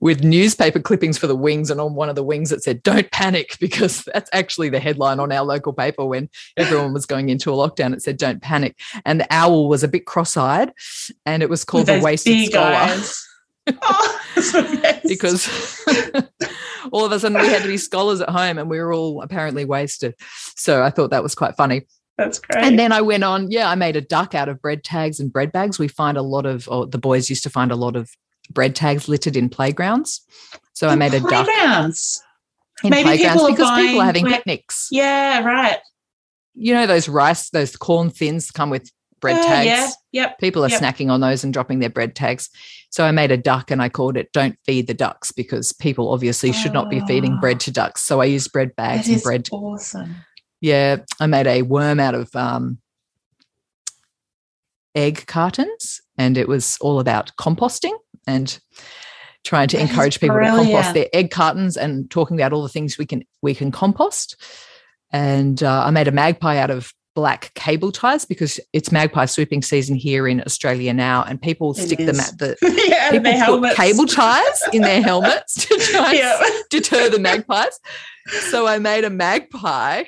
with 0.00 0.22
newspaper 0.22 0.80
clippings 0.80 1.18
for 1.18 1.26
the 1.26 1.36
wings. 1.36 1.70
And 1.70 1.80
on 1.80 1.94
one 1.94 2.08
of 2.08 2.16
the 2.16 2.22
wings, 2.22 2.52
it 2.52 2.62
said, 2.62 2.82
Don't 2.82 3.10
panic, 3.10 3.56
because 3.60 4.04
that's 4.12 4.30
actually 4.32 4.68
the 4.68 4.80
headline 4.80 5.20
on 5.20 5.32
our 5.32 5.44
local 5.44 5.72
paper 5.72 6.04
when 6.04 6.28
everyone 6.56 6.92
was 6.92 7.06
going 7.06 7.28
into 7.28 7.52
a 7.52 7.56
lockdown. 7.56 7.92
It 7.92 8.02
said, 8.02 8.16
Don't 8.16 8.42
panic. 8.42 8.78
And 9.04 9.20
the 9.20 9.26
owl 9.30 9.68
was 9.68 9.82
a 9.82 9.88
bit 9.88 10.06
cross 10.06 10.36
eyed 10.36 10.72
and 11.26 11.42
it 11.42 11.50
was 11.50 11.64
called 11.64 11.86
the 11.86 12.00
Wasted 12.00 12.50
Scholar. 12.50 13.00
oh, 13.82 14.20
because 15.08 15.84
all 16.92 17.04
of 17.04 17.12
a 17.12 17.20
sudden 17.20 17.40
we 17.40 17.48
had 17.48 17.62
to 17.62 17.68
be 17.68 17.76
scholars 17.76 18.20
at 18.20 18.28
home 18.28 18.58
and 18.58 18.68
we 18.70 18.78
were 18.78 18.92
all 18.92 19.22
apparently 19.22 19.64
wasted. 19.64 20.14
So 20.56 20.82
I 20.82 20.90
thought 20.90 21.10
that 21.10 21.22
was 21.22 21.34
quite 21.34 21.56
funny. 21.56 21.86
That's 22.16 22.38
great. 22.38 22.64
And 22.64 22.78
then 22.78 22.92
I 22.92 23.00
went 23.00 23.24
on, 23.24 23.50
yeah, 23.50 23.70
I 23.70 23.76
made 23.76 23.96
a 23.96 24.00
duck 24.00 24.34
out 24.34 24.48
of 24.48 24.60
bread 24.60 24.82
tags 24.82 25.20
and 25.20 25.32
bread 25.32 25.52
bags. 25.52 25.78
We 25.78 25.88
find 25.88 26.16
a 26.16 26.22
lot 26.22 26.46
of, 26.46 26.68
or 26.68 26.86
the 26.86 26.98
boys 26.98 27.30
used 27.30 27.44
to 27.44 27.50
find 27.50 27.70
a 27.70 27.76
lot 27.76 27.94
of 27.94 28.10
bread 28.50 28.74
tags 28.74 29.08
littered 29.08 29.36
in 29.36 29.48
playgrounds. 29.48 30.22
So 30.72 30.88
in 30.88 30.94
I 30.94 30.96
made 30.96 31.14
a 31.14 31.20
duck. 31.20 31.46
Playgrounds. 31.46 32.22
In 32.82 32.90
Maybe 32.90 33.04
playgrounds 33.04 33.42
people 33.42 33.56
because 33.56 33.80
people 33.80 34.00
are 34.00 34.04
having 34.04 34.26
picnics. 34.26 34.88
Yeah, 34.90 35.44
right. 35.44 35.78
You 36.54 36.74
know 36.74 36.86
those 36.86 37.08
rice, 37.08 37.50
those 37.50 37.76
corn 37.76 38.10
thins 38.10 38.50
come 38.50 38.70
with 38.70 38.90
bread 39.20 39.36
uh, 39.36 39.44
tags. 39.44 39.66
Yeah, 39.66 39.90
yep. 40.22 40.38
People 40.38 40.64
are 40.64 40.68
yep. 40.68 40.80
snacking 40.80 41.10
on 41.10 41.20
those 41.20 41.44
and 41.44 41.52
dropping 41.52 41.78
their 41.78 41.90
bread 41.90 42.14
tags. 42.14 42.50
So 42.90 43.04
I 43.04 43.10
made 43.10 43.30
a 43.30 43.36
duck 43.36 43.70
and 43.70 43.82
I 43.82 43.88
called 43.88 44.16
it 44.16 44.32
"Don't 44.32 44.58
feed 44.64 44.86
the 44.86 44.94
ducks" 44.94 45.32
because 45.32 45.72
people 45.72 46.10
obviously 46.12 46.52
should 46.52 46.72
not 46.72 46.90
be 46.90 47.00
feeding 47.00 47.38
bread 47.40 47.60
to 47.60 47.70
ducks. 47.70 48.02
So 48.02 48.20
I 48.20 48.26
used 48.26 48.52
bread 48.52 48.74
bags 48.76 49.08
and 49.08 49.22
bread. 49.22 49.48
Awesome. 49.52 50.16
Yeah, 50.60 50.98
I 51.20 51.26
made 51.26 51.46
a 51.46 51.62
worm 51.62 52.00
out 52.00 52.14
of 52.14 52.34
um, 52.34 52.78
egg 54.94 55.26
cartons, 55.26 56.00
and 56.16 56.36
it 56.36 56.48
was 56.48 56.78
all 56.80 57.00
about 57.00 57.32
composting 57.38 57.94
and 58.26 58.58
trying 59.44 59.68
to 59.68 59.76
that 59.76 59.88
encourage 59.88 60.20
people 60.20 60.36
to 60.36 60.46
compost 60.46 60.94
their 60.94 61.08
egg 61.12 61.30
cartons 61.30 61.76
and 61.76 62.10
talking 62.10 62.38
about 62.38 62.52
all 62.52 62.62
the 62.62 62.68
things 62.68 62.98
we 62.98 63.06
can 63.06 63.24
we 63.42 63.54
can 63.54 63.70
compost. 63.70 64.36
And 65.10 65.62
uh, 65.62 65.84
I 65.84 65.90
made 65.90 66.08
a 66.08 66.12
magpie 66.12 66.58
out 66.58 66.70
of 66.70 66.92
black 67.18 67.52
cable 67.54 67.90
ties 67.90 68.24
because 68.24 68.60
it's 68.72 68.92
magpie 68.92 69.24
swooping 69.24 69.60
season 69.60 69.96
here 69.96 70.28
in 70.28 70.40
Australia 70.46 70.94
now, 70.94 71.24
and 71.24 71.42
people 71.42 71.72
it 71.72 71.78
stick 71.78 71.98
is. 71.98 72.06
them 72.06 72.20
at 72.20 72.38
the 72.38 72.56
yeah, 72.88 73.10
people 73.10 73.58
put 73.58 73.74
cable 73.74 74.06
ties 74.06 74.62
in 74.72 74.82
their 74.82 75.02
helmets 75.02 75.66
to 75.66 75.76
try 75.78 76.12
yeah. 76.12 76.40
and 76.40 76.64
deter 76.70 77.10
the 77.10 77.18
magpies. 77.28 77.80
So 78.50 78.68
I 78.68 78.78
made 78.78 79.02
a 79.02 79.10
magpie 79.10 80.04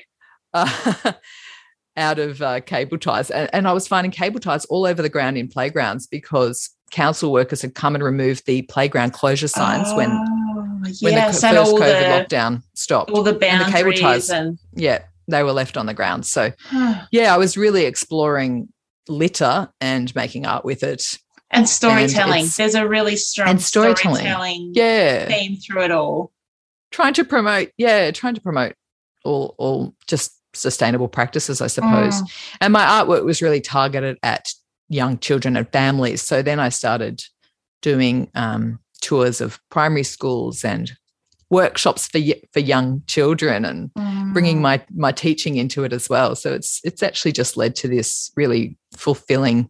uh, 0.55 0.95
out 1.97 2.21
of 2.21 2.41
uh, 2.41 2.61
cable 2.61 2.97
ties. 2.97 3.29
And, 3.33 3.51
and 3.53 3.67
I 3.67 3.73
was 3.73 3.89
finding 3.89 4.13
cable 4.13 4.39
ties 4.39 4.65
all 4.67 4.87
over 4.87 5.03
the 5.03 5.09
ground 5.09 5.37
in 5.37 5.49
playgrounds 5.49 6.07
because 6.07 6.71
council 6.93 7.33
workers 7.33 7.61
had 7.61 7.75
come 7.75 7.97
and 7.97 8.05
removed 8.05 8.47
the 8.47 8.63
playground 8.63 9.15
closure 9.15 9.49
signs 9.49 9.89
oh, 9.89 9.97
when 9.97 10.11
when 11.01 11.13
yes, 11.15 11.41
the 11.41 11.49
first 11.49 11.73
COVID 11.73 11.79
the, 11.79 12.37
lockdown 12.37 12.63
stopped. 12.75 13.11
All 13.11 13.25
the 13.25 13.33
boundaries 13.33 13.75
and 13.75 13.89
the 13.89 13.93
cable 13.93 13.93
ties, 14.01 14.31
and 14.31 14.61
yeah, 14.75 15.03
they 15.31 15.43
were 15.43 15.53
left 15.53 15.77
on 15.77 15.87
the 15.87 15.95
ground. 15.95 16.27
So 16.27 16.53
yeah, 17.11 17.35
I 17.35 17.39
was 17.39 17.57
really 17.57 17.85
exploring 17.85 18.69
litter 19.09 19.69
and 19.81 20.15
making 20.15 20.47
art 20.47 20.65
with 20.65 20.83
it. 20.83 21.19
And 21.51 21.69
storytelling. 21.69 22.43
And 22.43 22.51
There's 22.51 22.77
a 22.77 22.87
really 22.87 23.17
strong 23.17 23.49
and 23.49 23.61
storytelling. 23.61 24.21
storytelling 24.21 24.73
yeah. 24.75 25.27
theme 25.27 25.57
through 25.57 25.83
it 25.83 25.91
all. 25.91 26.33
Trying 26.93 27.15
to 27.15 27.25
promote, 27.25 27.71
yeah, 27.77 28.11
trying 28.13 28.35
to 28.35 28.41
promote 28.41 28.75
all 29.25 29.55
all 29.59 29.95
just 30.07 30.33
sustainable 30.55 31.09
practices, 31.09 31.61
I 31.61 31.67
suppose. 31.67 32.23
Mm. 32.23 32.55
And 32.61 32.73
my 32.73 32.85
artwork 32.85 33.25
was 33.25 33.43
really 33.43 33.61
targeted 33.61 34.19
at 34.23 34.53
young 34.89 35.19
children 35.19 35.57
and 35.57 35.71
families. 35.73 36.23
So 36.23 36.43
then 36.43 36.61
I 36.61 36.69
started 36.69 37.23
doing 37.83 38.31
um, 38.35 38.79
tours 39.01 39.41
of 39.41 39.61
primary 39.71 40.03
schools 40.03 40.65
and 40.65 40.93
workshops 41.51 42.07
for 42.07 42.21
for 42.53 42.61
young 42.61 43.03
children 43.07 43.65
and 43.65 43.91
mm. 43.95 44.20
Bringing 44.33 44.57
mm-hmm. 44.57 44.63
my 44.63 44.85
my 44.95 45.13
teaching 45.13 45.57
into 45.57 45.85
it 45.85 45.93
as 45.93 46.09
well. 46.09 46.35
So 46.35 46.53
it's 46.53 46.81
it's 46.85 47.03
actually 47.03 47.33
just 47.33 47.57
led 47.57 47.77
to 47.77 47.89
this 47.89 48.31
really 48.37 48.77
fulfilling 48.97 49.69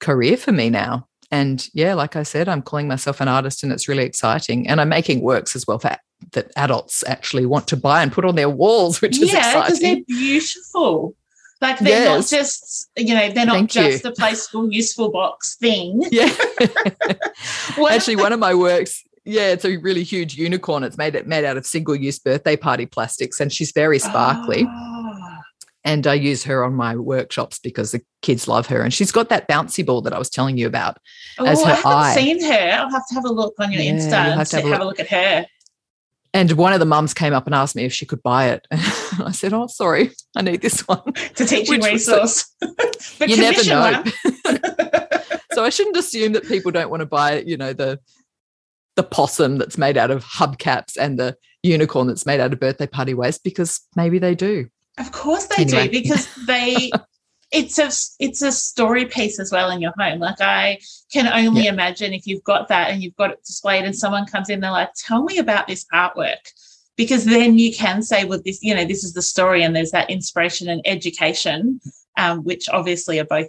career 0.00 0.36
for 0.36 0.52
me 0.52 0.70
now. 0.70 1.08
And 1.30 1.66
yeah, 1.72 1.94
like 1.94 2.14
I 2.14 2.24
said, 2.24 2.48
I'm 2.48 2.60
calling 2.60 2.88
myself 2.88 3.20
an 3.20 3.28
artist 3.28 3.62
and 3.62 3.72
it's 3.72 3.88
really 3.88 4.04
exciting. 4.04 4.68
And 4.68 4.80
I'm 4.80 4.90
making 4.90 5.22
works 5.22 5.56
as 5.56 5.66
well 5.66 5.78
for 5.78 5.96
that 6.32 6.52
adults 6.56 7.02
actually 7.06 7.46
want 7.46 7.66
to 7.68 7.76
buy 7.76 8.02
and 8.02 8.12
put 8.12 8.24
on 8.24 8.36
their 8.36 8.50
walls, 8.50 9.00
which 9.00 9.20
is 9.20 9.32
yeah, 9.32 9.62
because 9.62 9.80
they're 9.80 10.02
beautiful. 10.06 11.16
Like 11.60 11.78
they're 11.78 12.04
yes. 12.04 12.32
not 12.32 12.38
just, 12.38 12.90
you 12.96 13.14
know, 13.14 13.30
they're 13.30 13.46
not 13.46 13.54
Thank 13.54 13.70
just 13.70 14.04
you. 14.04 14.10
a 14.10 14.12
play 14.12 14.34
school 14.34 14.70
useful 14.70 15.10
box 15.10 15.56
thing. 15.56 16.02
Yeah. 16.10 16.34
actually, 17.88 18.16
one 18.16 18.32
of 18.32 18.40
my 18.40 18.52
works, 18.52 19.02
yeah, 19.24 19.48
it's 19.48 19.64
a 19.64 19.76
really 19.76 20.02
huge 20.02 20.36
unicorn. 20.36 20.82
It's 20.82 20.98
made 20.98 21.14
it 21.14 21.26
made 21.26 21.44
out 21.44 21.56
of 21.56 21.66
single 21.66 21.94
use 21.94 22.18
birthday 22.18 22.56
party 22.56 22.86
plastics, 22.86 23.40
and 23.40 23.52
she's 23.52 23.72
very 23.72 23.98
sparkly. 23.98 24.66
Oh 24.68 24.92
and 25.84 26.06
I 26.06 26.14
use 26.14 26.44
her 26.44 26.64
on 26.64 26.74
my 26.74 26.96
workshops 26.96 27.58
because 27.58 27.92
the 27.92 28.02
kids 28.20 28.46
love 28.46 28.66
her. 28.68 28.82
And 28.82 28.94
she's 28.94 29.10
got 29.10 29.28
that 29.30 29.48
bouncy 29.48 29.84
ball 29.84 30.00
that 30.02 30.12
I 30.12 30.18
was 30.18 30.30
telling 30.30 30.56
you 30.56 30.66
about 30.66 30.98
oh, 31.38 31.46
as 31.46 31.62
her 31.62 31.70
I 31.70 31.74
haven't 31.74 31.92
eye. 31.92 32.14
seen 32.14 32.44
her. 32.44 32.70
I'll 32.72 32.90
have 32.90 33.06
to 33.08 33.14
have 33.14 33.24
a 33.24 33.32
look 33.32 33.54
on 33.58 33.72
your 33.72 33.82
yeah, 33.82 33.92
Insta 33.92 34.12
and 34.12 34.38
have, 34.38 34.48
to 34.50 34.56
have, 34.56 34.64
a, 34.64 34.68
have 34.68 34.80
a 34.80 34.84
look 34.84 35.00
at 35.00 35.08
her. 35.08 35.46
And 36.34 36.52
one 36.52 36.72
of 36.72 36.80
the 36.80 36.86
mums 36.86 37.12
came 37.12 37.34
up 37.34 37.46
and 37.46 37.54
asked 37.54 37.76
me 37.76 37.84
if 37.84 37.92
she 37.92 38.06
could 38.06 38.22
buy 38.22 38.50
it. 38.50 38.66
I 38.72 39.32
said, 39.32 39.52
"Oh, 39.52 39.66
sorry, 39.66 40.12
I 40.34 40.40
need 40.40 40.62
this 40.62 40.80
one." 40.88 41.12
To 41.34 41.44
teaching 41.44 41.82
resource. 41.82 42.54
you 43.20 43.36
never 43.36 43.62
know. 43.64 44.02
so 45.52 45.62
I 45.62 45.68
shouldn't 45.68 45.98
assume 45.98 46.32
that 46.32 46.48
people 46.48 46.70
don't 46.70 46.88
want 46.88 47.00
to 47.00 47.06
buy, 47.06 47.40
you 47.40 47.58
know, 47.58 47.74
the 47.74 48.00
the 48.96 49.02
possum 49.02 49.56
that's 49.56 49.78
made 49.78 49.96
out 49.96 50.10
of 50.10 50.24
hubcaps 50.24 50.96
and 50.98 51.18
the 51.18 51.36
unicorn 51.62 52.06
that's 52.06 52.26
made 52.26 52.40
out 52.40 52.52
of 52.52 52.60
birthday 52.60 52.86
party 52.86 53.14
waste 53.14 53.44
because 53.44 53.80
maybe 53.96 54.18
they 54.18 54.34
do. 54.34 54.68
Of 54.98 55.12
course 55.12 55.46
they 55.46 55.62
anyway. 55.62 55.88
do 55.88 56.02
because 56.02 56.28
they 56.46 56.90
it's 57.52 57.78
a 57.78 57.90
it's 58.18 58.42
a 58.42 58.50
story 58.50 59.04
piece 59.04 59.38
as 59.38 59.52
well 59.52 59.70
in 59.70 59.80
your 59.80 59.92
home. 59.98 60.18
Like 60.18 60.40
I 60.40 60.78
can 61.12 61.28
only 61.28 61.64
yeah. 61.64 61.72
imagine 61.72 62.12
if 62.12 62.26
you've 62.26 62.44
got 62.44 62.68
that 62.68 62.90
and 62.90 63.02
you've 63.02 63.16
got 63.16 63.30
it 63.30 63.44
displayed 63.44 63.84
and 63.84 63.94
someone 63.94 64.26
comes 64.26 64.48
in, 64.48 64.60
they're 64.60 64.70
like, 64.70 64.90
tell 64.96 65.22
me 65.22 65.38
about 65.38 65.66
this 65.66 65.86
artwork. 65.92 66.52
Because 66.96 67.24
then 67.24 67.58
you 67.58 67.74
can 67.74 68.02
say, 68.02 68.24
well, 68.24 68.40
this, 68.44 68.62
you 68.62 68.74
know, 68.74 68.84
this 68.84 69.02
is 69.02 69.14
the 69.14 69.22
story, 69.22 69.62
and 69.62 69.74
there's 69.74 69.92
that 69.92 70.10
inspiration 70.10 70.68
and 70.68 70.82
education, 70.84 71.80
um, 72.18 72.40
which 72.44 72.68
obviously 72.68 73.18
are 73.18 73.24
both 73.24 73.48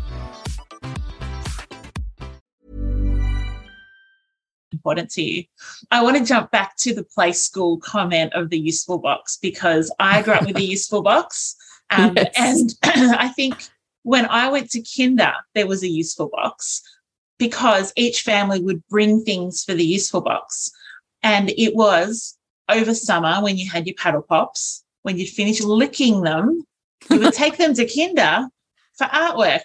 Important 4.81 5.11
to 5.11 5.21
you. 5.21 5.43
I 5.91 6.01
want 6.01 6.17
to 6.17 6.25
jump 6.25 6.49
back 6.49 6.75
to 6.77 6.93
the 6.95 7.03
play 7.03 7.31
school 7.33 7.77
comment 7.77 8.33
of 8.33 8.49
the 8.49 8.59
useful 8.59 8.97
box 8.97 9.37
because 9.37 9.93
I 9.99 10.23
grew 10.23 10.33
up 10.33 10.47
with 10.47 10.57
a 10.57 10.63
useful 10.75 11.03
box. 11.03 11.55
Um, 11.91 12.13
yes. 12.15 12.33
And 12.35 12.73
I 13.19 13.27
think 13.29 13.69
when 14.01 14.25
I 14.25 14.49
went 14.49 14.71
to 14.71 14.83
kinder, 14.83 15.33
there 15.53 15.67
was 15.67 15.83
a 15.83 15.87
useful 15.87 16.29
box 16.29 16.81
because 17.37 17.93
each 17.95 18.21
family 18.21 18.59
would 18.59 18.85
bring 18.87 19.23
things 19.23 19.63
for 19.63 19.75
the 19.75 19.85
useful 19.85 20.21
box. 20.21 20.71
And 21.21 21.51
it 21.51 21.75
was 21.75 22.37
over 22.67 22.95
summer 22.95 23.43
when 23.43 23.57
you 23.57 23.69
had 23.69 23.85
your 23.85 23.95
paddle 23.95 24.23
pops, 24.23 24.83
when 25.03 25.17
you'd 25.17 25.29
finish 25.29 25.61
licking 25.61 26.21
them, 26.21 26.63
you 27.09 27.19
would 27.19 27.33
take 27.33 27.57
them 27.57 27.75
to 27.75 27.85
kinder 27.85 28.47
for 28.97 29.05
artwork 29.05 29.61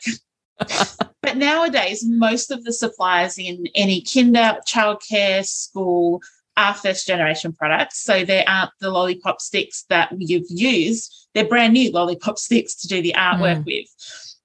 but 0.58 1.36
nowadays, 1.36 2.04
most 2.06 2.50
of 2.50 2.64
the 2.64 2.72
suppliers 2.72 3.38
in 3.38 3.66
any 3.74 4.02
kinder, 4.02 4.58
childcare, 4.66 5.44
school 5.44 6.20
are 6.56 6.74
first 6.74 7.06
generation 7.06 7.52
products. 7.52 8.02
So 8.02 8.24
they 8.24 8.44
aren't 8.44 8.70
the 8.80 8.90
lollipop 8.90 9.40
sticks 9.40 9.84
that 9.88 10.10
you've 10.16 10.48
used. 10.48 11.28
They're 11.34 11.44
brand 11.44 11.74
new 11.74 11.90
lollipop 11.90 12.38
sticks 12.46 12.74
to 12.76 12.88
do 12.88 13.02
the 13.02 13.14
artwork 13.16 13.62
mm. 13.62 13.66
with. 13.66 13.86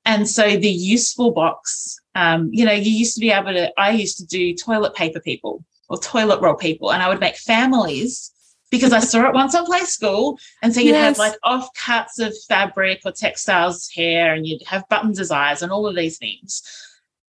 And 0.05 0.27
so 0.27 0.57
the 0.57 0.69
useful 0.69 1.31
box, 1.31 1.97
um, 2.15 2.49
you 2.51 2.65
know, 2.65 2.71
you 2.71 2.91
used 2.91 3.13
to 3.15 3.21
be 3.21 3.31
able 3.31 3.53
to, 3.53 3.71
I 3.79 3.91
used 3.91 4.17
to 4.17 4.25
do 4.25 4.55
toilet 4.55 4.95
paper 4.95 5.19
people 5.19 5.63
or 5.89 5.99
toilet 5.99 6.41
roll 6.41 6.55
people, 6.55 6.91
and 6.91 7.03
I 7.03 7.09
would 7.09 7.19
make 7.19 7.35
families 7.35 8.31
because 8.71 8.93
I 8.93 8.99
saw 8.99 9.27
it 9.27 9.33
once 9.35 9.53
on 9.53 9.65
Play 9.65 9.81
School. 9.81 10.39
And 10.63 10.73
so 10.73 10.79
you'd 10.79 10.91
yes. 10.91 11.17
have 11.17 11.17
like 11.19 11.37
off 11.43 11.71
cuts 11.75 12.17
of 12.17 12.33
fabric 12.49 13.01
or 13.05 13.11
textiles 13.11 13.89
hair, 13.95 14.33
and 14.33 14.47
you'd 14.47 14.65
have 14.65 14.89
buttons 14.89 15.19
as 15.19 15.29
eyes 15.29 15.61
and 15.61 15.71
all 15.71 15.85
of 15.85 15.95
these 15.95 16.17
things. 16.17 16.63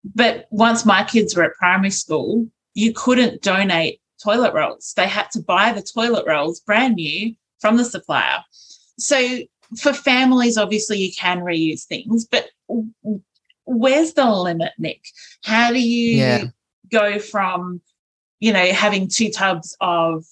But 0.05 0.47
once 0.51 0.87
my 0.87 1.05
kids 1.05 1.37
were 1.37 1.45
at 1.45 1.55
primary 1.55 1.91
school, 1.91 2.47
you 2.75 2.95
couldn't 2.95 3.43
donate 3.43 4.01
toilet 4.23 4.55
rolls. 4.55 4.95
They 4.97 5.07
had 5.09 5.31
to 5.33 5.41
buy 5.43 5.73
the 5.73 5.83
toilet 5.83 6.25
rolls 6.27 6.61
brand 6.61 6.95
new 6.95 7.35
from 7.61 7.77
the 7.77 7.85
supplier. 7.85 8.43
So 8.99 9.39
for 9.79 9.93
families, 9.93 10.57
obviously 10.57 10.99
you 10.99 11.13
can 11.13 11.41
reuse 11.41 11.85
things, 11.85 12.27
but 12.27 12.49
where's 13.65 14.13
the 14.15 14.31
limit, 14.31 14.73
Nic? 14.79 15.05
How 15.45 15.71
do 15.71 15.81
you 15.81 16.17
yeah. 16.17 16.45
go 16.91 17.19
from, 17.19 17.81
you 18.39 18.53
know, 18.53 18.67
having 18.73 19.09
two 19.09 19.31
tubs 19.31 19.77
of 19.81 20.25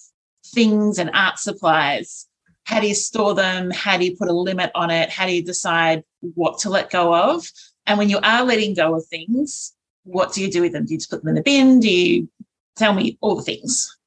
things 0.53 0.99
and 0.99 1.09
art 1.13 1.39
supplies. 1.39 2.27
How 2.65 2.79
do 2.79 2.87
you 2.87 2.95
store 2.95 3.33
them? 3.33 3.71
How 3.71 3.97
do 3.97 4.05
you 4.05 4.15
put 4.15 4.29
a 4.29 4.33
limit 4.33 4.71
on 4.75 4.91
it? 4.91 5.09
How 5.09 5.25
do 5.25 5.33
you 5.33 5.43
decide 5.43 6.03
what 6.21 6.59
to 6.59 6.69
let 6.69 6.89
go 6.89 7.13
of? 7.13 7.45
And 7.85 7.97
when 7.97 8.09
you 8.09 8.19
are 8.21 8.43
letting 8.43 8.75
go 8.75 8.95
of 8.95 9.05
things, 9.07 9.73
what 10.03 10.33
do 10.33 10.41
you 10.41 10.51
do 10.51 10.61
with 10.61 10.73
them? 10.73 10.85
Do 10.85 10.93
you 10.93 10.99
just 10.99 11.09
put 11.09 11.21
them 11.21 11.29
in 11.29 11.35
the 11.35 11.41
bin? 11.41 11.79
Do 11.79 11.89
you 11.89 12.29
tell 12.75 12.93
me 12.93 13.17
all 13.21 13.35
the 13.35 13.43
things? 13.43 13.97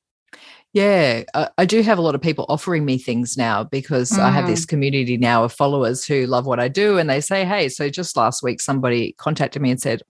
Yeah, 0.73 1.23
I 1.57 1.67
do 1.67 1.83
have 1.83 1.99
a 1.99 2.03
lot 2.03 2.17
of 2.17 2.21
people 2.21 2.47
offering 2.49 2.85
me 2.85 2.99
things 2.99 3.37
now 3.37 3.63
because 3.63 4.11
mm. 4.11 4.19
I 4.19 4.33
have 4.33 4.49
this 4.49 4.67
mm. 4.67 4.71
community 4.71 5.17
now 5.17 5.45
of 5.45 5.53
followers 5.53 6.05
who 6.05 6.27
love 6.27 6.47
what 6.47 6.59
I 6.59 6.67
do. 6.67 6.99
And 6.99 7.09
they 7.09 7.21
say, 7.21 7.45
Hey, 7.45 7.69
so 7.69 7.89
just 7.89 8.17
last 8.17 8.43
week, 8.43 8.61
somebody 8.61 9.15
contacted 9.17 9.63
me 9.63 9.71
and 9.71 9.81
said, 9.81 10.03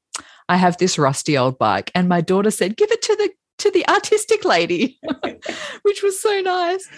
I 0.48 0.56
have 0.56 0.78
this 0.78 0.98
rusty 0.98 1.36
old 1.36 1.58
bike. 1.58 1.90
And 1.94 2.08
my 2.08 2.22
daughter 2.22 2.50
said, 2.50 2.78
Give 2.78 2.90
it 2.90 3.02
to 3.02 3.16
the 3.16 3.30
to 3.58 3.70
the 3.70 3.86
artistic 3.88 4.44
lady, 4.44 4.98
which 5.82 6.02
was 6.02 6.20
so 6.20 6.40
nice. 6.40 6.88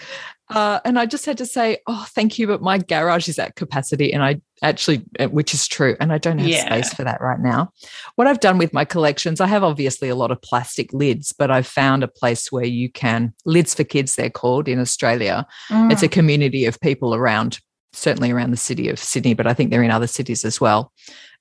Uh, 0.49 0.79
and 0.85 0.97
I 0.97 1.05
just 1.05 1.25
had 1.25 1.37
to 1.39 1.45
say, 1.45 1.79
oh, 1.87 2.05
thank 2.09 2.39
you, 2.39 2.47
but 2.47 2.61
my 2.61 2.77
garage 2.77 3.27
is 3.27 3.37
at 3.37 3.55
capacity. 3.55 4.13
And 4.13 4.23
I 4.23 4.41
actually, 4.61 5.03
uh, 5.19 5.27
which 5.27 5.53
is 5.53 5.67
true, 5.67 5.97
and 5.99 6.13
I 6.13 6.17
don't 6.17 6.37
have 6.37 6.47
yeah. 6.47 6.65
space 6.65 6.93
for 6.93 7.03
that 7.03 7.19
right 7.19 7.39
now. 7.39 7.71
What 8.15 8.27
I've 8.27 8.39
done 8.39 8.57
with 8.57 8.73
my 8.73 8.85
collections, 8.85 9.41
I 9.41 9.47
have 9.47 9.63
obviously 9.63 10.07
a 10.07 10.15
lot 10.15 10.31
of 10.31 10.41
plastic 10.41 10.93
lids, 10.93 11.33
but 11.37 11.51
I've 11.51 11.67
found 11.67 12.03
a 12.03 12.07
place 12.07 12.49
where 12.51 12.65
you 12.65 12.89
can, 12.89 13.33
lids 13.45 13.75
for 13.75 13.83
kids, 13.83 14.15
they're 14.15 14.29
called 14.29 14.69
in 14.69 14.79
Australia. 14.79 15.45
Mm. 15.69 15.91
It's 15.91 16.03
a 16.03 16.07
community 16.07 16.63
of 16.65 16.79
people 16.79 17.13
around, 17.13 17.59
certainly 17.91 18.31
around 18.31 18.51
the 18.51 18.57
city 18.57 18.87
of 18.87 18.99
Sydney, 18.99 19.33
but 19.33 19.47
I 19.47 19.53
think 19.53 19.69
they're 19.69 19.83
in 19.83 19.91
other 19.91 20.07
cities 20.07 20.45
as 20.45 20.61
well 20.61 20.93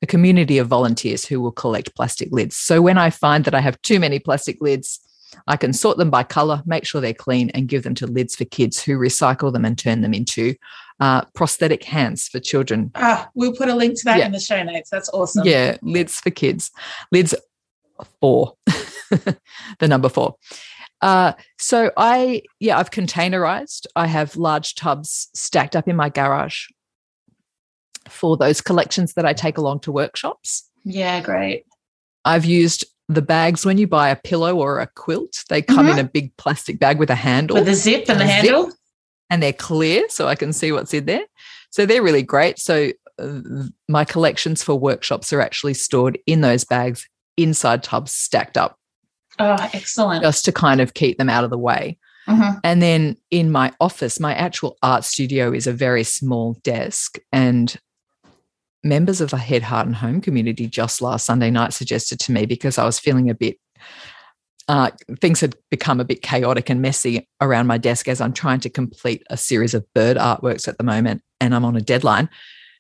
a 0.02 0.06
community 0.06 0.58
of 0.58 0.68
volunteers 0.68 1.24
who 1.24 1.40
will 1.40 1.52
collect 1.52 1.94
plastic 1.94 2.28
lids. 2.30 2.56
So 2.56 2.82
when 2.82 2.98
I 2.98 3.10
find 3.10 3.44
that 3.44 3.54
I 3.54 3.60
have 3.60 3.80
too 3.82 3.98
many 3.98 4.18
plastic 4.18 4.58
lids, 4.60 5.00
I 5.46 5.56
can 5.56 5.72
sort 5.72 5.98
them 5.98 6.10
by 6.10 6.22
color, 6.22 6.62
make 6.66 6.84
sure 6.84 7.00
they're 7.00 7.14
clean, 7.14 7.50
and 7.50 7.68
give 7.68 7.82
them 7.82 7.94
to 7.96 8.06
Lids 8.06 8.36
for 8.36 8.44
Kids 8.44 8.82
who 8.82 8.98
recycle 8.98 9.52
them 9.52 9.64
and 9.64 9.78
turn 9.78 10.00
them 10.00 10.14
into 10.14 10.54
uh, 11.00 11.24
prosthetic 11.34 11.84
hands 11.84 12.28
for 12.28 12.40
children. 12.40 12.90
Ah, 12.94 13.28
we'll 13.34 13.54
put 13.54 13.68
a 13.68 13.74
link 13.74 13.96
to 13.98 14.04
that 14.04 14.18
yeah. 14.18 14.26
in 14.26 14.32
the 14.32 14.40
show 14.40 14.62
notes. 14.62 14.90
That's 14.90 15.08
awesome. 15.10 15.46
Yeah, 15.46 15.76
Lids 15.82 16.20
for 16.20 16.30
Kids. 16.30 16.70
Lids 17.12 17.34
four, 18.20 18.54
the 19.10 19.88
number 19.88 20.08
four. 20.08 20.36
Uh, 21.02 21.32
so 21.58 21.90
I, 21.96 22.42
yeah, 22.58 22.78
I've 22.78 22.90
containerized. 22.90 23.86
I 23.94 24.06
have 24.06 24.36
large 24.36 24.74
tubs 24.74 25.28
stacked 25.34 25.76
up 25.76 25.88
in 25.88 25.96
my 25.96 26.08
garage 26.08 26.66
for 28.08 28.36
those 28.36 28.60
collections 28.60 29.14
that 29.14 29.26
I 29.26 29.32
take 29.32 29.58
along 29.58 29.80
to 29.80 29.92
workshops. 29.92 30.68
Yeah, 30.84 31.20
great. 31.20 31.64
I've 32.24 32.44
used 32.44 32.84
the 33.08 33.22
bags 33.22 33.64
when 33.64 33.78
you 33.78 33.86
buy 33.86 34.08
a 34.08 34.16
pillow 34.16 34.56
or 34.56 34.80
a 34.80 34.86
quilt, 34.88 35.44
they 35.48 35.62
come 35.62 35.86
Mhm. 35.86 35.92
in 35.92 35.98
a 36.00 36.04
big 36.04 36.36
plastic 36.36 36.78
bag 36.80 36.98
with 36.98 37.10
a 37.10 37.14
handle 37.14 37.56
With 37.56 37.68
a 37.68 37.74
zip 37.74 38.06
and 38.08 38.18
the 38.20 38.24
A 38.24 38.28
zip. 38.28 38.34
handle. 38.36 38.72
and 39.30 39.42
they're 39.42 39.52
clear 39.52 40.04
so 40.08 40.28
I 40.28 40.34
can 40.36 40.52
see 40.52 40.70
what's 40.72 40.94
in 40.94 41.06
there. 41.06 41.24
So 41.70 41.84
they're 41.84 42.02
really 42.02 42.22
great. 42.22 42.58
So 42.60 42.90
uh, 43.18 43.40
my 43.88 44.04
collections 44.04 44.62
for 44.62 44.78
workshops 44.78 45.32
are 45.32 45.40
actually 45.40 45.74
stored 45.74 46.18
in 46.26 46.42
those 46.42 46.64
bags 46.64 47.08
inside 47.36 47.82
tubs 47.82 48.12
stacked 48.12 48.56
up 48.58 48.78
Oh, 49.38 49.56
excellent. 49.72 50.22
just 50.22 50.44
to 50.44 50.52
kind 50.52 50.80
of 50.80 50.94
keep 50.94 51.18
them 51.18 51.28
out 51.30 51.42
of 51.44 51.50
the 51.50 51.58
way. 51.58 51.98
Mhm. 52.28 52.60
And 52.64 52.82
then 52.82 53.16
in 53.30 53.50
my 53.50 53.72
office, 53.80 54.18
my 54.20 54.34
actual 54.34 54.76
art 54.82 55.04
studio 55.04 55.52
is 55.52 55.66
a 55.66 55.72
very 55.72 56.04
small 56.04 56.54
desk. 56.62 57.18
And 57.32 57.76
members 58.86 59.20
of 59.20 59.30
the 59.30 59.36
Head, 59.36 59.62
Heart, 59.62 59.86
and 59.86 59.96
Home 59.96 60.20
community 60.20 60.66
just 60.66 61.02
last 61.02 61.26
Sunday 61.26 61.50
night 61.50 61.72
suggested 61.72 62.18
to 62.20 62.32
me 62.32 62.46
because 62.46 62.78
I 62.78 62.84
was 62.84 62.98
feeling 62.98 63.28
a 63.30 63.34
bit, 63.34 63.58
uh, 64.68 64.90
things 65.20 65.40
had 65.40 65.54
become 65.70 66.00
a 66.00 66.04
bit 66.04 66.22
chaotic 66.22 66.70
and 66.70 66.80
messy 66.80 67.28
around 67.40 67.66
my 67.66 67.78
desk 67.78 68.08
as 68.08 68.20
I'm 68.20 68.32
trying 68.32 68.60
to 68.60 68.70
complete 68.70 69.22
a 69.30 69.36
series 69.36 69.74
of 69.74 69.84
bird 69.94 70.16
artworks 70.16 70.66
at 70.68 70.78
the 70.78 70.84
moment 70.84 71.22
and 71.40 71.54
I'm 71.54 71.64
on 71.64 71.76
a 71.76 71.80
deadline. 71.80 72.28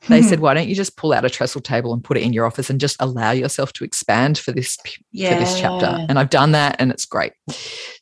They 0.08 0.22
said, 0.22 0.40
why 0.44 0.54
don't 0.54 0.68
you 0.68 0.74
just 0.74 0.96
pull 0.96 1.12
out 1.12 1.24
a 1.24 1.30
trestle 1.30 1.60
table 1.60 1.92
and 1.92 2.02
put 2.04 2.16
it 2.16 2.22
in 2.22 2.32
your 2.32 2.44
office 2.46 2.70
and 2.70 2.80
just 2.80 2.96
allow 3.00 3.30
yourself 3.30 3.72
to 3.74 3.84
expand 3.84 4.38
for 4.38 4.52
this 4.52 4.76
yeah. 5.10 5.34
for 5.34 5.40
this 5.40 5.58
chapter 5.58 6.04
and 6.08 6.18
i've 6.18 6.30
done 6.30 6.52
that 6.52 6.76
and 6.78 6.90
it's 6.92 7.06
great 7.06 7.32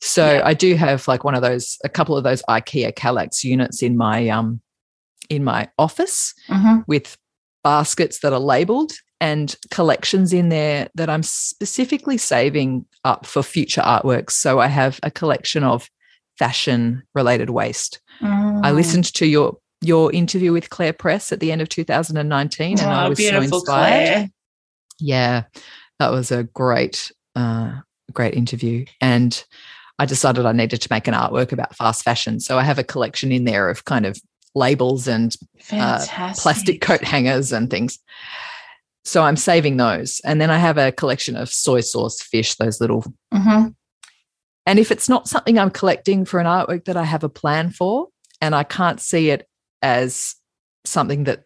so 0.01 0.35
Yeah. 0.35 0.43
i 0.45 0.55
do 0.55 0.75
have 0.75 1.07
like 1.07 1.23
one 1.25 1.35
of 1.35 1.41
those 1.43 1.79
a 1.85 1.89
couple 1.89 2.17
of 2.17 2.25
those 2.25 2.43
ikea 2.49 2.93
Kallax 2.93 3.45
units 3.45 3.83
in 3.83 3.97
my 3.97 4.29
um 4.29 4.61
in 5.31 5.45
my 5.45 5.69
office 5.79 6.35
Mhm. 6.51 6.85
with 6.87 7.17
baskets 7.65 8.21
that 8.21 8.33
are 8.33 8.39
labeled 8.39 8.93
and 9.21 9.57
collections 9.71 10.33
in 10.33 10.49
there 10.51 10.89
that 10.95 11.09
i'm 11.11 11.23
specifically 11.23 12.17
saving 12.19 12.85
up 13.05 13.25
for 13.27 13.43
future 13.43 13.81
artworks 13.81 14.33
so 14.33 14.61
i 14.61 14.67
have 14.67 15.01
a 15.03 15.11
collection 15.11 15.65
of 15.65 15.89
fashion 16.39 17.03
related 17.15 17.51
waste 17.51 18.01
i 18.23 18.27
Mm. 18.27 18.75
listened 18.75 19.13
to 19.15 19.27
your 19.27 19.57
your 19.81 20.11
interview 20.13 20.53
with 20.53 20.71
Clare 20.71 20.93
Press 20.95 21.31
at 21.33 21.41
the 21.41 21.53
end 21.53 21.61
of 21.61 21.69
2019 21.69 22.79
and 22.79 22.91
i 22.91 23.05
Oh, 23.07 23.09
was 23.11 23.19
so 23.19 23.41
inspired 23.41 23.65
Clare. 23.67 24.29
yeah, 24.99 25.43
that 25.99 26.11
was 26.11 26.31
a 26.33 26.45
great, 26.45 27.13
uh, 27.37 27.81
great 28.13 28.35
interview. 28.35 28.85
And 29.01 29.45
I 29.99 30.07
decided 30.07 30.47
I 30.47 30.53
needed 30.53 30.81
to 30.83 30.89
make 30.91 31.07
an 31.07 31.15
artwork 31.15 31.53
about 31.53 31.77
fast 31.77 32.03
fashion. 32.03 32.41
So 32.41 32.59
I 32.59 32.63
have 32.63 32.79
a 32.79 32.85
collection 32.85 33.31
in 33.31 33.45
there 33.45 33.69
of 33.69 33.85
kind 33.85 34.07
of 34.07 34.17
labels 34.55 35.09
and 35.09 35.35
Fantastic. 35.59 36.43
plastic 36.43 36.81
coat 36.81 37.03
hangers 37.03 37.53
and 37.53 37.71
things. 37.71 37.99
So 39.05 39.23
I'm 39.23 39.37
saving 39.37 39.77
those. 39.77 40.21
And 40.25 40.41
then 40.41 40.51
I 40.51 40.59
have 40.59 40.79
a 40.79 40.93
collection 40.93 41.37
of 41.37 41.51
soy 41.51 41.81
sauce 41.81 42.23
fish, 42.23 42.55
those 42.55 42.81
little. 42.81 43.05
Mhm. 43.33 43.75
And 44.67 44.79
if 44.79 44.91
it's 44.91 45.09
not 45.09 45.29
something 45.29 45.59
I'm 45.59 45.71
collecting 45.71 46.25
for 46.25 46.41
an 46.41 46.47
artwork 46.47 46.87
that 46.87 46.97
I 46.97 47.05
have 47.05 47.23
a 47.25 47.29
plan 47.29 47.71
for, 47.71 48.09
and 48.41 48.55
I 48.55 48.65
can't 48.65 49.01
see 49.01 49.29
it 49.31 49.47
as 49.83 50.35
something 50.87 51.25
that 51.25 51.45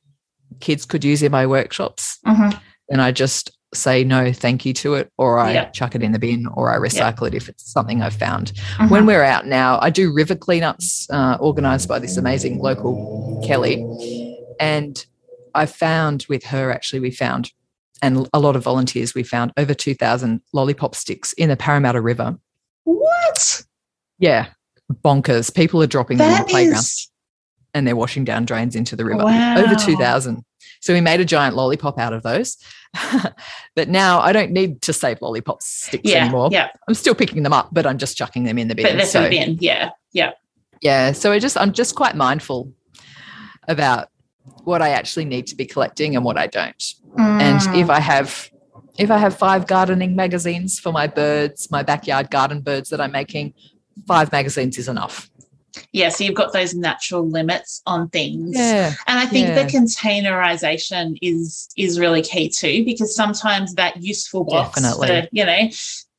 kids 0.61 0.85
could 0.85 1.03
use 1.05 1.23
in 1.23 1.33
my 1.33 1.47
workshops, 1.47 2.19
Mhm. 2.27 2.61
then 2.89 3.01
I 3.01 3.11
just 3.11 3.51
say 3.75 4.03
no, 4.05 4.33
thank 4.33 4.65
you 4.65 4.73
to 4.73 4.95
it, 4.95 5.11
or 5.19 5.39
I 5.39 5.53
Yeah. 5.53 5.65
chuck 5.71 5.95
it 5.95 6.03
in 6.03 6.13
the 6.13 6.19
bin, 6.19 6.47
or 6.55 6.73
I 6.73 6.77
recycle 6.79 7.27
it 7.27 7.35
if 7.35 7.49
it's 7.49 7.71
something 7.71 8.01
I've 8.03 8.15
found. 8.15 8.53
Mhm. 8.79 8.91
When 8.91 9.07
we're 9.07 9.23
out 9.23 9.47
now, 9.47 9.79
I 9.83 9.91
do 9.91 10.13
river 10.13 10.35
cleanups 10.35 11.07
uh, 11.13 11.37
organized 11.39 11.89
by 11.89 11.99
this 11.99 12.17
amazing 12.17 12.61
local 12.61 13.43
Kelly. 13.47 13.85
And 14.59 15.05
I 15.55 15.67
found 15.67 16.25
with 16.29 16.45
her, 16.45 16.73
actually, 16.73 17.01
we 17.01 17.11
found, 17.11 17.53
and 18.01 18.27
a 18.33 18.39
lot 18.41 18.57
of 18.57 18.63
volunteers, 18.63 19.15
we 19.15 19.23
found 19.23 19.53
over 19.57 19.75
2,000 19.75 20.41
lollipop 20.53 20.95
sticks 20.95 21.33
in 21.35 21.49
the 21.51 21.57
Parramatta 21.57 22.01
River. 22.01 22.39
what? 22.85 23.65
Yeah, 24.19 24.47
bonkers. 25.05 25.55
People 25.55 25.83
are 25.83 25.87
dropping 25.87 26.17
them 26.19 26.29
in 26.31 26.33
That 26.33 26.47
the 26.47 26.51
playground 26.51 26.85
and 27.75 27.87
they're 27.87 27.95
washing 27.97 28.25
down 28.25 28.47
drains 28.47 28.75
into 28.75 28.97
the 28.97 29.05
river. 29.05 29.25
Wow. 29.25 29.59
Over 29.59 29.75
2,000. 29.75 30.43
So 30.81 30.93
we 30.95 31.01
made 31.01 31.21
a 31.21 31.25
giant 31.25 31.57
lollipop 31.57 31.99
out 31.99 32.13
of 32.13 32.23
those. 32.23 32.57
but 33.75 33.89
now 33.89 34.21
I 34.21 34.33
don't 34.33 34.51
need 34.53 34.81
to 34.83 34.93
save 34.93 35.21
lollipop 35.21 35.63
sticks 35.63 36.11
yeah, 36.11 36.23
anymore. 36.25 36.49
yeah. 36.53 36.69
I'm 36.89 36.95
still 36.95 37.15
picking 37.15 37.43
them 37.43 37.53
up, 37.53 37.69
but 37.73 37.87
I'm 37.87 37.99
just 37.99 38.17
chucking 38.17 38.45
them 38.45 38.59
in 38.59 38.69
the 38.69 38.75
bin. 38.75 38.87
But 38.87 38.97
that's 38.97 39.13
so, 39.13 39.25
so, 39.25 39.31
bin. 39.31 39.59
Yeah, 39.61 39.91
yeah. 40.13 40.33
yeah. 40.81 41.13
So 41.13 41.33
I 41.33 41.39
just 41.39 41.57
I'm 41.59 41.73
just 41.73 41.95
quite 41.95 42.17
mindful 42.17 42.73
about 43.67 44.09
what 44.65 44.81
I 44.81 44.91
actually 44.91 45.25
need 45.27 45.47
to 45.49 45.57
be 45.57 45.67
collecting 45.67 46.17
and 46.17 46.25
what 46.25 46.39
I 46.39 46.47
don't. 46.47 46.95
And 47.19 47.61
Mm. 47.61 47.81
if 47.81 47.91
I 47.91 48.01
have 48.01 48.51
if 48.99 49.11
I 49.11 49.19
have 49.19 49.37
five 49.37 49.67
gardening 49.67 50.17
magazines 50.17 50.79
for 50.81 50.91
my 50.93 51.07
birds, 51.07 51.71
my 51.71 51.83
backyard 51.83 52.31
garden 52.31 52.61
birds 52.63 52.91
that 52.91 53.01
I'm 53.01 53.13
making, 53.13 53.55
five 54.07 54.33
magazines 54.33 54.77
is 54.79 54.89
enough. 54.89 55.31
Yeah, 55.93 56.09
so 56.09 56.25
you've 56.25 56.35
got 56.35 56.53
those 56.53 56.75
natural 56.75 57.29
limits 57.29 57.83
on 57.87 58.09
things. 58.09 58.57
Yeah. 58.57 58.95
And 59.07 59.19
I 59.19 59.27
think 59.27 59.49
Yeah. 59.49 59.63
the 59.63 59.71
containerization 59.71 61.19
is 61.23 61.69
is 61.77 61.99
really 61.99 62.23
key 62.23 62.49
too, 62.49 62.85
because 62.85 63.15
sometimes 63.15 63.75
that 63.75 64.03
useful 64.03 64.45
box, 64.45 64.81
Definitely. 64.81 65.29
you 65.33 65.45
know, 65.45 65.69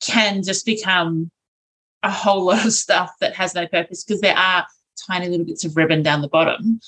can 0.01 0.43
just 0.43 0.65
become 0.65 1.31
a 2.03 2.11
whole 2.11 2.45
lot 2.45 2.65
of 2.65 2.73
stuff 2.73 3.11
that 3.19 3.35
has 3.35 3.53
no 3.55 3.67
purpose 3.67 4.03
because 4.03 4.21
there 4.21 4.37
are 4.37 4.65
tiny 5.07 5.27
little 5.27 5.45
bits 5.45 5.65
of 5.65 5.75
ribbon 5.75 6.03
down 6.03 6.21
the 6.21 6.29
bottom. 6.29 6.79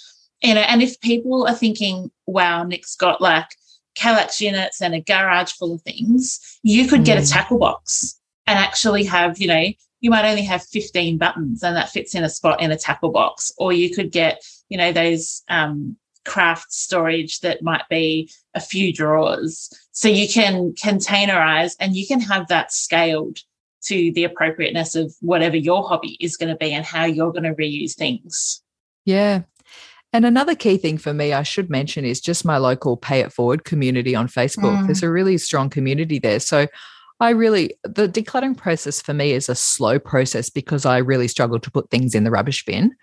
You 0.42 0.56
know, 0.56 0.62
and 0.62 0.82
if 0.82 1.00
people 1.02 1.46
are 1.48 1.54
thinking, 1.56 2.10
wow, 2.26 2.64
Nic's 2.64 2.96
got 2.96 3.22
like 3.22 3.48
Kallax 3.96 4.40
units 4.40 4.82
and 4.82 4.96
a 4.96 5.02
garage 5.02 5.52
full 5.52 5.74
of 5.74 5.82
things, 5.82 6.40
you 6.64 6.88
could 6.88 7.04
get 7.06 7.18
a 7.18 7.22
Mm. 7.22 7.32
tackle 7.32 7.60
box 7.60 8.20
and 8.48 8.58
actually 8.58 9.04
have, 9.04 9.38
you 9.40 9.48
know, 9.48 9.66
you 10.02 10.10
might 10.10 10.30
only 10.30 10.44
have 10.44 10.64
15 10.64 11.18
buttons 11.18 11.64
and 11.64 11.76
that 11.76 11.90
fits 11.90 12.16
in 12.16 12.24
a 12.24 12.30
spot 12.30 12.62
in 12.62 12.72
a 12.72 12.78
tackle 12.78 13.12
box. 13.12 13.52
Or 13.58 13.72
you 13.72 13.94
could 13.94 14.12
get, 14.12 14.44
you 14.68 14.78
know, 14.78 14.92
those 14.92 15.44
um, 15.48 15.96
craft 16.26 16.74
storage 16.74 17.40
that 17.42 17.64
might 17.64 17.88
be 17.90 18.30
a 18.56 18.60
few 18.60 18.92
drawers. 18.92 19.70
So 19.92 20.08
you 20.08 20.28
can 20.28 20.74
containerize 20.74 21.76
and 21.80 21.96
you 21.96 22.06
can 22.08 22.20
have 22.20 22.48
that 22.48 22.74
scaled 22.74 23.40
to 23.84 24.12
the 24.14 24.24
appropriateness 24.24 24.96
of 24.96 25.14
whatever 25.22 25.56
your 25.56 25.88
hobby 25.88 26.18
is 26.20 26.38
going 26.38 26.50
to 26.50 26.58
be 26.58 26.74
and 26.74 26.86
how 26.86 27.06
you're 27.06 27.32
going 27.32 27.44
to 27.44 27.54
reuse 27.54 27.94
things. 27.94 28.62
Yeah. 29.06 29.42
And 30.14 30.26
another 30.26 30.56
key 30.56 30.78
thing 30.78 30.98
for 30.98 31.14
me, 31.14 31.32
I 31.32 31.44
should 31.44 31.70
mention, 31.70 32.06
is 32.06 32.20
just 32.20 32.44
my 32.44 32.58
local 32.58 32.98
Pay 32.98 33.22
It 33.22 33.32
Forward 33.32 33.64
community 33.64 34.14
on 34.14 34.28
Facebook. 34.28 34.78
Mm. 34.78 34.86
There's 34.88 35.04
a 35.04 35.10
really 35.10 35.38
strong 35.38 35.70
community 35.70 36.20
there. 36.20 36.40
So 36.40 36.68
I 37.22 37.30
really, 37.30 37.76
the 37.84 38.10
decluttering 38.10 38.58
process 38.58 39.00
for 39.02 39.14
me 39.14 39.32
is 39.32 39.48
a 39.48 39.56
slow 39.56 40.00
process 40.00 40.50
because 40.50 40.86
I 40.86 40.98
really 40.98 41.28
struggle 41.30 41.60
to 41.60 41.72
put 41.72 41.90
things 41.92 42.16
in 42.16 42.24
the 42.26 42.32
rubbish 42.32 42.66
bin, 42.66 42.94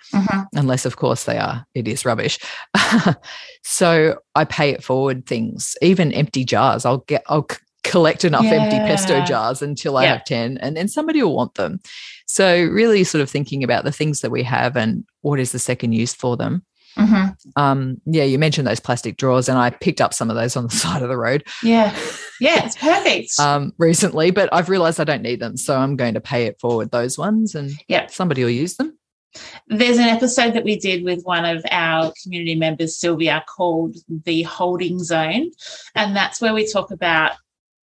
unless, 0.54 0.84
of 0.84 0.96
course, 0.96 1.24
they 1.24 1.38
are, 1.38 1.64
it 1.74 1.86
is 1.88 2.04
rubbish. 2.04 2.38
so 3.62 4.18
I 4.34 4.44
pay 4.44 4.70
it 4.70 4.82
forward 4.82 5.26
things, 5.26 5.76
even 5.82 6.12
empty 6.12 6.44
jars. 6.44 6.84
I'll 6.84 6.98
get, 7.06 7.22
I'll 7.28 7.46
c- 7.50 7.58
collect 7.84 8.24
enough 8.24 8.44
empty 8.44 8.78
pesto 8.78 9.24
jars 9.24 9.62
until 9.62 9.96
I 9.96 10.04
Yeah. 10.04 10.12
have 10.14 10.24
10, 10.24 10.58
and 10.58 10.76
then 10.76 10.88
somebody 10.88 11.22
will 11.22 11.36
want 11.36 11.54
them. 11.54 11.80
So, 12.26 12.64
really, 12.64 13.04
sort 13.04 13.22
of 13.22 13.30
thinking 13.30 13.64
about 13.64 13.84
the 13.84 13.92
things 13.92 14.20
that 14.20 14.30
we 14.30 14.42
have 14.42 14.76
and 14.76 15.04
what 15.22 15.40
is 15.40 15.52
the 15.52 15.58
second 15.58 15.92
use 15.92 16.12
for 16.12 16.36
them. 16.36 16.64
Mhm. 16.98 17.36
Um, 17.56 18.00
yeah, 18.06 18.24
you 18.24 18.38
mentioned 18.38 18.66
those 18.66 18.80
plastic 18.80 19.16
drawers, 19.16 19.48
and 19.48 19.56
I 19.58 19.70
picked 19.70 20.00
up 20.00 20.12
some 20.12 20.28
of 20.28 20.36
those 20.36 20.56
on 20.56 20.64
the 20.64 20.70
side 20.74 21.02
of 21.02 21.08
the 21.08 21.16
road 21.16 21.44
Yeah. 21.62 21.96
Yeah, 22.40 22.64
it's 22.64 22.76
perfect. 22.76 23.38
um, 23.40 23.72
recently, 23.78 24.30
but 24.30 24.48
I've 24.52 24.68
realized 24.68 25.00
I 25.00 25.04
don't 25.04 25.22
need 25.22 25.40
them. 25.40 25.56
So 25.56 25.76
I'm 25.76 25.96
going 25.96 26.14
to 26.14 26.20
pay 26.20 26.44
it 26.46 26.60
forward 26.60 26.90
those 26.90 27.18
ones 27.18 27.54
and 27.54 27.72
Yeah. 27.88 28.06
somebody 28.06 28.42
will 28.44 28.50
use 28.50 28.76
them. 28.76 28.96
There's 29.68 29.98
an 29.98 30.04
episode 30.04 30.54
that 30.54 30.64
we 30.64 30.76
did 30.76 31.04
with 31.04 31.22
one 31.24 31.44
of 31.44 31.62
our 31.70 32.12
community 32.22 32.54
members, 32.54 32.96
Sylvia, 32.96 33.44
called 33.46 33.96
The 34.24 34.42
Holding 34.44 34.98
Zone. 35.02 35.50
And 35.94 36.16
that's 36.16 36.40
where 36.40 36.54
we 36.54 36.66
talk 36.70 36.90
about 36.90 37.32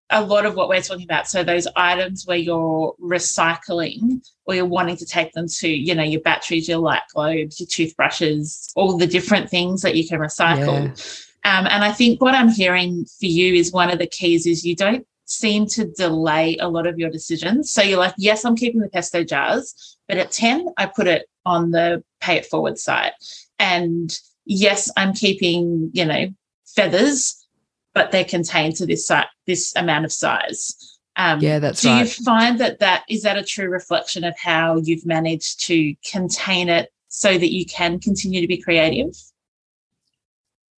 a 0.10 0.24
lot 0.24 0.45
of 0.45 0.56
what 0.56 0.70
we're 0.70 0.82
talking 0.82 1.04
about. 1.06 1.28
So, 1.28 1.43
those 1.43 1.68
items 1.76 2.26
where 2.26 2.38
you're 2.38 2.93
recycling 3.01 4.22
or 4.45 4.56
you're 4.56 4.66
wanting 4.66 4.97
to 4.97 5.06
take 5.06 5.34
them 5.34 5.47
to, 5.47 5.68
you 5.68 5.95
know, 5.95 6.04
your 6.04 6.22
batteries, 6.22 6.68
your 6.68 6.78
light 6.80 7.01
globes, 7.14 7.60
your 7.60 7.68
toothbrushes, 7.68 8.72
all 8.76 8.97
the 8.97 9.08
different 9.08 9.49
things 9.49 9.82
that 9.82 9.95
you 9.95 10.08
can 10.08 10.20
recycle. 10.20 11.23
Um, 11.46 11.68
and 11.70 11.84
I 11.84 11.91
think 11.91 12.22
what 12.22 12.36
I'm 12.36 12.50
hearing 12.50 13.06
for 13.06 13.26
you 13.26 13.54
is 13.54 13.72
one 13.72 13.91
of 13.91 14.00
the 14.00 14.08
keys 14.08 14.46
is 14.46 14.66
you 14.66 14.76
don't 14.76 15.06
seem 15.26 15.66
to 15.68 15.86
delay 15.86 16.58
a 16.58 16.70
lot 16.70 16.88
of 16.88 16.98
your 16.98 17.10
decisions. 17.10 17.72
So 17.72 17.82
you're 17.82 18.00
like, 18.00 18.14
yes, 18.18 18.46
I'm 18.46 18.56
keeping 18.56 18.82
the 18.82 18.89
pesto 18.89 19.24
jars, 19.24 19.98
but 20.08 20.18
at 20.18 20.32
10, 20.32 20.68
I 20.78 20.86
put 20.86 21.08
it 21.08 21.28
on 21.46 21.72
the 21.72 22.04
pay 22.22 22.38
it 22.38 22.46
forward 22.46 22.78
site. 22.78 23.14
And 23.60 24.18
yes, 24.46 24.89
I'm 24.96 25.14
keeping, 25.14 25.91
you 25.94 26.06
know, 26.06 26.28
feathers, 26.66 27.46
but 27.94 28.12
they're 28.12 28.26
contained 28.26 28.76
to 28.78 28.86
this 28.86 29.08
site, 29.08 29.28
this 29.46 29.76
amount 29.76 30.06
of 30.06 30.12
size. 30.12 30.76
Um, 31.16 31.39
Yeah, 31.41 31.60
that's 31.60 31.82
do 31.82 31.91
you 31.91 32.06
find 32.06 32.60
that 32.60 32.80
that 32.80 33.04
is 33.08 33.22
that 33.22 33.38
a 33.38 33.44
true 33.44 33.70
reflection 33.70 34.24
of 34.24 34.38
how 34.38 34.78
you've 34.84 35.06
managed 35.06 35.66
to 35.68 35.94
contain 36.10 36.70
it 36.70 36.89
so 37.08 37.38
that 37.38 37.54
you 37.54 37.66
can 37.66 38.00
continue 38.00 38.41
to 38.41 38.48
be 38.48 38.58
creative? 38.58 39.14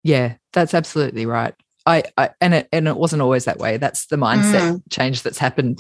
Yeah, 0.06 0.36
that's 0.54 0.74
absolutely 0.76 1.26
right. 1.26 1.56
I, 1.88 2.04
I 2.16 2.30
and 2.40 2.54
it 2.54 2.70
and 2.72 2.88
it 2.88 2.96
wasn't 2.96 3.22
always 3.24 3.46
that 3.46 3.58
way. 3.58 3.78
That's 3.78 4.06
the 4.06 4.16
mindset 4.18 4.72
Mm. 4.72 4.82
change 4.92 5.24
that's 5.24 5.38
happened 5.40 5.80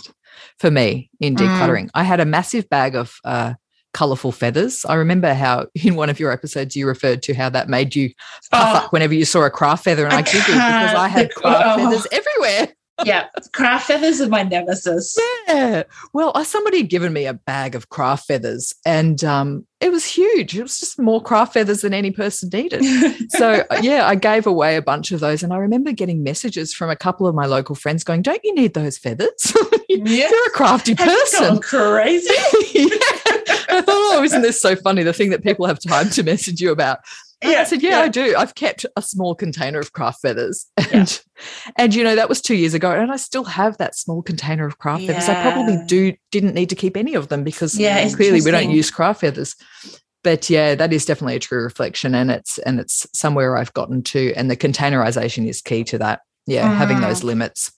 for 0.60 0.70
me 0.72 1.10
in 1.22 1.36
Mm. 1.36 1.40
decluttering. 1.48 1.90
I 1.94 2.04
had 2.04 2.20
a 2.20 2.26
massive 2.26 2.68
bag 2.70 2.96
of 2.96 3.16
uh, 3.24 3.54
colorful 3.94 4.32
feathers. 4.32 4.84
I 4.86 4.96
remember 4.96 5.34
how 5.34 5.68
in 5.76 5.96
one 5.96 6.10
of 6.10 6.20
your 6.20 6.32
episodes 6.32 6.76
you 6.76 6.88
referred 6.88 7.22
to 7.24 7.34
how 7.36 7.50
that 7.50 7.70
made 7.70 7.96
you 7.96 8.10
puff 8.52 8.68
Oh. 8.74 8.78
up 8.86 8.94
whenever 8.94 9.14
you 9.14 9.26
saw 9.26 9.44
a 9.44 9.50
craft 9.52 9.84
feather, 9.84 10.06
and 10.06 10.14
I, 10.14 10.18
I 10.18 10.22
giggled 10.24 10.46
because 10.48 10.96
I 11.06 11.08
had 11.08 11.34
craft 11.36 11.64
Oh. 11.64 11.78
feathers 11.78 12.08
everywhere. 12.12 12.75
Yeah, 13.04 13.28
craft 13.52 13.88
feathers 13.88 14.22
are 14.22 14.30
my 14.30 14.44
nemesis. 14.44 15.18
Yeah. 15.48 15.84
Well, 16.14 16.34
somebody 16.46 16.78
had 16.78 16.90
given 16.90 17.12
me 17.12 17.26
a 17.26 17.34
bag 17.34 17.76
of 17.76 17.90
craft 17.90 18.28
feathers, 18.28 18.74
and 18.86 19.22
um, 19.24 19.66
it 19.82 19.92
was 19.92 20.06
huge. 20.06 20.58
It 20.58 20.62
was 20.62 20.80
just 20.80 20.98
more 20.98 21.22
craft 21.22 21.54
feathers 21.54 21.82
than 21.82 21.94
any 21.94 22.12
person 22.12 22.50
needed. 22.54 22.84
so 23.32 23.64
uh, 23.70 23.80
yeah, 23.82 24.08
I 24.08 24.16
gave 24.16 24.48
away 24.48 24.78
a 24.78 24.82
bunch 24.82 25.12
of 25.12 25.20
those, 25.20 25.44
and 25.44 25.52
I 25.52 25.58
remember 25.58 25.92
getting 25.92 26.24
messages 26.24 26.74
from 26.74 26.90
a 26.90 26.96
couple 26.96 27.28
of 27.28 27.36
my 27.36 27.46
local 27.46 27.76
friends 27.76 28.04
going, 28.04 28.22
"Don't 28.22 28.42
you 28.44 28.54
need 28.56 28.74
those 28.74 28.98
feathers? 28.98 29.54
Yeah. 29.88 30.28
You're 30.30 30.48
a 30.48 30.52
crafty 30.52 30.94
person." 30.94 31.60
crazy? 31.62 32.28
yeah. 32.74 32.90
I 33.70 33.82
thought, 33.82 33.96
oh, 33.96 34.22
isn't 34.24 34.42
this 34.42 34.62
so 34.62 34.76
funny? 34.76 35.04
The 35.04 35.14
thing 35.14 35.30
that 35.30 35.44
people 35.44 35.66
have 35.66 35.80
time 35.80 36.10
to 36.12 36.24
message 36.24 36.60
you 36.60 36.72
about. 36.72 37.00
And 37.46 37.56
I 37.56 37.64
said, 37.64 37.82
yeah, 37.84 38.00
I 38.00 38.08
do. 38.10 38.36
I've 38.38 38.56
kept 38.56 38.86
a 38.96 39.02
small 39.02 39.36
container 39.36 39.80
of 39.80 39.94
craft 39.94 40.22
feathers. 40.22 40.66
And 40.94 41.22
and 41.78 41.94
you 41.94 42.04
know, 42.04 42.16
that 42.16 42.30
was 42.30 42.42
two 42.42 42.56
years 42.56 42.74
ago. 42.74 42.92
And 42.92 43.12
I 43.12 43.18
still 43.18 43.44
have 43.44 43.78
that 43.78 43.96
small 43.96 44.22
container 44.22 44.66
of 44.66 44.78
craft 44.78 45.06
feathers. 45.08 45.28
I 45.28 45.42
probably 45.42 45.78
do 45.88 46.14
didn't 46.32 46.54
need 46.54 46.70
to 46.70 46.76
keep 46.76 46.96
any 46.96 47.14
of 47.16 47.28
them 47.28 47.44
because 47.44 47.78
Yeah, 47.78 48.08
clearly 48.14 48.42
we 48.42 48.52
don't 48.52 48.70
use 48.72 48.90
craft 48.90 49.22
feathers. 49.22 49.56
But 50.24 50.50
yeah, 50.50 50.74
that 50.76 50.94
is 50.94 51.06
definitely 51.06 51.36
a 51.36 51.40
true 51.40 51.62
reflection. 51.62 52.16
And 52.16 52.32
it's 52.32 52.58
and 52.60 52.80
it's 52.80 53.06
somewhere 53.14 53.58
I've 53.58 53.74
gotten 53.74 54.02
to. 54.04 54.34
And 54.36 54.50
the 54.50 54.56
containerization 54.58 55.48
is 55.48 55.62
key 55.62 55.84
to 55.86 55.98
that. 55.98 56.22
Yeah, 56.48 56.74
having 56.74 57.02
those 57.02 57.22
Mm. 57.22 57.26
limits. 57.26 57.72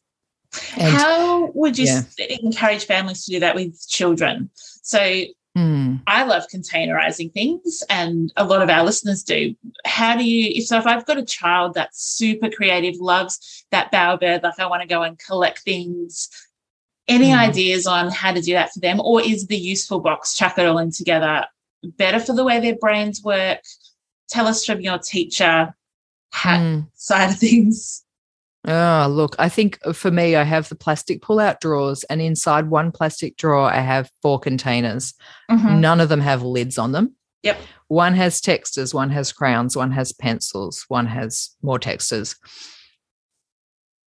And 0.78 0.95
How 0.95 1.47
would 1.55 1.78
you 1.78 1.86
yeah. 1.88 2.01
encourage 2.41 2.86
families 2.86 3.26
to 3.26 3.32
do 3.32 3.39
that 3.41 3.55
with 3.55 3.84
children? 3.89 4.49
So 4.55 5.24
mm, 5.58 6.01
I 6.05 6.24
love 6.24 6.43
containerizing 6.53 7.34
things, 7.34 7.84
and 7.89 8.32
a 8.38 8.45
lot 8.45 8.62
of 8.62 8.70
our 8.70 8.84
listeners 8.84 9.24
do. 9.24 9.55
How 9.86 10.16
do 10.16 10.24
you, 10.24 10.51
if 10.55 10.68
so, 10.68 10.78
if 10.78 10.86
I've 10.86 11.05
got 11.05 11.18
a 11.18 11.26
child 11.26 11.74
that's 11.74 12.01
super 12.01 12.49
creative, 12.49 12.95
loves 12.97 13.66
that 13.72 13.91
bowerbird, 13.91 14.43
like 14.43 14.60
I 14.60 14.68
want 14.68 14.84
to 14.84 14.88
go 14.88 15.01
and 15.01 15.18
collect 15.18 15.60
things, 15.60 16.30
any 17.08 17.30
Mm. 17.30 17.39
ideas 17.39 17.88
on 17.88 18.12
how 18.12 18.34
to 18.34 18.41
do 18.41 18.53
that 18.53 18.72
for 18.74 18.80
them? 18.80 18.99
Or 18.99 19.22
is 19.22 19.47
the 19.47 19.58
useful 19.58 19.99
box, 19.99 20.36
chuck 20.36 20.58
it 20.58 20.66
all 20.66 20.78
in 20.78 20.91
together, 20.91 21.45
better 21.84 22.20
for 22.20 22.34
the 22.34 22.43
way 22.43 22.60
their 22.60 22.76
brains 22.76 23.24
work? 23.24 23.60
Tell 24.30 24.47
us 24.47 24.66
from 24.66 24.82
your 24.82 24.97
teacher 24.99 25.74
hat 26.34 26.60
mm. 26.60 26.88
side 26.93 27.32
of 27.32 27.39
things. 27.39 28.03
Oh, 28.70 29.07
look, 29.09 29.36
I 29.39 29.47
think 29.47 29.80
for 29.93 30.11
me, 30.11 30.36
I 30.36 30.43
have 30.43 30.68
the 30.68 30.76
plastic 30.76 31.22
pull 31.22 31.39
out 31.39 31.61
drawers, 31.61 32.03
and 32.05 32.22
inside 32.22 32.70
one 32.70 32.91
plastic 32.91 33.38
drawer, 33.38 33.72
I 33.72 33.80
have 33.80 34.11
four 34.22 34.39
containers. 34.39 35.13
Mhm. 35.49 35.80
None 35.80 36.01
of 36.01 36.09
them 36.09 36.20
have 36.20 36.43
lids 36.43 36.78
on 36.78 36.91
them. 36.91 37.15
Yep. 37.43 37.57
One 37.88 38.13
has 38.15 38.41
textas, 38.41 38.93
one 38.93 39.09
has 39.11 39.32
crowns, 39.32 39.78
one 39.78 39.91
has 39.91 40.11
pencils, 40.11 40.84
one 40.89 41.05
has 41.05 41.51
more 41.61 41.80
textas. 41.80 42.36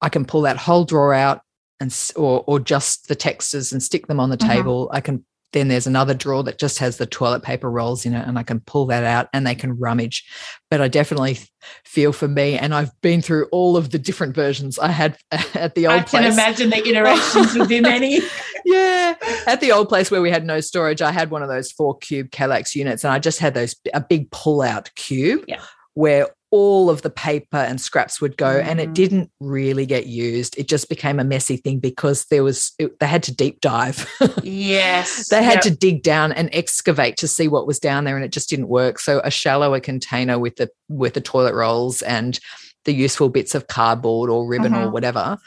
I 0.02 0.10
can 0.10 0.26
pull 0.26 0.42
that 0.42 0.58
whole 0.58 0.86
drawer 0.86 1.14
out 1.14 1.42
and 1.80 1.96
or 2.16 2.44
or 2.48 2.60
just 2.60 3.08
the 3.10 3.16
textas 3.16 3.72
and 3.72 3.84
stick 3.84 4.08
them 4.08 4.20
on 4.20 4.32
the 4.32 4.38
Mhm. 4.38 4.48
table. 4.48 4.90
I 4.92 5.02
can 5.02 5.24
then 5.54 5.70
there's 5.70 5.88
another 5.88 6.14
drawer 6.14 6.44
that 6.44 6.60
just 6.60 6.80
has 6.80 6.98
the 6.98 7.06
toilet 7.06 7.42
paper 7.42 7.72
rolls 7.72 8.06
in 8.06 8.14
it 8.14 8.28
and 8.28 8.38
I 8.38 8.44
can 8.44 8.60
pull 8.60 8.86
that 8.88 9.04
out 9.04 9.30
and 9.34 9.48
they 9.48 9.56
can 9.56 9.78
rummage. 9.78 10.26
But 10.70 10.82
I 10.82 10.88
definitely 10.88 11.40
feel 11.86 12.12
for 12.12 12.28
me 12.28 12.58
and 12.58 12.76
I've 12.76 12.92
been 13.02 13.22
through 13.22 13.48
all 13.52 13.78
of 13.78 13.92
the 13.92 14.00
different 14.00 14.36
versions 14.36 14.78
I 14.78 14.90
had 14.90 15.18
at 15.54 15.76
the 15.76 15.88
old 15.88 16.06
place. 16.08 16.22
I 16.22 16.26
can 16.26 16.34
imagine 16.34 16.70
the 16.70 16.78
iterations 16.88 17.56
within 17.56 17.86
any. 17.86 18.20
yeah. 18.66 19.16
At 19.48 19.62
the 19.62 19.72
old 19.72 19.88
place 19.90 20.12
where 20.12 20.22
we 20.22 20.30
had 20.32 20.46
no 20.46 20.60
storage, 20.60 21.02
I 21.02 21.12
had 21.12 21.32
one 21.32 21.42
of 21.44 21.50
those 21.50 21.72
four 21.72 21.98
cube 21.98 22.30
Kallax 22.32 22.76
units 22.76 23.04
and 23.04 23.14
I 23.14 23.20
just 23.20 23.40
had 23.40 23.54
those 23.54 23.76
a 23.94 24.02
big 24.02 24.30
pull 24.32 24.62
out 24.62 24.92
cube 24.96 25.46
Yeah. 25.48 25.62
where 25.94 26.28
all 26.50 26.90
of 26.90 27.02
the 27.02 27.10
paper 27.10 27.58
and 27.58 27.82
scraps 27.82 28.22
would 28.22 28.38
go 28.38 28.48
and 28.60 28.80
it 28.80 28.90
Mm. 28.90 28.94
didn't 28.94 29.32
really 29.42 29.86
get 29.86 30.08
used. 30.08 30.58
It 30.58 30.68
just 30.70 30.88
became 30.88 31.20
a 31.20 31.24
messy 31.26 31.58
thing 31.58 31.80
because 31.80 32.26
there 32.32 32.44
was 32.44 32.72
it, 32.80 33.00
they 33.00 33.06
had 33.08 33.24
to 33.24 33.36
deep 33.36 33.60
dive. 33.60 34.08
Yes. 34.44 35.28
they 35.30 35.44
had 35.44 35.56
Yep. 35.56 35.64
to 35.64 35.72
dig 35.72 36.04
down 36.04 36.32
and 36.32 36.50
excavate 36.54 37.18
to 37.18 37.28
see 37.28 37.48
what 37.48 37.68
was 37.68 37.80
down 37.80 38.06
there 38.06 38.16
and 38.16 38.24
it 38.24 38.32
just 38.32 38.50
didn't 38.50 38.70
work. 38.70 39.00
So 39.00 39.20
a 39.24 39.32
shallower 39.32 39.80
container 39.80 40.40
with 40.40 40.56
the 40.56 40.70
with 40.90 41.14
the 41.16 41.22
toilet 41.22 41.54
rolls 41.54 42.02
and 42.02 42.40
the 42.86 42.94
useful 42.94 43.28
bits 43.28 43.54
of 43.54 43.68
cardboard 43.68 44.30
or 44.30 44.48
ribbon 44.48 44.74
or 44.74 44.88
Mhm. 44.88 44.92
whatever 44.94 45.38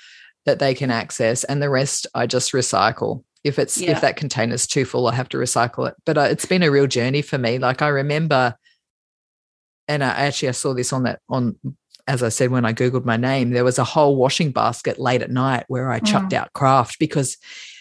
that 0.44 0.58
they 0.58 0.74
can 0.74 0.90
access 0.90 1.44
and 1.44 1.62
the 1.62 1.70
rest 1.70 2.06
I 2.14 2.26
just 2.26 2.52
recycle. 2.52 3.24
If 3.42 3.58
it's 3.58 3.78
Yeah. 3.80 3.92
if 3.92 4.02
that 4.02 4.16
container's 4.16 4.66
too 4.66 4.84
full, 4.84 5.06
I 5.06 5.14
have 5.14 5.30
to 5.30 5.38
recycle 5.38 5.88
it. 5.88 5.94
But 6.04 6.18
uh, 6.18 6.22
it's 6.30 6.44
been 6.44 6.62
a 6.62 6.70
real 6.70 6.86
journey 6.86 7.22
for 7.22 7.38
me. 7.38 7.58
Like 7.58 7.80
I 7.80 7.88
remember, 7.88 8.54
and 9.90 10.02
I 10.04 10.08
actually 10.08 10.48
I 10.48 10.52
saw 10.52 10.72
this 10.72 10.92
on 10.92 11.02
that 11.02 11.20
on 11.28 11.56
as 12.06 12.22
I 12.22 12.28
said 12.30 12.50
when 12.50 12.64
I 12.64 12.72
googled 12.72 13.04
my 13.04 13.16
name, 13.16 13.50
there 13.50 13.64
was 13.64 13.78
a 13.78 13.84
whole 13.84 14.16
washing 14.16 14.50
basket 14.52 14.98
late 14.98 15.22
at 15.22 15.30
night 15.30 15.64
where 15.68 15.92
I 15.92 16.00
chucked 16.00 16.32
out 16.32 16.52
craft 16.54 16.98
because 16.98 17.36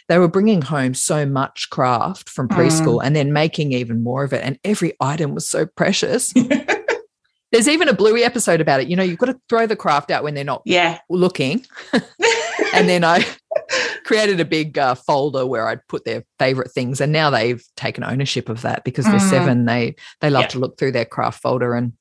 they 0.07 0.19
were 0.19 0.27
bringing 0.27 0.61
home 0.61 0.93
so 0.93 1.25
much 1.25 1.69
craft 1.71 2.29
from 2.29 2.47
Mm. 2.47 2.57
preschool 2.57 3.01
and 3.03 3.15
then 3.15 3.31
making 3.33 3.71
even 3.73 4.03
more 4.03 4.23
of 4.23 4.33
it, 4.33 4.43
and 4.43 4.59
every 4.63 4.93
item 4.99 5.33
was 5.33 5.47
so 5.47 5.65
precious. 5.65 6.33
There's 7.51 7.67
even 7.67 7.87
a 7.87 7.93
Bluey 7.93 8.23
episode 8.23 8.61
about 8.61 8.79
it. 8.81 8.89
You 8.89 8.95
know, 8.95 9.01
you've 9.03 9.17
got 9.17 9.27
to 9.27 9.39
throw 9.49 9.65
the 9.65 9.75
craft 9.75 10.11
out 10.11 10.23
when 10.23 10.35
they're 10.35 10.43
not 10.43 10.61
yeah. 10.65 10.99
looking. 11.09 11.65
and 12.75 12.87
then 12.87 13.03
I 13.03 13.25
created 14.05 14.39
a 14.39 14.45
big 14.45 14.77
uh, 14.77 14.93
folder 14.93 15.47
where 15.47 15.67
I'd 15.67 15.87
put 15.87 16.05
their 16.05 16.23
favorite 16.37 16.71
things, 16.71 17.01
and 17.01 17.11
now 17.11 17.31
they've 17.31 17.63
taken 17.75 18.03
ownership 18.03 18.49
of 18.49 18.61
that 18.61 18.83
because 18.83 19.05
they're 19.05 19.15
Mm. 19.15 19.29
seven. 19.31 19.65
They 19.65 19.95
they 20.21 20.29
love 20.29 20.49
to 20.49 20.59
look 20.59 20.77
through 20.77 20.91
their 20.91 21.05
craft 21.05 21.41
folder 21.41 21.73
and 21.73 21.93